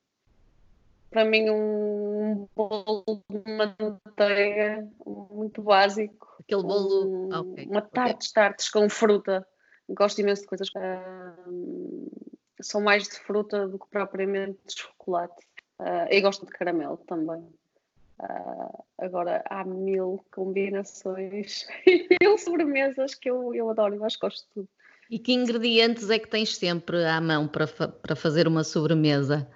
para 1.10 1.24
mim, 1.24 1.48
um 1.48 2.48
bolo 2.56 3.22
de 3.30 3.42
manteiga 3.52 4.88
muito 5.06 5.62
básico. 5.62 6.26
Aquele 6.40 6.62
bolo. 6.62 7.28
Um, 7.28 7.52
okay. 7.52 7.66
Uma 7.66 7.82
tartes, 7.82 8.32
tartes 8.32 8.68
com 8.68 8.88
fruta. 8.88 9.46
Gosto 9.88 10.20
imenso 10.20 10.42
de 10.42 10.48
coisas. 10.48 10.68
Uh, 10.70 12.10
são 12.60 12.80
mais 12.80 13.04
de 13.04 13.18
fruta 13.20 13.68
do 13.68 13.78
que 13.78 13.86
propriamente 13.90 14.58
de 14.66 14.74
chocolate. 14.74 15.46
Uh, 15.78 16.08
eu 16.10 16.22
gosto 16.22 16.46
de 16.46 16.52
caramelo 16.52 16.96
também. 17.06 17.46
Uh, 18.18 18.84
agora 18.98 19.42
há 19.50 19.64
mil 19.64 20.24
combinações 20.30 21.66
e 21.84 22.06
mil 22.20 22.38
sobremesas 22.38 23.14
que 23.14 23.28
eu, 23.28 23.52
eu 23.52 23.68
adoro, 23.68 23.96
eu 23.96 24.04
acho 24.04 24.18
que 24.18 24.26
gosto 24.26 24.46
de 24.46 24.54
tudo. 24.54 24.68
E 25.10 25.18
que 25.18 25.32
ingredientes 25.32 26.08
é 26.08 26.18
que 26.18 26.28
tens 26.28 26.56
sempre 26.56 27.04
à 27.04 27.20
mão 27.20 27.48
para, 27.48 27.66
fa 27.66 27.88
para 27.88 28.16
fazer 28.16 28.46
uma 28.46 28.64
sobremesa? 28.64 29.48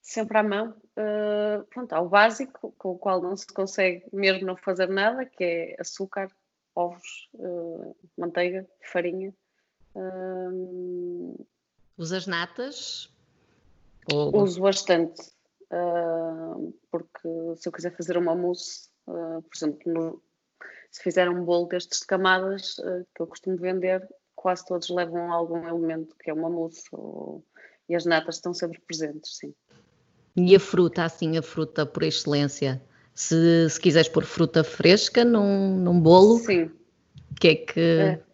Sempre 0.00 0.38
à 0.38 0.42
mão. 0.42 0.74
Uh, 0.96 1.62
pronto, 1.66 1.92
há 1.92 2.00
o 2.00 2.08
básico, 2.08 2.74
com 2.78 2.92
o 2.92 2.98
qual 2.98 3.20
não 3.20 3.36
se 3.36 3.46
consegue 3.46 4.04
mesmo 4.12 4.46
não 4.46 4.56
fazer 4.56 4.88
nada, 4.88 5.26
que 5.26 5.44
é 5.44 5.76
açúcar, 5.78 6.28
ovos, 6.74 7.28
uh, 7.34 7.94
manteiga, 8.16 8.66
farinha. 8.90 9.32
Uh, 9.94 11.46
Usas 11.98 12.26
natas? 12.26 13.10
Ou... 14.12 14.42
Uso 14.42 14.60
bastante 14.60 15.35
uh, 15.72 16.74
porque 16.90 17.28
se 17.56 17.68
eu 17.68 17.72
quiser 17.72 17.96
fazer 17.96 18.16
uma 18.16 18.34
mousse, 18.34 18.88
uh, 19.06 19.42
por 19.42 19.56
exemplo, 19.56 19.80
no, 19.86 20.22
se 20.90 21.02
fizer 21.02 21.28
um 21.28 21.44
bolo 21.44 21.66
destes 21.66 22.00
de 22.00 22.06
camadas 22.06 22.78
uh, 22.78 23.06
que 23.14 23.22
eu 23.22 23.26
costumo 23.26 23.56
vender, 23.56 24.06
quase 24.34 24.64
todos 24.66 24.88
levam 24.88 25.32
algum 25.32 25.66
elemento 25.66 26.14
que 26.16 26.30
é 26.30 26.34
uma 26.34 26.50
mousse 26.50 26.84
ou, 26.92 27.44
e 27.88 27.94
as 27.94 28.04
natas 28.04 28.36
estão 28.36 28.52
sempre 28.52 28.80
presentes, 28.80 29.36
sim. 29.38 29.54
E 30.36 30.54
a 30.54 30.60
fruta, 30.60 31.04
assim, 31.04 31.38
a 31.38 31.42
fruta 31.42 31.86
por 31.86 32.02
excelência? 32.02 32.82
Se, 33.14 33.70
se 33.70 33.80
quiseres 33.80 34.08
pôr 34.08 34.24
fruta 34.24 34.62
fresca 34.62 35.24
num, 35.24 35.78
num 35.78 35.98
bolo, 35.98 36.38
sim. 36.38 36.70
que 37.40 37.48
é 37.48 37.54
que. 37.54 37.80
É 37.80 38.26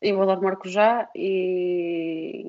eu 0.00 0.22
adoro 0.22 0.42
maracujá 0.42 1.08
e 1.14 2.44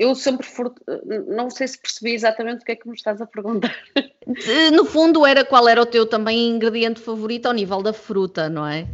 eu 0.00 0.14
sempre 0.14 0.46
furto, 0.46 0.82
não 1.28 1.50
sei 1.50 1.68
se 1.68 1.78
percebi 1.78 2.14
exatamente 2.14 2.62
o 2.62 2.64
que 2.64 2.72
é 2.72 2.76
que 2.76 2.88
me 2.88 2.94
estás 2.94 3.20
a 3.20 3.26
perguntar. 3.26 3.76
No 4.72 4.86
fundo 4.86 5.26
era 5.26 5.44
qual 5.44 5.68
era 5.68 5.82
o 5.82 5.86
teu 5.86 6.06
também 6.06 6.48
ingrediente 6.48 7.00
favorito 7.00 7.46
ao 7.46 7.52
nível 7.52 7.82
da 7.82 7.92
fruta, 7.92 8.48
não 8.48 8.66
é? 8.66 8.88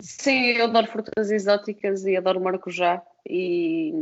Sim, 0.00 0.52
eu 0.52 0.66
adoro 0.66 0.86
frutas 0.86 1.30
exóticas 1.32 2.04
e 2.04 2.16
adoro 2.16 2.40
maracujá 2.40 3.02
e, 3.28 3.92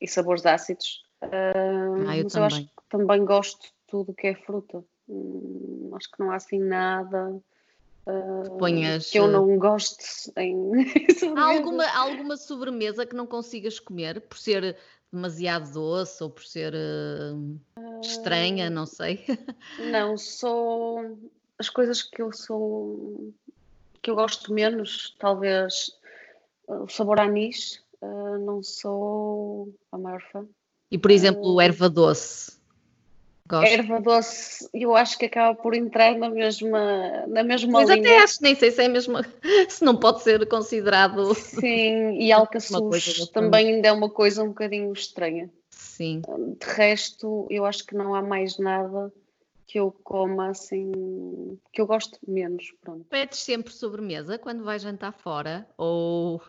e 0.00 0.08
sabores 0.08 0.46
ácidos. 0.46 1.02
Uh, 1.22 2.06
ah, 2.06 2.16
eu 2.16 2.24
mas 2.24 2.32
também. 2.32 2.36
eu 2.36 2.44
acho 2.44 2.60
que 2.62 2.70
também 2.88 3.24
gosto 3.24 3.62
de 3.62 3.72
tudo 3.86 4.14
que 4.14 4.28
é 4.28 4.34
fruta. 4.34 4.82
Hum, 5.06 5.90
acho 5.94 6.10
que 6.10 6.18
não 6.18 6.30
há 6.30 6.36
assim 6.36 6.58
nada 6.58 7.42
Uh, 8.06 8.58
Ponhas, 8.58 9.10
que 9.10 9.18
eu 9.18 9.26
não 9.26 9.56
gosto 9.56 10.04
em 10.36 10.54
há 11.38 11.42
alguma, 11.42 11.86
alguma 11.86 12.36
sobremesa 12.36 13.06
que 13.06 13.16
não 13.16 13.26
consigas 13.26 13.80
comer 13.80 14.20
por 14.20 14.36
ser 14.36 14.76
demasiado 15.14 15.72
doce 15.72 16.22
ou 16.22 16.30
por 16.30 16.44
ser 16.44 16.74
uh, 16.74 18.00
estranha, 18.00 18.68
não 18.68 18.86
sei. 18.86 19.24
Não, 19.90 20.16
sou 20.18 21.18
as 21.58 21.68
coisas 21.68 22.02
que 22.02 22.20
eu 22.20 22.32
sou 22.32 23.32
que 24.02 24.10
eu 24.10 24.14
gosto 24.14 24.52
menos, 24.52 25.16
talvez 25.18 25.96
o 26.66 26.86
sabor 26.88 27.18
anis, 27.18 27.82
uh, 28.02 28.38
não 28.38 28.62
sou 28.62 29.74
a 29.90 29.96
maior 29.96 30.20
fã. 30.30 30.46
E 30.90 30.98
por 30.98 31.10
exemplo, 31.10 31.58
erva 31.60 31.88
doce. 31.88 32.58
Gosto. 33.46 33.70
Erva 33.70 34.00
doce, 34.00 34.68
eu 34.72 34.96
acho 34.96 35.18
que 35.18 35.26
acaba 35.26 35.54
por 35.54 35.74
entrar 35.74 36.16
na 36.16 36.30
mesma, 36.30 37.26
na 37.26 37.42
mesma 37.42 37.72
Mas 37.72 37.90
linha. 37.90 38.00
até 38.00 38.22
acho, 38.22 38.42
nem 38.42 38.54
sei 38.54 38.70
se 38.70 38.82
é 38.82 38.88
mesmo, 38.88 39.18
se 39.68 39.84
não 39.84 39.96
pode 39.96 40.22
ser 40.22 40.48
considerado. 40.48 41.34
Sim, 41.34 42.12
e 42.18 42.32
alcaçuz 42.32 43.28
também 43.32 43.74
ainda 43.74 43.88
é 43.88 43.92
uma 43.92 44.08
coisa 44.08 44.42
um 44.42 44.48
bocadinho 44.48 44.90
estranha. 44.94 45.50
Sim. 45.68 46.22
De 46.58 46.66
resto, 46.66 47.46
eu 47.50 47.66
acho 47.66 47.84
que 47.84 47.94
não 47.94 48.14
há 48.14 48.22
mais 48.22 48.58
nada 48.58 49.12
que 49.66 49.78
eu 49.78 49.94
coma 50.02 50.48
assim, 50.48 51.58
que 51.70 51.82
eu 51.82 51.86
gosto 51.86 52.18
menos, 52.26 52.72
pronto. 52.80 53.04
Pedes 53.10 53.40
sempre 53.40 53.72
sobremesa 53.72 54.38
quando 54.38 54.64
vais 54.64 54.80
jantar 54.80 55.12
fora? 55.12 55.68
Ou... 55.76 56.40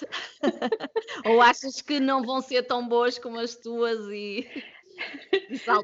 ou 1.24 1.40
achas 1.40 1.80
que 1.80 2.00
não 2.00 2.24
vão 2.24 2.40
ser 2.40 2.62
tão 2.64 2.88
boas 2.88 3.18
como 3.18 3.38
as 3.38 3.54
tuas 3.54 4.00
e 4.08 4.46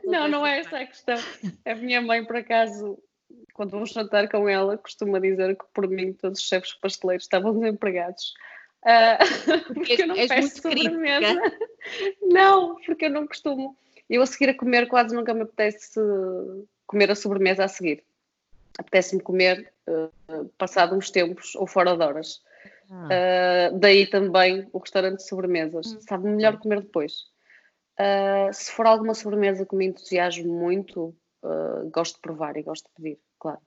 não, 0.05 0.29
não 0.29 0.47
é 0.47 0.61
essa 0.61 0.79
a 0.79 0.87
questão. 0.87 1.17
A 1.65 1.75
minha 1.75 2.01
mãe, 2.01 2.25
por 2.25 2.37
acaso, 2.37 2.99
quando 3.53 3.71
vamos 3.71 3.91
jantar 3.91 4.29
com 4.29 4.49
ela, 4.49 4.77
costuma 4.77 5.19
dizer 5.19 5.57
que 5.57 5.65
por 5.73 5.89
mim 5.89 6.13
todos 6.13 6.41
os 6.41 6.47
chefes 6.47 6.75
pasteleiros 6.75 7.25
estavam 7.25 7.59
desempregados. 7.59 8.35
Uh, 8.87 9.75
porque 9.75 10.01
eu 10.01 10.07
não 10.07 10.15
és 10.15 10.29
peço 10.29 10.63
sobremesa. 10.63 11.43
Não, 12.23 12.77
porque 12.87 13.07
eu 13.07 13.11
não 13.11 13.27
costumo. 13.27 13.77
Eu 14.09 14.23
a 14.23 14.27
seguir 14.27 14.51
a 14.51 14.55
comer 14.57 14.87
quase 14.87 15.13
nunca 15.13 15.35
me 15.35 15.43
apetece 15.43 15.99
comer 16.87 17.11
a 17.11 17.17
sobremesa 17.17 17.65
a 17.65 17.69
seguir. 17.69 18.05
Apetece-me 18.79 19.21
comer 19.23 19.73
uh, 19.89 20.49
passado 20.57 20.95
uns 20.95 21.11
tempos 21.11 21.57
ou 21.57 21.67
fora 21.67 21.97
de 21.97 22.05
horas. 22.05 22.41
Ah. 22.89 23.73
Uh, 23.73 23.79
daí 23.79 24.07
também 24.07 24.69
o 24.73 24.79
restaurante 24.79 25.17
de 25.17 25.29
sobremesas. 25.29 25.93
Hum. 25.93 26.01
Sabe 26.03 26.29
melhor 26.29 26.57
comer 26.59 26.83
depois. 26.83 27.27
Uh, 27.99 28.53
se 28.53 28.71
for 28.73 28.87
alguma 28.87 29.15
sobremesa 29.15 29.65
que 29.65 29.75
me 29.75 29.87
entusiasme 29.87 30.47
muito, 30.47 31.17
uh, 31.43 31.91
gosto 31.91 32.17
de 32.17 32.21
provar 32.21 32.57
e 32.57 32.63
gosto 32.63 32.87
de 32.89 32.95
pedir, 32.95 33.19
claro. 33.39 33.61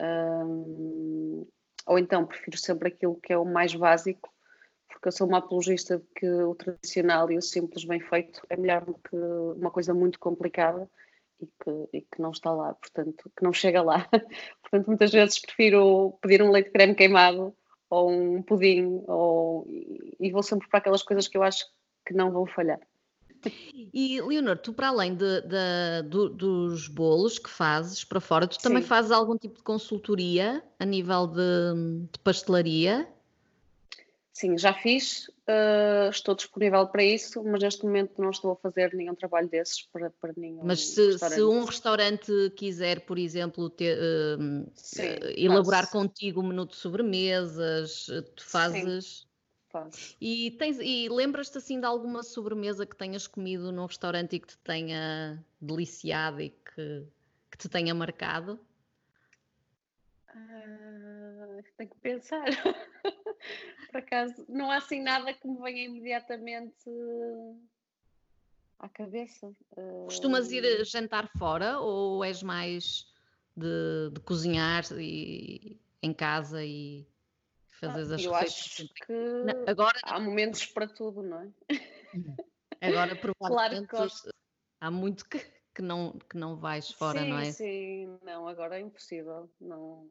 Uh, 0.00 1.46
ou 1.86 1.98
então 1.98 2.26
prefiro 2.26 2.58
sempre 2.58 2.88
aquilo 2.88 3.20
que 3.20 3.32
é 3.32 3.38
o 3.38 3.44
mais 3.44 3.74
básico, 3.74 4.32
porque 4.88 5.08
eu 5.08 5.12
sou 5.12 5.26
uma 5.26 5.38
apologista 5.38 5.98
de 5.98 6.04
que 6.16 6.28
o 6.28 6.54
tradicional 6.54 7.30
e 7.30 7.38
o 7.38 7.42
simples 7.42 7.84
bem 7.84 8.00
feito 8.00 8.42
é 8.50 8.56
melhor 8.56 8.84
do 8.84 8.94
que 8.94 9.16
uma 9.16 9.70
coisa 9.70 9.94
muito 9.94 10.18
complicada 10.18 10.90
e 11.40 11.46
que, 11.46 11.88
e 11.92 12.00
que 12.02 12.20
não 12.20 12.32
está 12.32 12.52
lá, 12.52 12.74
portanto, 12.74 13.30
que 13.36 13.42
não 13.42 13.52
chega 13.52 13.82
lá. 13.82 14.06
portanto, 14.62 14.86
muitas 14.88 15.12
vezes 15.12 15.38
prefiro 15.38 16.18
pedir 16.20 16.42
um 16.42 16.50
leite 16.50 16.70
creme 16.70 16.94
queimado 16.94 17.54
ou 17.88 18.10
um 18.10 18.42
pudim, 18.42 19.02
ou, 19.06 19.66
e 19.68 20.30
vou 20.30 20.42
sempre 20.42 20.68
para 20.68 20.78
aquelas 20.78 21.02
coisas 21.02 21.26
que 21.26 21.36
eu 21.36 21.42
acho 21.42 21.66
que 22.06 22.14
não 22.14 22.30
vão 22.30 22.46
falhar. 22.46 22.80
E, 23.92 24.20
Leonor, 24.20 24.58
tu 24.58 24.72
para 24.72 24.88
além 24.88 25.14
de, 25.14 25.40
de, 25.42 26.02
do, 26.08 26.28
dos 26.28 26.88
bolos 26.88 27.38
que 27.38 27.50
fazes 27.50 28.04
para 28.04 28.20
fora, 28.20 28.46
tu 28.46 28.58
também 28.58 28.82
Sim. 28.82 28.88
fazes 28.88 29.10
algum 29.10 29.36
tipo 29.36 29.56
de 29.56 29.62
consultoria 29.62 30.62
a 30.78 30.84
nível 30.84 31.26
de, 31.26 32.06
de 32.12 32.18
pastelaria? 32.20 33.08
Sim, 34.32 34.56
já 34.56 34.72
fiz, 34.72 35.28
uh, 35.28 36.08
estou 36.08 36.34
disponível 36.34 36.86
para 36.86 37.02
isso, 37.02 37.42
mas 37.44 37.62
neste 37.62 37.84
momento 37.84 38.22
não 38.22 38.30
estou 38.30 38.52
a 38.52 38.56
fazer 38.56 38.94
nenhum 38.94 39.14
trabalho 39.14 39.48
desses 39.48 39.82
para, 39.82 40.10
para 40.20 40.32
nenhum. 40.36 40.62
Mas 40.64 40.94
se, 40.94 41.18
se 41.18 41.42
um 41.42 41.64
restaurante 41.64 42.32
quiser, 42.56 43.00
por 43.00 43.18
exemplo, 43.18 43.68
ter, 43.68 43.98
uh, 43.98 44.70
Sim, 44.74 45.02
uh, 45.02 45.32
elaborar 45.36 45.90
contigo 45.90 46.40
um 46.40 46.46
menu 46.46 46.64
de 46.64 46.76
sobremesas, 46.76 48.06
tu 48.34 48.44
fazes. 48.44 49.04
Sim. 49.04 49.29
Faço. 49.70 50.16
E, 50.20 50.50
tens, 50.52 50.78
e 50.80 51.08
lembras-te 51.08 51.56
assim 51.58 51.78
de 51.78 51.86
alguma 51.86 52.24
sobremesa 52.24 52.84
que 52.84 52.96
tenhas 52.96 53.28
comido 53.28 53.70
num 53.70 53.86
restaurante 53.86 54.34
e 54.34 54.40
que 54.40 54.48
te 54.48 54.58
tenha 54.58 55.44
deliciado 55.60 56.40
e 56.40 56.50
que, 56.50 57.06
que 57.50 57.56
te 57.56 57.68
tenha 57.68 57.94
marcado? 57.94 58.58
Uh, 60.34 61.62
tenho 61.76 61.90
que 61.90 61.98
pensar. 62.00 62.44
Por 63.90 63.98
acaso, 63.98 64.44
não 64.48 64.70
há 64.70 64.76
assim 64.76 65.00
nada 65.00 65.32
que 65.32 65.46
me 65.46 65.58
venha 65.62 65.84
imediatamente 65.84 66.90
à 68.78 68.88
cabeça. 68.88 69.52
Costumas 70.04 70.50
ir 70.50 70.84
jantar 70.84 71.28
fora 71.38 71.78
ou 71.78 72.24
és 72.24 72.42
mais 72.42 73.06
de, 73.56 74.10
de 74.12 74.20
cozinhar 74.20 74.84
e, 74.98 75.80
em 76.02 76.12
casa 76.12 76.64
e 76.64 77.06
fazer 77.88 78.12
ah, 78.12 78.16
as 78.16 78.24
eu 78.24 78.34
acho 78.34 78.88
que 78.88 79.12
não, 79.12 79.64
agora 79.66 79.98
há 80.04 80.20
momentos 80.20 80.66
para 80.66 80.86
tudo, 80.86 81.22
não 81.22 81.40
é? 81.40 81.48
Agora 82.80 83.14
provavelmente 83.16 83.88
claro 83.88 84.10
há 84.80 84.90
muito 84.90 85.28
que, 85.28 85.38
que, 85.74 85.82
não, 85.82 86.18
que 86.28 86.36
não 86.36 86.56
vais 86.56 86.90
fora, 86.90 87.20
sim, 87.20 87.28
não 87.28 87.38
é? 87.38 87.52
Sim, 87.52 88.18
não, 88.22 88.48
agora 88.48 88.78
é 88.78 88.80
impossível. 88.80 89.50
Não, 89.60 90.10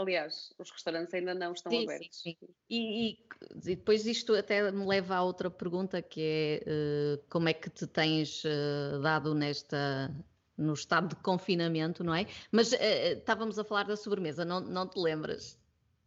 Aliás, 0.00 0.50
os 0.58 0.70
restaurantes 0.70 1.12
ainda 1.12 1.34
não 1.34 1.52
estão 1.52 1.70
sim, 1.70 1.84
abertos. 1.84 2.22
Sim, 2.22 2.36
sim. 2.40 2.48
E, 2.70 3.10
e, 3.10 3.12
e, 3.12 3.76
depois 3.76 4.06
isto 4.06 4.34
até 4.34 4.70
me 4.70 4.86
leva 4.86 5.16
a 5.16 5.22
outra 5.22 5.50
pergunta 5.50 6.00
que 6.00 6.20
é 6.22 6.64
uh, 6.66 7.24
como 7.28 7.50
é 7.50 7.52
que 7.52 7.68
te 7.68 7.86
tens 7.86 8.42
uh, 8.44 9.00
dado 9.02 9.34
nesta 9.34 10.10
no 10.56 10.74
estado 10.74 11.08
de 11.08 11.16
confinamento, 11.16 12.04
não 12.04 12.14
é? 12.14 12.26
Mas 12.50 12.72
uh, 12.72 12.76
estávamos 13.18 13.58
a 13.58 13.64
falar 13.64 13.84
da 13.84 13.96
sobremesa, 13.96 14.44
não, 14.44 14.60
não 14.60 14.86
te 14.86 14.98
lembras 14.98 15.59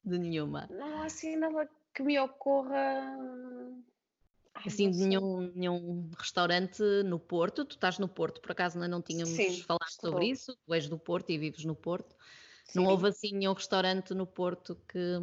de 0.04 0.18
nenhuma? 0.18 0.68
Não 0.72 1.02
há 1.02 1.06
assim 1.06 1.36
nada 1.36 1.70
que 1.94 2.04
me 2.04 2.20
ocorra. 2.20 3.18
Ai, 4.56 4.64
assim, 4.68 4.92
de 4.92 4.98
nenhum, 5.00 5.52
nenhum 5.56 6.10
restaurante 6.18 6.84
no 7.06 7.20
Porto, 7.20 7.66
tu 7.66 7.72
estás 7.72 7.98
no 7.98 8.08
Porto, 8.08 8.40
por 8.40 8.52
acaso 8.52 8.78
ainda 8.78 8.88
não 8.88 9.02
tínhamos 9.02 9.36
falado 9.62 9.88
estou. 9.88 10.12
sobre 10.12 10.28
isso, 10.28 10.56
tu 10.66 10.74
és 10.74 10.88
do 10.88 10.98
Porto 10.98 11.32
e 11.32 11.38
vives 11.38 11.66
no 11.66 11.76
Porto. 11.76 12.16
Sim. 12.66 12.80
Não 12.80 12.86
houve 12.86 13.08
assim 13.08 13.32
nenhum 13.34 13.54
restaurante 13.54 14.14
no 14.14 14.28
Porto 14.28 14.76
que, 14.88 15.20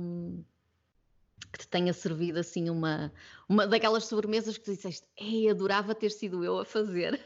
que 1.52 1.58
te 1.58 1.68
tenha 1.68 1.92
servido 1.92 2.40
assim 2.40 2.68
uma, 2.68 3.12
uma 3.48 3.66
daquelas 3.66 4.04
sobremesas 4.06 4.58
que 4.58 4.64
tu 4.64 4.72
disseste, 4.72 5.06
ei, 5.16 5.48
adorava 5.48 5.94
ter 5.94 6.10
sido 6.10 6.44
eu 6.44 6.58
a 6.58 6.64
fazer. 6.64 7.20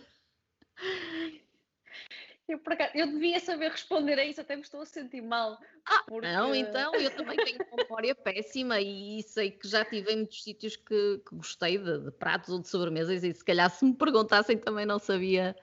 Eu, 2.46 2.60
acaso, 2.64 2.90
eu 2.94 3.06
devia 3.06 3.40
saber 3.40 3.70
responder 3.70 4.18
a 4.18 4.24
isso, 4.24 4.40
até 4.40 4.54
me 4.54 4.62
estou 4.62 4.82
a 4.82 4.86
sentir 4.86 5.22
mal. 5.22 5.58
Ah, 5.86 6.04
porque... 6.06 6.26
não, 6.26 6.54
então, 6.54 6.94
eu 6.94 7.10
também 7.10 7.36
tenho 7.38 7.58
memória 7.74 8.14
péssima 8.14 8.80
e 8.80 9.22
sei 9.22 9.50
que 9.50 9.66
já 9.66 9.84
tive 9.84 10.12
em 10.12 10.16
muitos 10.16 10.42
sítios 10.42 10.76
que, 10.76 11.22
que 11.26 11.34
gostei 11.34 11.78
de, 11.78 12.04
de, 12.04 12.10
pratos 12.10 12.50
ou 12.50 12.60
de 12.60 12.68
sobremesas 12.68 13.24
e 13.24 13.32
se 13.32 13.44
calhar 13.44 13.70
se 13.70 13.84
me 13.84 13.94
perguntassem 13.94 14.58
também 14.58 14.84
não 14.84 14.98
sabia, 14.98 15.56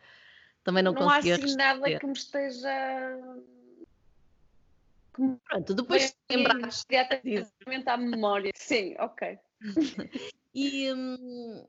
também 0.63 0.81
não, 0.81 0.91
não 0.93 1.03
conseguia 1.03 1.37
Não 1.37 1.43
há 1.43 1.45
assim 1.45 1.55
nada 1.55 1.99
que 1.99 2.05
me 2.05 2.13
esteja 2.13 3.19
Pronto, 5.13 5.73
depois 5.75 6.15
de 6.29 6.37
lembrares. 6.37 6.85
Diretamente 7.23 7.89
à 7.89 7.97
memória. 7.97 8.51
Sim, 8.55 8.95
ok. 8.99 9.37
e 10.53 10.91
hum, 10.91 11.67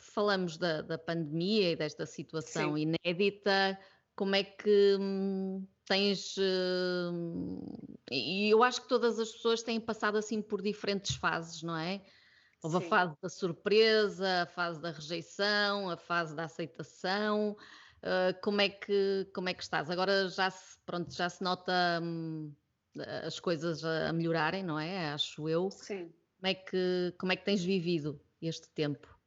falamos 0.00 0.56
da, 0.56 0.82
da, 0.82 0.98
pandemia 0.98 1.72
e 1.72 1.76
desta 1.76 2.06
situação 2.06 2.76
Sim. 2.76 2.94
inédita. 3.04 3.78
Como 4.14 4.34
é 4.34 4.42
que 4.42 4.96
hum, 4.98 5.66
tens. 5.86 6.34
Hum, 6.38 7.60
e 8.10 8.50
eu 8.50 8.62
acho 8.62 8.82
que 8.82 8.88
todas 8.88 9.18
as 9.18 9.30
pessoas 9.30 9.62
têm 9.62 9.80
passado 9.80 10.18
assim 10.18 10.42
por 10.42 10.62
diferentes 10.62 11.16
fases, 11.16 11.62
não 11.62 11.76
é? 11.76 12.02
Houve 12.62 12.78
Sim. 12.78 12.86
a 12.86 12.88
fase 12.88 13.16
da 13.22 13.28
surpresa, 13.28 14.42
a 14.42 14.46
fase 14.46 14.80
da 14.80 14.90
rejeição, 14.90 15.90
a 15.90 15.96
fase 15.96 16.34
da 16.34 16.44
aceitação. 16.44 17.56
Uh, 17.98 18.40
como, 18.42 18.60
é 18.60 18.68
que, 18.68 19.28
como 19.34 19.48
é 19.48 19.54
que 19.54 19.62
estás? 19.62 19.90
Agora 19.90 20.28
já 20.28 20.50
se, 20.50 20.78
pronto, 20.84 21.12
já 21.14 21.28
se 21.28 21.42
nota 21.42 21.72
hum, 22.02 22.52
as 23.24 23.38
coisas 23.38 23.84
a 23.84 24.12
melhorarem, 24.12 24.62
não 24.62 24.78
é? 24.78 25.10
Acho 25.10 25.48
eu. 25.48 25.70
Sim. 25.70 26.12
Como 26.40 26.46
é 26.46 26.54
que, 26.54 27.14
como 27.18 27.32
é 27.32 27.36
que 27.36 27.44
tens 27.44 27.62
vivido 27.62 28.20
este 28.40 28.68
tempo? 28.70 29.17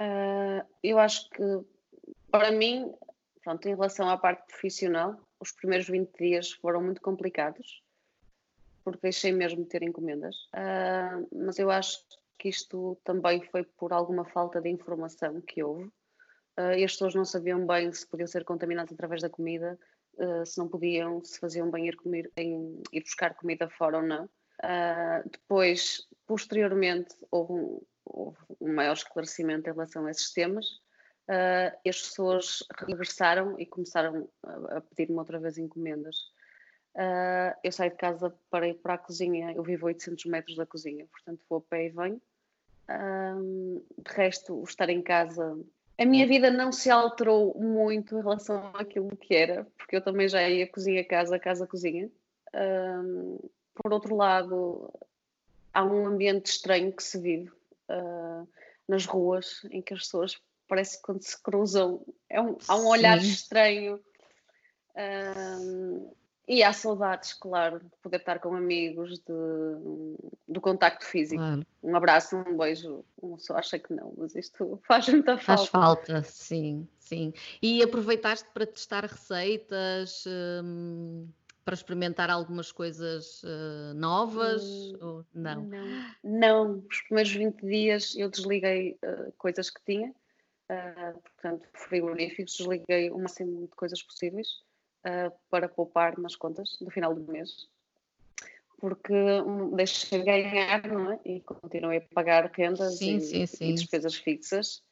Uh, 0.00 0.66
eu 0.82 0.98
acho 0.98 1.28
que, 1.30 1.42
para 2.30 2.50
mim, 2.50 2.92
pronto, 3.42 3.66
em 3.66 3.74
relação 3.74 4.08
à 4.08 4.16
parte 4.16 4.46
profissional, 4.46 5.18
os 5.40 5.52
primeiros 5.52 5.88
20 5.88 6.10
dias 6.18 6.52
foram 6.52 6.82
muito 6.82 7.00
complicados, 7.00 7.82
porque 8.84 9.00
deixei 9.02 9.32
mesmo 9.32 9.62
de 9.62 9.68
ter 9.68 9.82
encomendas. 9.82 10.36
Uh, 10.54 11.26
mas 11.32 11.58
eu 11.58 11.70
acho 11.70 11.98
que 12.38 12.48
isto 12.48 12.98
também 13.04 13.42
foi 13.42 13.64
por 13.64 13.92
alguma 13.92 14.24
falta 14.24 14.60
de 14.60 14.68
informação 14.68 15.40
que 15.40 15.62
houve 15.62 15.84
uh, 15.84 16.72
e 16.76 16.84
as 16.84 16.92
pessoas 16.92 17.14
não 17.14 17.24
sabiam 17.24 17.66
bem 17.66 17.92
se 17.92 18.06
podiam 18.06 18.26
ser 18.26 18.44
contaminadas 18.44 18.92
através 18.92 19.22
da 19.22 19.30
comida, 19.30 19.78
uh, 20.14 20.44
se 20.44 20.58
não 20.58 20.68
podiam, 20.68 21.22
se 21.24 21.38
faziam 21.38 21.70
bem 21.70 21.88
ir, 21.88 21.96
comer, 21.96 22.30
em, 22.36 22.82
ir 22.92 23.00
buscar 23.00 23.34
comida 23.34 23.68
fora 23.68 23.98
ou 23.98 24.02
não. 24.02 24.24
Uh, 24.62 25.28
depois, 25.30 26.06
posteriormente, 26.26 27.14
houve 27.30 27.52
um, 27.52 27.82
houve 28.16 28.38
um, 28.60 28.72
maior 28.72 28.94
esclarecimento 28.94 29.68
em 29.68 29.72
relação 29.72 30.06
a 30.06 30.10
esses 30.10 30.32
temas 30.32 30.66
e 31.84 31.88
as 31.88 32.00
pessoas 32.00 32.62
regressaram 32.78 33.58
e 33.58 33.66
começaram 33.66 34.28
a, 34.44 34.76
a 34.76 34.80
pedir-me 34.80 35.18
outra 35.18 35.40
vez 35.40 35.58
encomendas. 35.58 36.16
eu 37.64 37.72
saio 37.72 37.90
de 37.90 37.96
casa 37.96 38.32
para 38.48 38.68
ir 38.68 38.74
para 38.74 38.94
a 38.94 38.98
cozinha, 38.98 39.52
eu 39.52 39.62
vivo 39.64 39.86
a 39.86 39.88
800 39.88 40.24
metros 40.26 40.56
da 40.56 40.64
cozinha, 40.64 41.04
portanto 41.06 41.44
vou 41.48 41.58
a 41.58 41.62
pé 41.62 41.86
e 41.86 41.90
venho. 41.90 42.22
de 43.98 44.12
resto, 44.14 44.62
estar 44.62 44.88
em 44.88 45.02
casa 45.02 45.58
a 45.98 46.04
minha 46.04 46.26
vida 46.26 46.50
não 46.50 46.70
se 46.70 46.90
alterou 46.90 47.54
muito 47.58 48.16
em 48.16 48.20
relação 48.22 48.70
àquilo 48.74 49.16
que 49.16 49.34
era, 49.34 49.66
porque 49.78 49.96
eu 49.96 50.02
também 50.02 50.28
já 50.28 50.46
ia 50.46 50.66
cozinha 50.66 51.02
casa, 51.02 51.38
casa 51.38 51.66
cozinha. 51.66 52.10
Um, 52.54 53.38
por 53.74 53.92
outro 53.92 54.14
lado, 54.14 54.92
há 55.72 55.84
um 55.84 56.06
ambiente 56.06 56.46
estranho 56.46 56.92
que 56.92 57.02
se 57.02 57.18
vive 57.18 57.50
uh, 57.90 58.48
nas 58.88 59.04
ruas, 59.06 59.64
em 59.70 59.82
que 59.82 59.94
as 59.94 60.00
pessoas 60.00 60.40
parece 60.68 60.96
que 60.96 61.02
quando 61.02 61.22
se 61.22 61.40
cruzam 61.40 62.04
é 62.28 62.40
um, 62.40 62.56
há 62.68 62.76
um 62.76 62.86
olhar 62.86 63.20
Sim. 63.20 63.28
estranho. 63.28 64.00
Um, 64.96 66.10
e 66.48 66.62
há 66.62 66.72
saudades, 66.72 67.34
claro, 67.34 67.80
de 67.80 67.90
poder 68.00 68.18
estar 68.18 68.38
com 68.38 68.54
amigos, 68.54 69.18
de, 69.18 69.32
do 70.46 70.60
contacto 70.60 71.04
físico. 71.04 71.42
Claro. 71.42 71.66
Um 71.82 71.96
abraço, 71.96 72.36
um 72.36 72.56
beijo. 72.56 73.04
Um 73.20 73.36
só 73.36 73.56
acha 73.56 73.78
que 73.78 73.92
não, 73.92 74.14
mas 74.16 74.36
isto 74.36 74.80
faz 74.86 75.08
muita 75.08 75.36
falta. 75.38 75.44
Faz 75.44 75.68
falta, 75.68 76.22
sim, 76.22 76.86
sim. 77.00 77.32
E 77.60 77.82
aproveitaste 77.82 78.48
para 78.54 78.64
testar 78.64 79.04
receitas, 79.04 80.24
hum, 80.62 81.28
para 81.66 81.74
experimentar 81.74 82.30
algumas 82.30 82.70
coisas 82.70 83.42
uh, 83.42 83.92
novas? 83.96 84.62
Hum, 84.62 84.98
ou 85.00 85.26
não? 85.34 85.64
não? 85.64 86.14
Não, 86.22 86.84
os 86.88 87.00
primeiros 87.02 87.32
20 87.32 87.66
dias 87.66 88.14
eu 88.16 88.30
desliguei 88.30 88.96
uh, 89.04 89.32
coisas 89.36 89.68
que 89.68 89.84
tinha, 89.84 90.10
uh, 90.10 91.20
portanto, 91.20 91.68
frigoríficos, 91.74 92.56
desliguei 92.56 93.10
o 93.10 93.18
máximo 93.18 93.66
de 93.66 93.74
coisas 93.74 94.00
possíveis 94.00 94.64
para 95.48 95.68
poupar 95.68 96.18
nas 96.18 96.34
contas 96.34 96.76
do 96.80 96.90
final 96.90 97.14
do 97.14 97.30
mês, 97.30 97.68
porque 98.80 99.12
um, 99.12 99.70
deixei 99.76 100.18
de 100.18 100.24
ganhar 100.24 100.84
não 100.88 101.12
é? 101.12 101.20
e 101.24 101.40
continuei 101.42 101.98
a 101.98 102.14
pagar 102.14 102.50
rendas 102.52 102.98
sim, 102.98 103.18
e, 103.18 103.20
sim, 103.20 103.46
sim. 103.46 103.70
e, 103.70 103.74
despesas 103.74 104.16
fixas. 104.16 104.82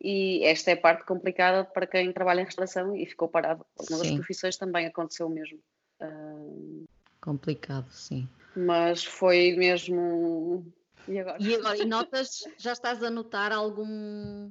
E 0.00 0.44
esta 0.44 0.70
é 0.70 0.74
a 0.74 0.80
parte 0.80 1.04
complicada 1.04 1.64
para 1.64 1.84
quem 1.84 2.12
trabalha 2.12 2.42
em 2.42 2.44
restauração 2.44 2.94
e 2.94 3.06
ficou 3.06 3.26
parado. 3.26 3.66
Algumas 3.76 4.08
profissões 4.12 4.56
também 4.56 4.86
aconteceu 4.86 5.26
o 5.26 5.30
mesmo. 5.30 5.58
Complicado, 7.20 7.90
sim. 7.90 8.28
Mas 8.56 9.04
foi 9.04 9.54
mesmo. 9.56 10.64
E 11.08 11.18
agora? 11.18 11.42
E 11.42 11.54
agora, 11.56 11.78
e 11.78 11.84
notas, 11.84 12.44
já 12.58 12.72
estás 12.72 13.02
a 13.02 13.10
notar 13.10 13.52
algum 13.52 14.50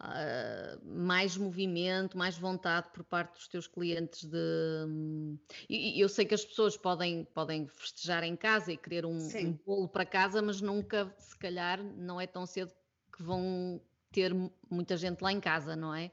Uh, 0.00 0.80
mais 0.82 1.36
movimento, 1.36 2.16
mais 2.16 2.38
vontade 2.38 2.88
por 2.90 3.04
parte 3.04 3.34
dos 3.34 3.46
teus 3.46 3.66
clientes 3.66 4.24
de. 4.24 4.86
Um, 4.88 5.38
eu 5.68 6.08
sei 6.08 6.24
que 6.24 6.32
as 6.32 6.42
pessoas 6.42 6.74
podem, 6.74 7.24
podem 7.34 7.66
festejar 7.68 8.24
em 8.24 8.34
casa 8.34 8.72
e 8.72 8.78
querer 8.78 9.04
um, 9.04 9.18
um, 9.18 9.52
bolo 9.66 9.88
para 9.88 10.06
casa, 10.06 10.40
mas 10.40 10.62
nunca, 10.62 11.14
se 11.18 11.36
calhar, 11.36 11.82
não 11.82 12.18
é 12.18 12.26
tão 12.26 12.46
cedo 12.46 12.72
porque 13.10 13.22
vão 13.22 13.78
ter 14.10 14.34
muita 14.70 14.96
gente 14.96 15.20
lá 15.20 15.32
em 15.32 15.40
casa, 15.40 15.76
não 15.76 15.94
é? 15.94 16.10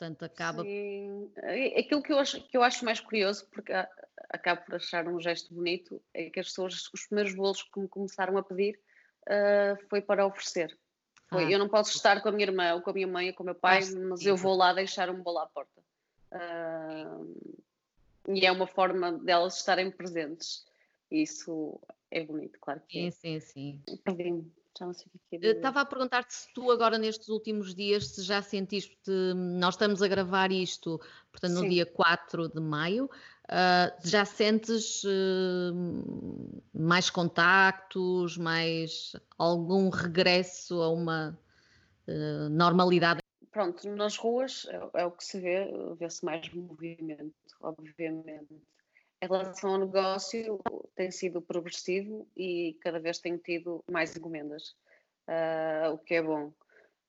Portanto, 0.00 0.22
acaba. 0.22 0.62
Sim. 0.62 1.30
Aquilo 1.76 2.02
que 2.02 2.10
eu 2.10 2.18
acho, 2.18 2.40
que 2.48 2.56
eu 2.56 2.62
acho 2.62 2.86
mais 2.86 3.00
curioso, 3.00 3.46
porque 3.52 3.70
acabo 4.30 4.62
por 4.64 4.76
achar 4.76 5.06
um 5.06 5.20
gesto 5.20 5.52
bonito, 5.52 6.00
é 6.14 6.30
que 6.30 6.40
as 6.40 6.46
pessoas, 6.46 6.88
os 6.94 7.06
primeiros 7.06 7.34
bolos 7.34 7.62
que 7.62 7.78
me 7.78 7.86
começaram 7.86 8.38
a 8.38 8.42
pedir 8.42 8.80
uh, 9.28 9.76
foi 9.90 10.00
para 10.00 10.26
oferecer. 10.26 10.74
Foi, 11.28 11.44
ah. 11.44 11.50
Eu 11.50 11.58
não 11.58 11.68
posso 11.68 11.94
estar 11.94 12.22
com 12.22 12.30
a 12.30 12.32
minha 12.32 12.46
irmã 12.46 12.74
ou 12.74 12.80
com 12.80 12.88
a 12.88 12.92
minha 12.94 13.06
mãe 13.06 13.28
ou 13.28 13.34
com 13.34 13.42
o 13.42 13.46
meu 13.46 13.54
pai, 13.54 13.80
mas 13.94 14.24
eu 14.24 14.38
vou 14.38 14.56
lá 14.56 14.72
deixar 14.72 15.10
um 15.10 15.22
bolo 15.22 15.40
à 15.40 15.46
porta. 15.46 15.82
Uh, 16.32 17.60
e 18.26 18.46
é 18.46 18.50
uma 18.50 18.66
forma 18.66 19.12
delas 19.12 19.58
estarem 19.58 19.90
presentes. 19.90 20.64
Isso 21.10 21.78
é 22.10 22.24
bonito, 22.24 22.58
claro 22.58 22.80
que 22.88 23.10
sim, 23.10 23.36
é. 23.36 23.40
Sim, 23.40 23.40
sim, 23.40 23.82
sim. 24.16 24.52
Já 24.78 24.86
não 24.86 24.94
sei 24.94 25.06
o 25.14 25.18
que 25.28 25.46
é. 25.46 25.50
Estava 25.50 25.80
a 25.80 25.84
perguntar-te 25.84 26.34
se 26.34 26.52
tu 26.54 26.70
agora 26.70 26.96
nestes 26.96 27.28
últimos 27.28 27.74
dias 27.74 28.08
se 28.08 28.22
já 28.22 28.40
sentiste, 28.40 29.10
nós 29.34 29.74
estamos 29.74 30.02
a 30.02 30.08
gravar 30.08 30.50
isto, 30.52 31.00
portanto 31.30 31.54
no 31.54 31.60
Sim. 31.60 31.68
dia 31.70 31.86
4 31.86 32.48
de 32.48 32.60
maio, 32.60 33.04
uh, 33.04 34.08
já 34.08 34.24
sentes 34.24 35.02
uh, 35.04 36.62
mais 36.72 37.10
contactos, 37.10 38.36
mais 38.36 39.12
algum 39.36 39.88
regresso 39.90 40.80
a 40.80 40.88
uma 40.88 41.38
uh, 42.08 42.48
normalidade? 42.48 43.20
Pronto, 43.50 43.88
nas 43.90 44.16
ruas 44.16 44.66
é, 44.70 45.00
é 45.02 45.06
o 45.06 45.10
que 45.10 45.24
se 45.24 45.40
vê, 45.40 45.66
vê-se 45.98 46.24
mais 46.24 46.48
movimento, 46.54 47.34
obviamente. 47.60 48.62
Em 49.22 49.26
relação 49.26 49.72
ao 49.72 49.78
negócio, 49.78 50.58
tem 50.94 51.10
sido 51.10 51.42
progressivo 51.42 52.26
e 52.36 52.78
cada 52.80 52.98
vez 52.98 53.18
tenho 53.18 53.36
tido 53.36 53.84
mais 53.90 54.16
encomendas, 54.16 54.74
uh, 55.28 55.92
o 55.92 55.98
que 55.98 56.14
é 56.14 56.22
bom. 56.22 56.52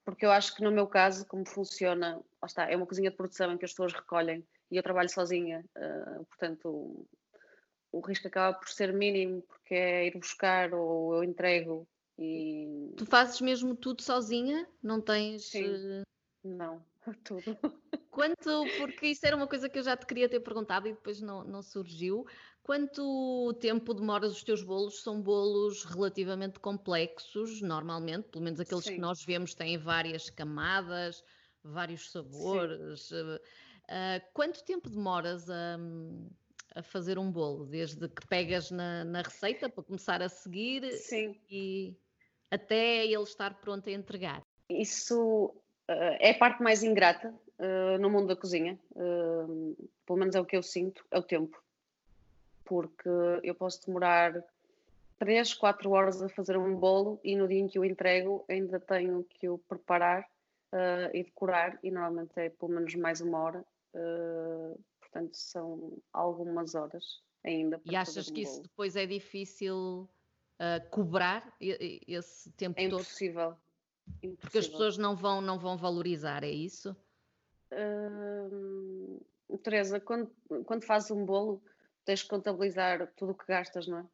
Porque 0.03 0.25
eu 0.25 0.31
acho 0.31 0.55
que 0.55 0.63
no 0.63 0.71
meu 0.71 0.87
caso, 0.87 1.25
como 1.25 1.47
funciona, 1.47 2.21
está, 2.45 2.69
é 2.69 2.75
uma 2.75 2.85
cozinha 2.85 3.09
de 3.09 3.15
produção 3.15 3.53
em 3.53 3.57
que 3.57 3.65
as 3.65 3.71
pessoas 3.71 3.93
recolhem 3.93 4.45
e 4.69 4.75
eu 4.75 4.83
trabalho 4.83 5.09
sozinha, 5.09 5.63
uh, 5.77 6.25
portanto 6.25 6.67
o, 6.67 7.07
o 7.93 7.99
risco 8.01 8.27
acaba 8.27 8.57
por 8.57 8.67
ser 8.69 8.93
mínimo 8.93 9.41
porque 9.43 9.75
é 9.75 10.07
ir 10.07 10.17
buscar 10.17 10.73
ou 10.73 11.15
eu 11.15 11.23
entrego 11.23 11.87
e... 12.19 12.93
Tu 12.97 13.05
fazes 13.05 13.39
mesmo 13.41 13.75
tudo 13.75 14.01
sozinha? 14.01 14.67
Não 14.83 14.99
tens... 14.99 15.45
Sim. 15.45 15.65
Uh... 15.65 16.01
Não, 16.43 16.83
tudo. 17.23 17.80
Quanto, 18.11 18.65
porque 18.77 19.07
isso 19.07 19.25
era 19.25 19.37
uma 19.37 19.47
coisa 19.47 19.69
que 19.69 19.79
eu 19.79 19.83
já 19.83 19.95
te 19.95 20.05
queria 20.05 20.27
ter 20.27 20.41
perguntado 20.41 20.85
e 20.85 20.91
depois 20.91 21.21
não, 21.21 21.45
não 21.45 21.63
surgiu. 21.63 22.25
Quanto 22.61 23.53
tempo 23.61 23.93
demoras 23.93 24.33
os 24.33 24.43
teus 24.43 24.61
bolos? 24.61 25.01
São 25.01 25.21
bolos 25.21 25.85
relativamente 25.85 26.59
complexos, 26.59 27.61
normalmente, 27.61 28.27
pelo 28.27 28.43
menos 28.43 28.59
aqueles 28.59 28.83
Sim. 28.83 28.95
que 28.95 28.99
nós 28.99 29.23
vemos 29.23 29.55
têm 29.55 29.77
várias 29.77 30.29
camadas, 30.29 31.23
vários 31.63 32.11
sabores. 32.11 33.09
Uh, 33.11 33.39
quanto 34.33 34.61
tempo 34.65 34.89
demoras 34.89 35.49
a, 35.49 35.79
a, 36.75 36.83
fazer 36.83 37.17
um 37.17 37.31
bolo? 37.31 37.65
Desde 37.65 38.09
que 38.09 38.27
pegas 38.27 38.71
na, 38.71 39.05
na 39.05 39.21
receita 39.21 39.69
para 39.69 39.83
começar 39.85 40.21
a 40.21 40.27
seguir 40.27 40.91
Sim. 40.97 41.39
e 41.49 41.95
até 42.51 43.05
ele 43.05 43.23
estar 43.23 43.53
pronto 43.61 43.87
a 43.87 43.91
entregar? 43.93 44.41
Isso 44.69 45.45
uh, 45.89 46.17
é 46.19 46.31
a 46.31 46.37
parte 46.37 46.61
mais 46.61 46.83
ingrata 46.83 47.33
uh, 47.61 47.97
no 47.99 48.09
mundo 48.09 48.27
da 48.27 48.35
cozinha, 48.35 48.77
uh, 48.91 49.89
pelo 50.05 50.19
menos 50.19 50.35
é 50.35 50.41
o 50.41 50.45
que 50.45 50.57
eu 50.57 50.63
sinto, 50.63 51.05
é 51.11 51.19
o 51.19 51.23
tempo. 51.23 51.61
Porque 52.65 53.09
eu 53.43 53.53
posso 53.53 53.85
demorar 53.85 54.43
3, 55.19 55.53
4 55.53 55.91
horas 55.91 56.21
a 56.21 56.29
fazer 56.29 56.57
um 56.57 56.75
bolo 56.75 57.19
e 57.23 57.35
no 57.35 57.47
dia 57.47 57.59
em 57.59 57.67
que 57.67 57.77
eu 57.77 57.85
entrego 57.85 58.43
ainda 58.49 58.79
tenho 58.79 59.23
que 59.23 59.47
o 59.47 59.57
preparar 59.57 60.21
uh, 60.73 61.15
e 61.15 61.23
decorar 61.23 61.77
e 61.83 61.91
normalmente 61.91 62.31
é 62.37 62.49
pelo 62.49 62.71
menos 62.71 62.95
mais 62.95 63.21
uma 63.21 63.39
hora. 63.39 63.65
portanto, 64.99 65.35
são 65.35 65.93
algumas 66.11 66.75
horas 66.75 67.21
ainda. 67.43 67.79
e 67.85 67.95
achas 67.95 68.29
um 68.29 68.33
que 68.33 68.43
bolo. 68.43 68.53
isso 68.53 68.63
depois 68.63 68.95
é 68.95 69.05
difícil 69.05 70.09
cobrar 70.91 71.55
esse 71.59 72.51
tempo 72.51 72.79
é 72.79 72.87
todo? 72.87 73.01
Impossível. 73.01 73.55
Impossível. 74.21 74.37
Porque 74.39 74.57
as 74.59 74.67
pessoas 74.67 74.97
não 74.97 75.15
vão, 75.15 75.41
não 75.41 75.57
vão 75.57 75.75
valorizar, 75.75 76.43
é 76.43 76.51
isso? 76.51 76.95
Uh, 77.71 79.23
Teresa, 79.63 79.99
quando, 79.99 80.31
quando 80.65 80.85
fazes 80.85 81.11
um 81.11 81.25
bolo, 81.25 81.61
tens 82.05 82.23
que 82.23 82.29
contabilizar 82.29 83.11
tudo 83.15 83.31
o 83.31 83.35
que 83.35 83.45
gastas, 83.47 83.87
não 83.87 83.99
é? 83.99 84.05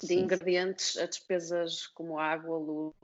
De 0.00 0.06
sim, 0.06 0.20
ingredientes 0.20 0.96
a 0.96 1.06
despesas 1.06 1.86
como 1.86 2.18
água, 2.18 2.58
luz, 2.58 2.94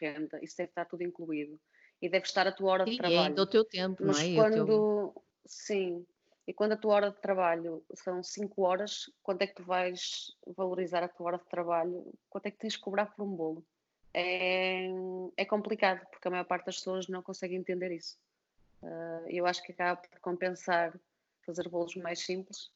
renda, 0.00 0.42
isso 0.42 0.56
deve 0.56 0.70
estar 0.70 0.84
tudo 0.84 1.02
incluído. 1.02 1.58
E 2.00 2.08
deve 2.08 2.26
estar 2.26 2.46
a 2.46 2.52
tua 2.52 2.72
hora 2.72 2.84
de 2.84 2.92
sim, 2.92 2.96
trabalho. 2.96 3.36
É 3.36 3.40
o 3.40 3.46
teu 3.46 3.64
tempo, 3.64 4.04
Mas 4.04 4.18
não 4.18 4.24
é? 4.24 4.34
quando, 4.34 4.66
teu... 4.66 5.24
sim, 5.46 6.06
e 6.46 6.52
quando 6.52 6.72
a 6.72 6.76
tua 6.76 6.94
hora 6.94 7.10
de 7.10 7.20
trabalho 7.20 7.84
são 7.94 8.22
5 8.22 8.62
horas, 8.62 9.10
quanto 9.22 9.42
é 9.42 9.46
que 9.46 9.54
tu 9.54 9.62
vais 9.64 10.34
valorizar 10.46 11.02
a 11.02 11.08
tua 11.08 11.26
hora 11.26 11.38
de 11.38 11.46
trabalho? 11.46 12.12
Quanto 12.30 12.46
é 12.46 12.50
que 12.50 12.58
tens 12.58 12.74
de 12.74 12.78
cobrar 12.78 13.06
por 13.06 13.22
um 13.22 13.34
bolo? 13.34 13.64
É, 14.14 14.88
é 15.36 15.44
complicado, 15.44 16.06
porque 16.10 16.26
a 16.26 16.30
maior 16.30 16.44
parte 16.44 16.66
das 16.66 16.76
pessoas 16.76 17.06
não 17.08 17.22
consegue 17.22 17.54
entender 17.54 17.92
isso. 17.92 18.16
Uh, 18.82 19.26
eu 19.28 19.46
acho 19.46 19.62
que 19.62 19.72
acaba 19.72 20.00
por 20.00 20.20
compensar 20.20 20.98
fazer 21.44 21.68
bolos 21.68 21.96
mais 21.96 22.20
simples 22.20 22.70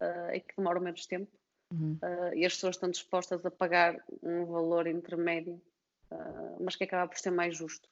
uh, 0.00 0.32
e 0.32 0.40
que 0.40 0.56
demoram 0.56 0.80
menos 0.80 1.06
tempo. 1.06 1.30
Uhum. 1.72 1.98
Uh, 2.02 2.34
e 2.34 2.44
as 2.44 2.54
pessoas 2.54 2.76
estão 2.76 2.90
dispostas 2.90 3.44
a 3.44 3.50
pagar 3.50 4.02
um 4.22 4.44
valor 4.46 4.86
intermédio, 4.86 5.60
mas 6.60 6.76
que 6.76 6.84
acaba 6.84 7.08
por 7.08 7.18
ser 7.18 7.30
mais 7.30 7.56
justo. 7.56 7.88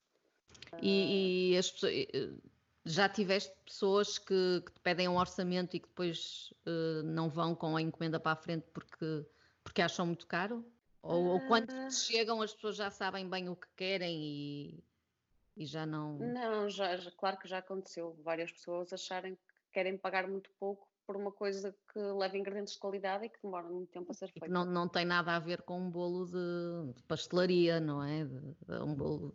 E, 0.81 1.53
e 1.53 1.59
as 1.59 1.71
pessoas, 1.71 1.93
já 2.85 3.09
tiveste 3.09 3.53
pessoas 3.65 4.19
que, 4.19 4.63
que, 4.65 4.73
te 4.73 4.81
pedem 4.81 5.09
um 5.09 5.17
orçamento 5.17 5.77
e 5.77 5.81
que 5.81 5.89
depois 5.89 6.53
não 7.05 7.29
vão 7.29 7.53
com 7.53 7.77
a 7.77 7.83
encomenda 7.83 8.21
para 8.21 8.33
a 8.33 8.37
frente 8.37 8.65
porque, 8.73 9.27
porque 9.65 9.83
acham 9.83 10.07
muito 10.07 10.27
caro? 10.27 10.65
Ou, 11.03 11.25
ou 11.25 11.41
quando 11.49 11.73
chegam 11.91 12.41
as 12.41 12.55
pessoas 12.55 12.77
já 12.77 12.91
sabem 12.91 13.29
bem 13.29 13.49
o 13.49 13.57
que 13.57 13.67
querem 13.75 14.21
e, 14.23 14.85
e 15.57 15.67
já 15.67 15.85
não. 15.87 16.19
Não, 16.19 16.69
já, 16.69 16.97
já, 16.97 17.11
claro 17.13 17.39
que 17.39 17.49
já 17.49 17.59
aconteceu. 17.59 18.17
Várias 18.23 18.51
pessoas 18.53 18.93
acharem 18.93 19.35
que 19.35 19.55
querem 19.73 19.97
pagar 19.97 20.29
muito 20.29 20.51
pouco 20.59 20.89
por 21.07 21.17
uma 21.17 21.33
coisa 21.33 21.75
que 21.93 21.99
leva 21.99 22.37
ingredientes 22.37 22.75
de 22.75 22.81
qualidade 22.81 23.27
e 23.27 23.29
que 23.29 23.39
demora 23.43 23.69
muito 23.69 23.91
tempo 23.91 24.11
a 24.11 24.15
ser 24.15 24.29
feita. 24.29 24.49
Não, 24.49 24.65
não 24.65 24.89
tem 24.89 25.05
nada 25.05 25.35
a 25.35 25.39
ver 25.39 25.63
com 25.63 25.79
um 25.79 25.91
bolo 25.91 26.27
de, 26.27 26.95
de 26.95 27.03
pastelaria, 27.05 27.81
não 27.81 28.03
é? 28.03 28.25
De, 28.25 28.41
de 28.41 28.83
um 28.83 28.95
bolo. 28.95 29.35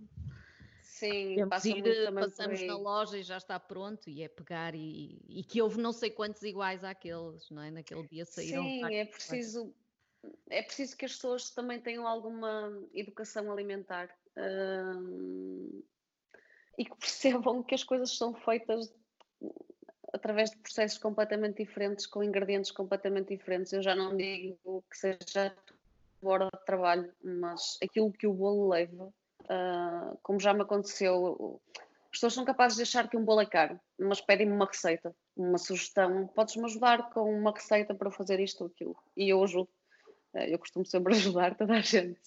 Sim, 0.81 1.47
passa 1.47 1.69
ir, 1.69 2.13
passamos 2.13 2.65
na 2.65 2.75
loja 2.75 3.19
e 3.19 3.23
já 3.23 3.37
está 3.37 3.59
pronto 3.59 4.09
e 4.09 4.23
é 4.23 4.27
pegar 4.27 4.73
e, 4.73 5.21
e, 5.27 5.43
que 5.43 5.61
houve 5.61 5.79
não 5.79 5.93
sei 5.93 6.09
quantos 6.09 6.41
iguais 6.41 6.83
àqueles, 6.83 7.47
não 7.51 7.61
é? 7.61 7.69
Naquele 7.69 8.07
dia 8.07 8.25
saíram. 8.25 8.63
Sim, 8.63 8.95
é 8.95 9.05
preciso, 9.05 9.75
é 10.49 10.63
preciso 10.63 10.97
que 10.97 11.05
as 11.05 11.13
pessoas 11.13 11.51
também 11.51 11.79
tenham 11.79 12.07
alguma 12.07 12.73
educação 12.95 13.51
alimentar. 13.51 14.09
Hum, 14.35 15.83
e 16.77 16.85
que 16.85 16.95
percebam 16.95 17.63
que 17.63 17.75
as 17.75 17.83
coisas 17.83 18.15
são 18.17 18.33
feitas 18.33 18.93
através 20.13 20.51
de 20.51 20.57
processos 20.57 20.97
completamente 20.97 21.63
diferentes, 21.63 22.05
com 22.05 22.23
ingredientes 22.23 22.71
completamente 22.71 23.35
diferentes. 23.35 23.73
Eu 23.73 23.81
já 23.81 23.95
não 23.95 24.15
digo 24.15 24.83
que 24.89 24.97
seja 24.97 25.55
hora 26.21 26.49
de 26.53 26.65
trabalho, 26.65 27.11
mas 27.23 27.77
aquilo 27.83 28.11
que 28.11 28.27
o 28.27 28.33
bolo 28.33 28.69
leva, 28.69 29.05
uh, 29.05 30.17
como 30.21 30.39
já 30.39 30.53
me 30.53 30.61
aconteceu, 30.61 31.61
as 32.05 32.11
pessoas 32.11 32.33
são 32.33 32.45
capazes 32.45 32.77
de 32.77 32.83
achar 32.83 33.09
que 33.09 33.17
um 33.17 33.23
bolo 33.23 33.41
é 33.41 33.45
caro, 33.45 33.79
mas 33.99 34.21
pedem-me 34.21 34.53
uma 34.53 34.65
receita, 34.65 35.15
uma 35.35 35.57
sugestão. 35.57 36.27
Podes-me 36.27 36.65
ajudar 36.65 37.09
com 37.11 37.31
uma 37.31 37.51
receita 37.51 37.93
para 37.93 38.11
fazer 38.11 38.39
isto 38.39 38.61
ou 38.61 38.67
aquilo? 38.67 38.95
E 39.15 39.29
eu 39.29 39.43
ajudo. 39.43 39.69
Uh, 40.33 40.39
eu 40.39 40.59
costumo 40.59 40.85
sempre 40.85 41.13
ajudar 41.15 41.55
toda 41.55 41.73
a 41.73 41.81
gente. 41.81 42.19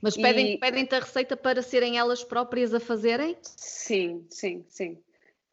Mas 0.00 0.16
pedem, 0.16 0.58
pedem-te 0.58 0.94
a 0.94 1.00
receita 1.00 1.36
para 1.36 1.62
serem 1.62 1.98
elas 1.98 2.24
próprias 2.24 2.72
a 2.72 2.80
fazerem? 2.80 3.36
Sim, 3.42 4.26
sim, 4.30 4.64
sim. 4.68 4.98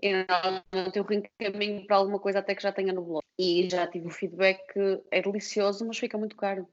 E 0.01 0.13
normalmente 0.13 0.97
eu 0.97 1.03
reencaminho 1.03 1.85
para 1.85 1.97
alguma 1.97 2.19
coisa 2.19 2.39
até 2.39 2.55
que 2.55 2.63
já 2.63 2.71
tenha 2.71 2.93
no 2.93 3.01
blog. 3.01 3.23
E 3.37 3.69
já 3.69 3.85
tive 3.85 4.07
o 4.07 4.11
feedback 4.11 4.61
que 4.71 5.01
é 5.11 5.21
delicioso, 5.21 5.85
mas 5.85 5.97
fica 5.97 6.17
muito 6.17 6.35
caro. 6.35 6.67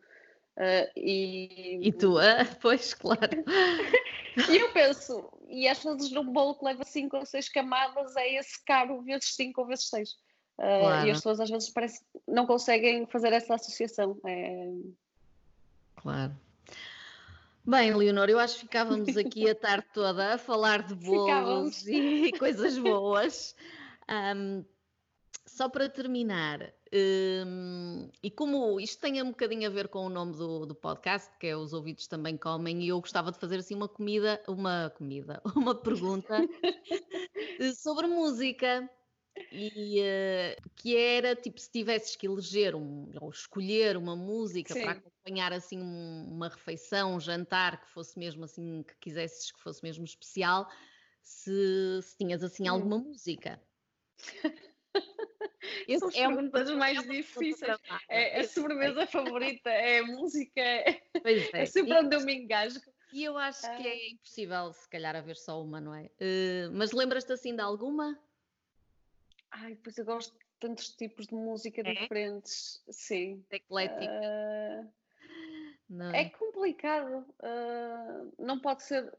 Uh, 0.56 0.88
e... 0.96 1.88
e 1.88 1.92
tu? 1.92 2.16
Ah, 2.18 2.44
pois, 2.62 2.94
claro. 2.94 3.20
e 4.50 4.56
eu 4.56 4.72
penso, 4.72 5.28
e 5.48 5.68
às 5.68 5.82
vezes 5.82 6.10
num 6.10 6.32
bolo 6.32 6.54
que 6.54 6.64
leva 6.64 6.84
5 6.84 7.16
ou 7.16 7.26
6 7.26 7.48
camadas 7.48 8.16
é 8.16 8.36
esse 8.36 8.64
caro 8.64 9.02
vezes 9.02 9.34
5 9.34 9.60
ou 9.60 9.66
vezes 9.66 9.88
6. 9.88 10.10
Uh, 10.10 10.16
claro. 10.56 11.06
E 11.06 11.10
as 11.10 11.18
pessoas 11.18 11.40
às 11.40 11.50
vezes 11.50 11.70
parece, 11.70 12.02
não 12.26 12.46
conseguem 12.46 13.06
fazer 13.06 13.32
essa 13.32 13.54
associação. 13.54 14.18
É... 14.24 14.70
Claro. 15.96 16.32
Bem, 17.66 17.92
Leonor, 17.92 18.30
eu 18.30 18.38
acho 18.38 18.54
que 18.54 18.60
ficávamos 18.60 19.16
aqui 19.16 19.50
a 19.50 19.54
tarde 19.54 19.86
toda 19.92 20.34
a 20.34 20.38
falar 20.38 20.86
de 20.86 20.94
bolos 20.94 21.84
e 21.86 22.30
coisas 22.38 22.78
boas. 22.78 23.56
Um, 24.08 24.64
só 25.44 25.68
para 25.68 25.88
terminar, 25.88 26.72
Um, 26.94 28.08
e 28.22 28.30
como 28.30 28.78
isto 28.80 29.00
tem 29.00 29.20
um 29.20 29.30
bocadinho 29.30 29.66
a 29.66 29.72
ver 29.72 29.88
com 29.88 30.06
o 30.06 30.08
nome 30.08 30.36
do, 30.36 30.64
do, 30.64 30.74
podcast, 30.76 31.28
que 31.40 31.48
é 31.48 31.56
Os 31.56 31.72
Ouvidos 31.72 32.06
Também 32.06 32.36
Comem, 32.36 32.84
e 32.84 32.88
eu 32.88 33.00
gostava 33.00 33.32
de 33.32 33.38
fazer 33.40 33.58
assim 33.58 33.74
uma 33.74 33.88
comida, 33.88 34.40
uma 34.46 34.92
comida, 34.96 35.42
uma 35.56 35.74
pergunta 35.74 36.48
sobre 37.74 38.06
música. 38.06 38.88
E 39.52 40.00
uh, 40.00 40.70
que 40.74 40.96
era 40.96 41.34
tipo 41.34 41.60
se 41.60 41.70
tivesses 41.70 42.16
que 42.16 42.26
eleger 42.26 42.74
um, 42.74 43.10
ou 43.20 43.30
escolher 43.30 43.96
uma 43.96 44.16
música 44.16 44.72
Sim. 44.72 44.82
para 44.82 44.92
acompanhar 44.92 45.52
assim 45.52 45.80
um, 45.80 46.28
uma 46.30 46.48
refeição, 46.48 47.16
um 47.16 47.20
jantar 47.20 47.80
que 47.80 47.88
fosse 47.88 48.18
mesmo 48.18 48.44
assim, 48.44 48.82
que 48.82 48.94
quisesses 49.00 49.50
que 49.52 49.60
fosse 49.60 49.82
mesmo 49.82 50.04
especial, 50.04 50.68
se, 51.22 52.00
se 52.02 52.16
tinhas 52.16 52.42
assim 52.42 52.68
hum. 52.68 52.72
alguma 52.72 52.98
música. 52.98 53.60
Esse 55.88 55.98
São 55.98 56.08
as 56.08 56.14
é 56.14 56.26
perguntas 56.26 56.70
um, 56.70 56.78
mais 56.78 56.98
é 56.98 57.02
difíceis. 57.02 57.78
É, 58.08 58.40
a 58.40 58.48
sobremesa 58.48 59.06
favorita 59.06 59.70
é 59.70 59.98
a 59.98 60.06
música, 60.06 60.60
é, 60.60 61.02
é. 61.24 61.50
é 61.52 61.66
sempre 61.66 61.94
onde 61.94 62.14
eu 62.14 62.20
me 62.20 62.34
engasgo. 62.34 62.84
E 63.12 63.24
eu 63.24 63.36
acho 63.36 63.60
que 63.60 63.86
é 63.86 63.92
ah. 63.92 64.10
impossível, 64.10 64.72
se 64.72 64.88
calhar, 64.88 65.14
haver 65.16 65.36
só 65.36 65.62
uma, 65.62 65.80
não 65.80 65.94
é? 65.94 66.04
Uh, 66.20 66.70
mas 66.72 66.92
lembras-te 66.92 67.32
assim 67.32 67.54
de 67.54 67.62
alguma? 67.62 68.18
Ai, 69.58 69.76
pois 69.82 69.96
eu 69.96 70.04
gosto 70.04 70.32
de 70.32 70.44
tantos 70.60 70.90
tipos 70.90 71.26
de 71.26 71.34
música 71.34 71.80
é? 71.80 71.94
diferentes. 71.94 72.82
Sim. 72.90 73.44
Eclética. 73.50 74.12
Uh, 75.88 76.02
é 76.14 76.28
complicado. 76.30 77.24
Uh, 77.42 78.32
não 78.38 78.58
pode 78.58 78.82
ser. 78.82 79.12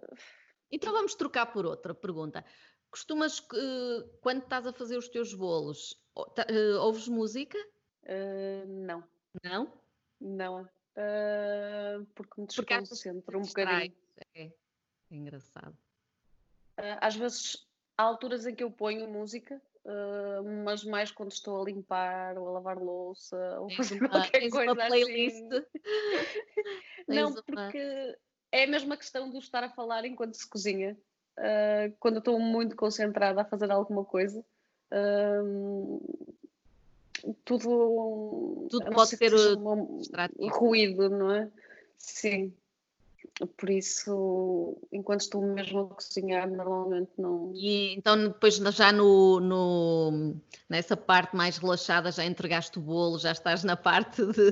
Então 0.71 0.91
vamos 0.91 1.15
trocar 1.15 1.47
por 1.47 1.65
outra 1.65 1.93
pergunta. 1.93 2.45
Costumas, 2.91 3.39
uh, 3.39 4.07
quando 4.21 4.43
estás 4.43 4.67
a 4.67 4.73
fazer 4.73 4.97
os 4.97 5.07
teus 5.07 5.33
bolos, 5.33 5.93
uh, 6.15 6.79
ouves 6.79 7.07
música? 7.07 7.57
Não. 8.67 9.03
Não? 9.43 9.73
Não. 10.19 10.69
Porque 12.15 12.41
me 12.41 12.47
desconcentro 12.47 13.39
um 13.39 13.41
bocadinho. 13.41 13.93
É, 14.33 14.45
é 14.45 14.51
engraçado. 15.11 15.77
às 17.01 17.15
vezes 17.15 17.67
há 17.97 18.03
alturas 18.03 18.45
em 18.45 18.55
que 18.55 18.63
eu 18.63 18.71
ponho 18.71 19.09
música, 19.09 19.61
mas 20.63 20.83
mais 20.83 21.11
quando 21.11 21.31
estou 21.31 21.61
a 21.61 21.65
limpar 21.65 22.37
ou 22.37 22.47
a 22.47 22.51
lavar 22.51 22.77
louça 22.77 23.37
ou 23.59 23.69
fazer 23.71 23.99
uma, 23.99 24.09
qualquer 24.09 24.49
coisa 24.49 24.73
uma 24.73 24.87
playlist. 24.87 25.43
assim. 25.51 25.65
não, 27.07 27.33
porque 27.33 28.17
é 28.51 28.63
a 28.63 28.67
mesma 28.67 28.97
questão 28.97 29.29
de 29.29 29.37
estar 29.37 29.63
a 29.63 29.69
falar 29.69 30.05
enquanto 30.05 30.35
se 30.35 30.47
cozinha 30.47 30.97
uh, 31.37 31.95
quando 31.99 32.19
estou 32.19 32.39
muito 32.39 32.75
concentrada 32.75 33.41
a 33.41 33.45
fazer 33.45 33.71
alguma 33.71 34.03
coisa. 34.03 34.43
Uh, 34.91 36.01
tudo, 37.43 38.67
tudo 38.69 38.91
pode 38.91 39.17
ter 39.17 39.33
um 39.33 40.49
ruído, 40.49 41.09
não 41.09 41.33
é? 41.33 41.51
Sim. 41.97 42.53
Por 43.55 43.69
isso, 43.69 44.75
enquanto 44.91 45.21
estou 45.21 45.41
mesmo 45.41 45.81
a 45.81 45.95
cozinhar, 45.95 46.49
normalmente 46.49 47.11
não. 47.19 47.51
E 47.53 47.93
então, 47.93 48.29
depois, 48.29 48.55
já 48.55 48.91
no, 48.91 49.39
no, 49.39 50.35
nessa 50.67 50.97
parte 50.97 51.35
mais 51.35 51.57
relaxada, 51.57 52.11
já 52.11 52.25
entregaste 52.25 52.79
o 52.79 52.81
bolo, 52.81 53.19
já 53.19 53.31
estás 53.31 53.63
na 53.63 53.77
parte 53.77 54.25
de, 54.25 54.51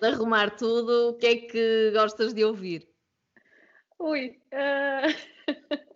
de 0.00 0.06
arrumar 0.06 0.56
tudo. 0.56 1.10
O 1.10 1.14
que 1.14 1.26
é 1.26 1.36
que 1.36 1.90
gostas 1.92 2.32
de 2.32 2.42
ouvir? 2.42 2.88
Ui. 3.98 4.40
Uh... 4.50 5.14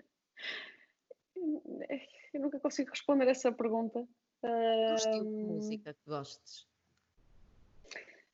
Eu 2.34 2.40
nunca 2.40 2.59
consigo 2.59 2.90
responder 2.90 3.28
essa 3.28 3.52
pergunta. 3.52 4.07
Que 4.40 4.94
estilo 4.96 5.24
de 5.24 5.44
música 5.44 5.94
que 5.94 6.11
gostes? 6.11 6.66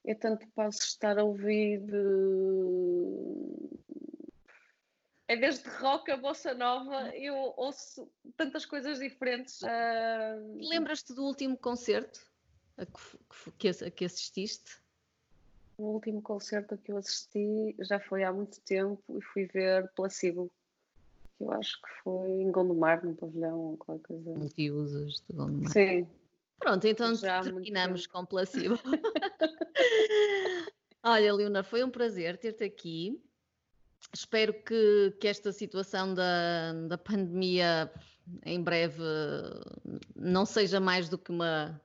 Eu 0.04 0.18
tanto 0.18 0.46
posso 0.48 0.80
estar 0.80 1.18
a 1.18 1.24
ouvir. 1.24 1.82
É 5.28 5.36
desde 5.36 5.68
rock 5.68 6.10
a 6.10 6.16
bossa 6.16 6.54
nova, 6.54 7.14
eu 7.14 7.34
ouço 7.56 8.10
tantas 8.36 8.66
coisas 8.66 8.98
diferentes. 8.98 9.62
Uh... 9.62 10.58
Lembras-te 10.68 11.14
do 11.14 11.22
último 11.24 11.56
concerto 11.56 12.20
a 12.80 12.86
que, 13.58 13.68
a 13.68 13.90
que 13.90 14.04
assististe? 14.04 14.80
O 15.76 15.92
último 15.92 16.20
concerto 16.20 16.74
a 16.74 16.78
que 16.78 16.92
eu 16.92 16.96
assisti 16.96 17.76
já 17.78 18.00
foi 18.00 18.24
há 18.24 18.32
muito 18.32 18.60
tempo 18.62 19.02
e 19.16 19.22
fui 19.22 19.46
ver 19.46 19.88
Placebo 19.94 20.50
que 21.36 21.44
eu 21.44 21.52
acho 21.52 21.80
que 21.80 21.88
foi 22.02 22.28
em 22.28 22.50
Gondomar, 22.50 23.04
no 23.04 23.14
pavilhão, 23.14 23.58
ou 23.58 23.76
qualquer 23.76 24.08
coisa. 24.08 24.30
Multiusos 24.30 25.22
de 25.26 25.34
Gondomar. 25.34 25.72
Sim. 25.72 26.06
Pronto, 26.60 26.86
então 26.86 27.14
Já 27.14 27.40
terminamos 27.40 28.06
com 28.06 28.24
placebo. 28.24 28.78
Olha, 31.02 31.32
Leonor, 31.32 31.64
foi 31.64 31.82
um 31.82 31.90
prazer 31.90 32.36
ter-te 32.36 32.62
aqui. 32.62 33.20
Espero 34.14 34.52
que, 34.52 35.14
que 35.20 35.26
esta 35.26 35.52
situação 35.52 36.14
da, 36.14 36.72
da 36.88 36.98
pandemia 36.98 37.90
em 38.44 38.62
breve 38.62 39.02
não 40.14 40.44
seja 40.46 40.78
mais 40.78 41.08
do 41.08 41.18
que 41.18 41.30
uma 41.30 41.80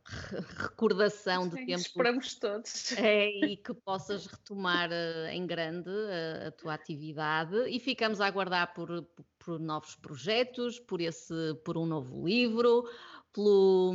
recordação 0.58 1.44
Sim, 1.44 1.50
de 1.50 1.56
tempo. 1.66 1.80
Esperamos 1.80 2.36
todos. 2.36 2.92
É, 2.98 3.30
e 3.30 3.58
que 3.58 3.74
possas 3.74 4.28
retomar 4.28 4.90
uh, 4.90 5.28
em 5.32 5.46
grande 5.46 5.90
uh, 5.90 6.48
a 6.48 6.52
tua 6.52 6.74
atividade 6.74 7.56
e 7.68 7.80
ficamos 7.80 8.22
a 8.22 8.28
aguardar 8.28 8.74
por, 8.74 9.04
por 9.40 9.60
novos 9.60 9.96
projetos, 9.96 10.80
por, 10.80 11.02
esse, 11.02 11.54
por 11.64 11.78
um 11.78 11.86
novo 11.86 12.26
livro, 12.26 12.88
pelo, 13.36 13.94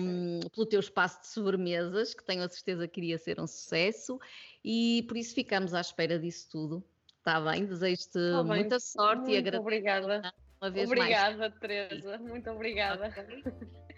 pelo 0.54 0.66
teu 0.66 0.80
espaço 0.80 1.22
de 1.22 1.28
sobremesas, 1.28 2.12
que 2.12 2.22
tenho 2.22 2.44
a 2.44 2.48
certeza 2.48 2.86
que 2.86 3.00
iria 3.00 3.16
ser 3.16 3.40
um 3.40 3.46
sucesso, 3.46 4.20
e 4.62 5.04
por 5.08 5.16
isso 5.16 5.34
ficamos 5.34 5.72
à 5.72 5.80
espera 5.80 6.18
disso 6.18 6.48
tudo. 6.50 6.84
Está 7.18 7.40
bem? 7.40 7.64
Desejo-te 7.64 8.12
tá 8.12 8.44
muita 8.44 8.78
sorte 8.78 9.22
Muito 9.22 9.30
e 9.30 9.36
agradeço. 9.38 9.62
Obrigada. 9.62 10.34
Uma 10.60 10.70
vez 10.70 10.86
obrigada, 10.90 11.38
mais. 11.38 11.54
Teresa. 11.58 12.18
Muito 12.18 12.50
obrigada. 12.50 13.08
Okay. 13.08 13.42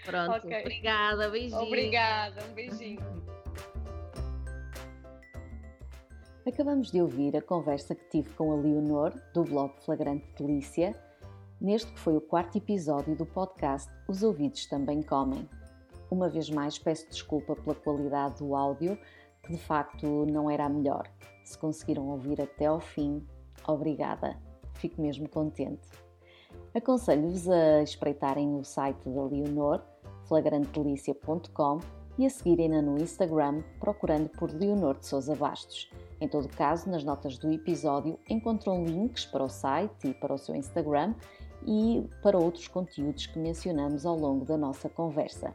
Pronto, 0.05 0.47
okay. 0.47 0.61
obrigada, 0.61 1.29
beijinho. 1.29 1.63
Obrigada, 1.63 2.45
um 2.45 2.55
beijinho. 2.55 3.23
Acabamos 6.47 6.91
de 6.91 7.01
ouvir 7.01 7.37
a 7.37 7.43
conversa 7.43 7.95
que 7.95 8.05
tive 8.11 8.31
com 8.31 8.53
a 8.53 8.57
Leonor, 8.57 9.13
do 9.33 9.45
blog 9.45 9.73
Flagrante 9.85 10.27
Delícia, 10.37 10.97
neste 11.63 11.93
que 11.93 12.01
foi 12.01 12.17
o 12.17 12.21
quarto 12.21 12.59
episódio 12.59 13.15
do 13.15 13.25
podcast 13.25 13.89
Os 14.09 14.25
Ouvidos 14.25 14.67
Também 14.67 15.01
Comem. 15.01 15.49
Uma 16.11 16.29
vez 16.29 16.51
mais 16.51 16.77
peço 16.77 17.09
desculpa 17.09 17.55
pela 17.55 17.77
qualidade 17.77 18.39
do 18.39 18.57
áudio, 18.57 18.99
que 19.45 19.53
de 19.53 19.59
facto 19.59 20.27
não 20.27 20.51
era 20.51 20.67
a 20.67 20.69
melhor. 20.69 21.09
Se 21.45 21.57
conseguiram 21.57 22.09
ouvir 22.09 22.43
até 22.43 22.67
ao 22.67 22.81
fim, 22.81 23.25
obrigada. 23.65 24.37
Fico 24.75 25.01
mesmo 25.01 25.29
contente. 25.29 25.89
Aconselho-vos 26.75 27.49
a 27.49 27.81
espreitarem 27.83 28.57
o 28.57 28.65
site 28.65 29.09
da 29.09 29.23
Leonor, 29.23 29.81
flagrantedelícia.com 30.25 31.79
e 32.19 32.27
a 32.27 32.31
seguirem-na 32.31 32.83
no 32.83 33.01
Instagram 33.01 33.63
procurando 33.79 34.29
por 34.31 34.51
Leonor 34.51 34.99
de 34.99 35.07
Sousa 35.07 35.37
Bastos. 35.37 35.89
Em 36.21 36.29
todo 36.29 36.49
caso, 36.49 36.91
nas 36.91 37.05
notas 37.05 37.39
do 37.39 37.53
episódio 37.53 38.19
encontram 38.29 38.85
links 38.85 39.25
para 39.25 39.45
o 39.45 39.49
site 39.49 40.09
e 40.09 40.15
para 40.15 40.35
o 40.35 40.39
seu 40.39 40.55
Instagram 40.55 41.15
e 41.67 42.09
para 42.23 42.39
outros 42.39 42.69
conteúdos 42.69 43.27
que 43.27 43.39
mencionamos 43.39 44.07
ao 44.07 44.17
longo 44.17 44.45
da 44.45 44.57
nossa 44.57 44.89
conversa. 44.89 45.53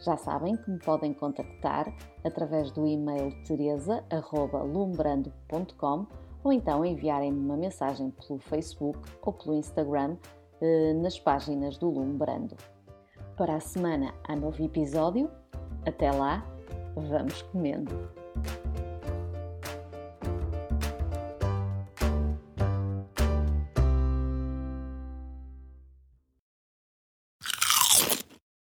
Já 0.00 0.16
sabem 0.16 0.56
que 0.56 0.70
me 0.70 0.78
podem 0.78 1.12
contactar 1.14 1.92
através 2.22 2.70
do 2.70 2.86
e-mail 2.86 3.32
teresa.lumbrando.com 3.44 6.06
ou 6.42 6.52
então 6.52 6.84
enviarem-me 6.84 7.38
uma 7.38 7.56
mensagem 7.56 8.10
pelo 8.10 8.38
Facebook 8.38 8.98
ou 9.22 9.32
pelo 9.32 9.54
Instagram 9.54 10.18
eh, 10.60 10.92
nas 10.94 11.18
páginas 11.18 11.78
do 11.78 11.88
Lumbrando. 11.88 12.56
Para 13.36 13.56
a 13.56 13.60
semana 13.60 14.14
há 14.24 14.36
novo 14.36 14.62
episódio. 14.62 15.30
Até 15.86 16.12
lá, 16.12 16.46
vamos 16.94 17.42
comendo! 17.42 17.94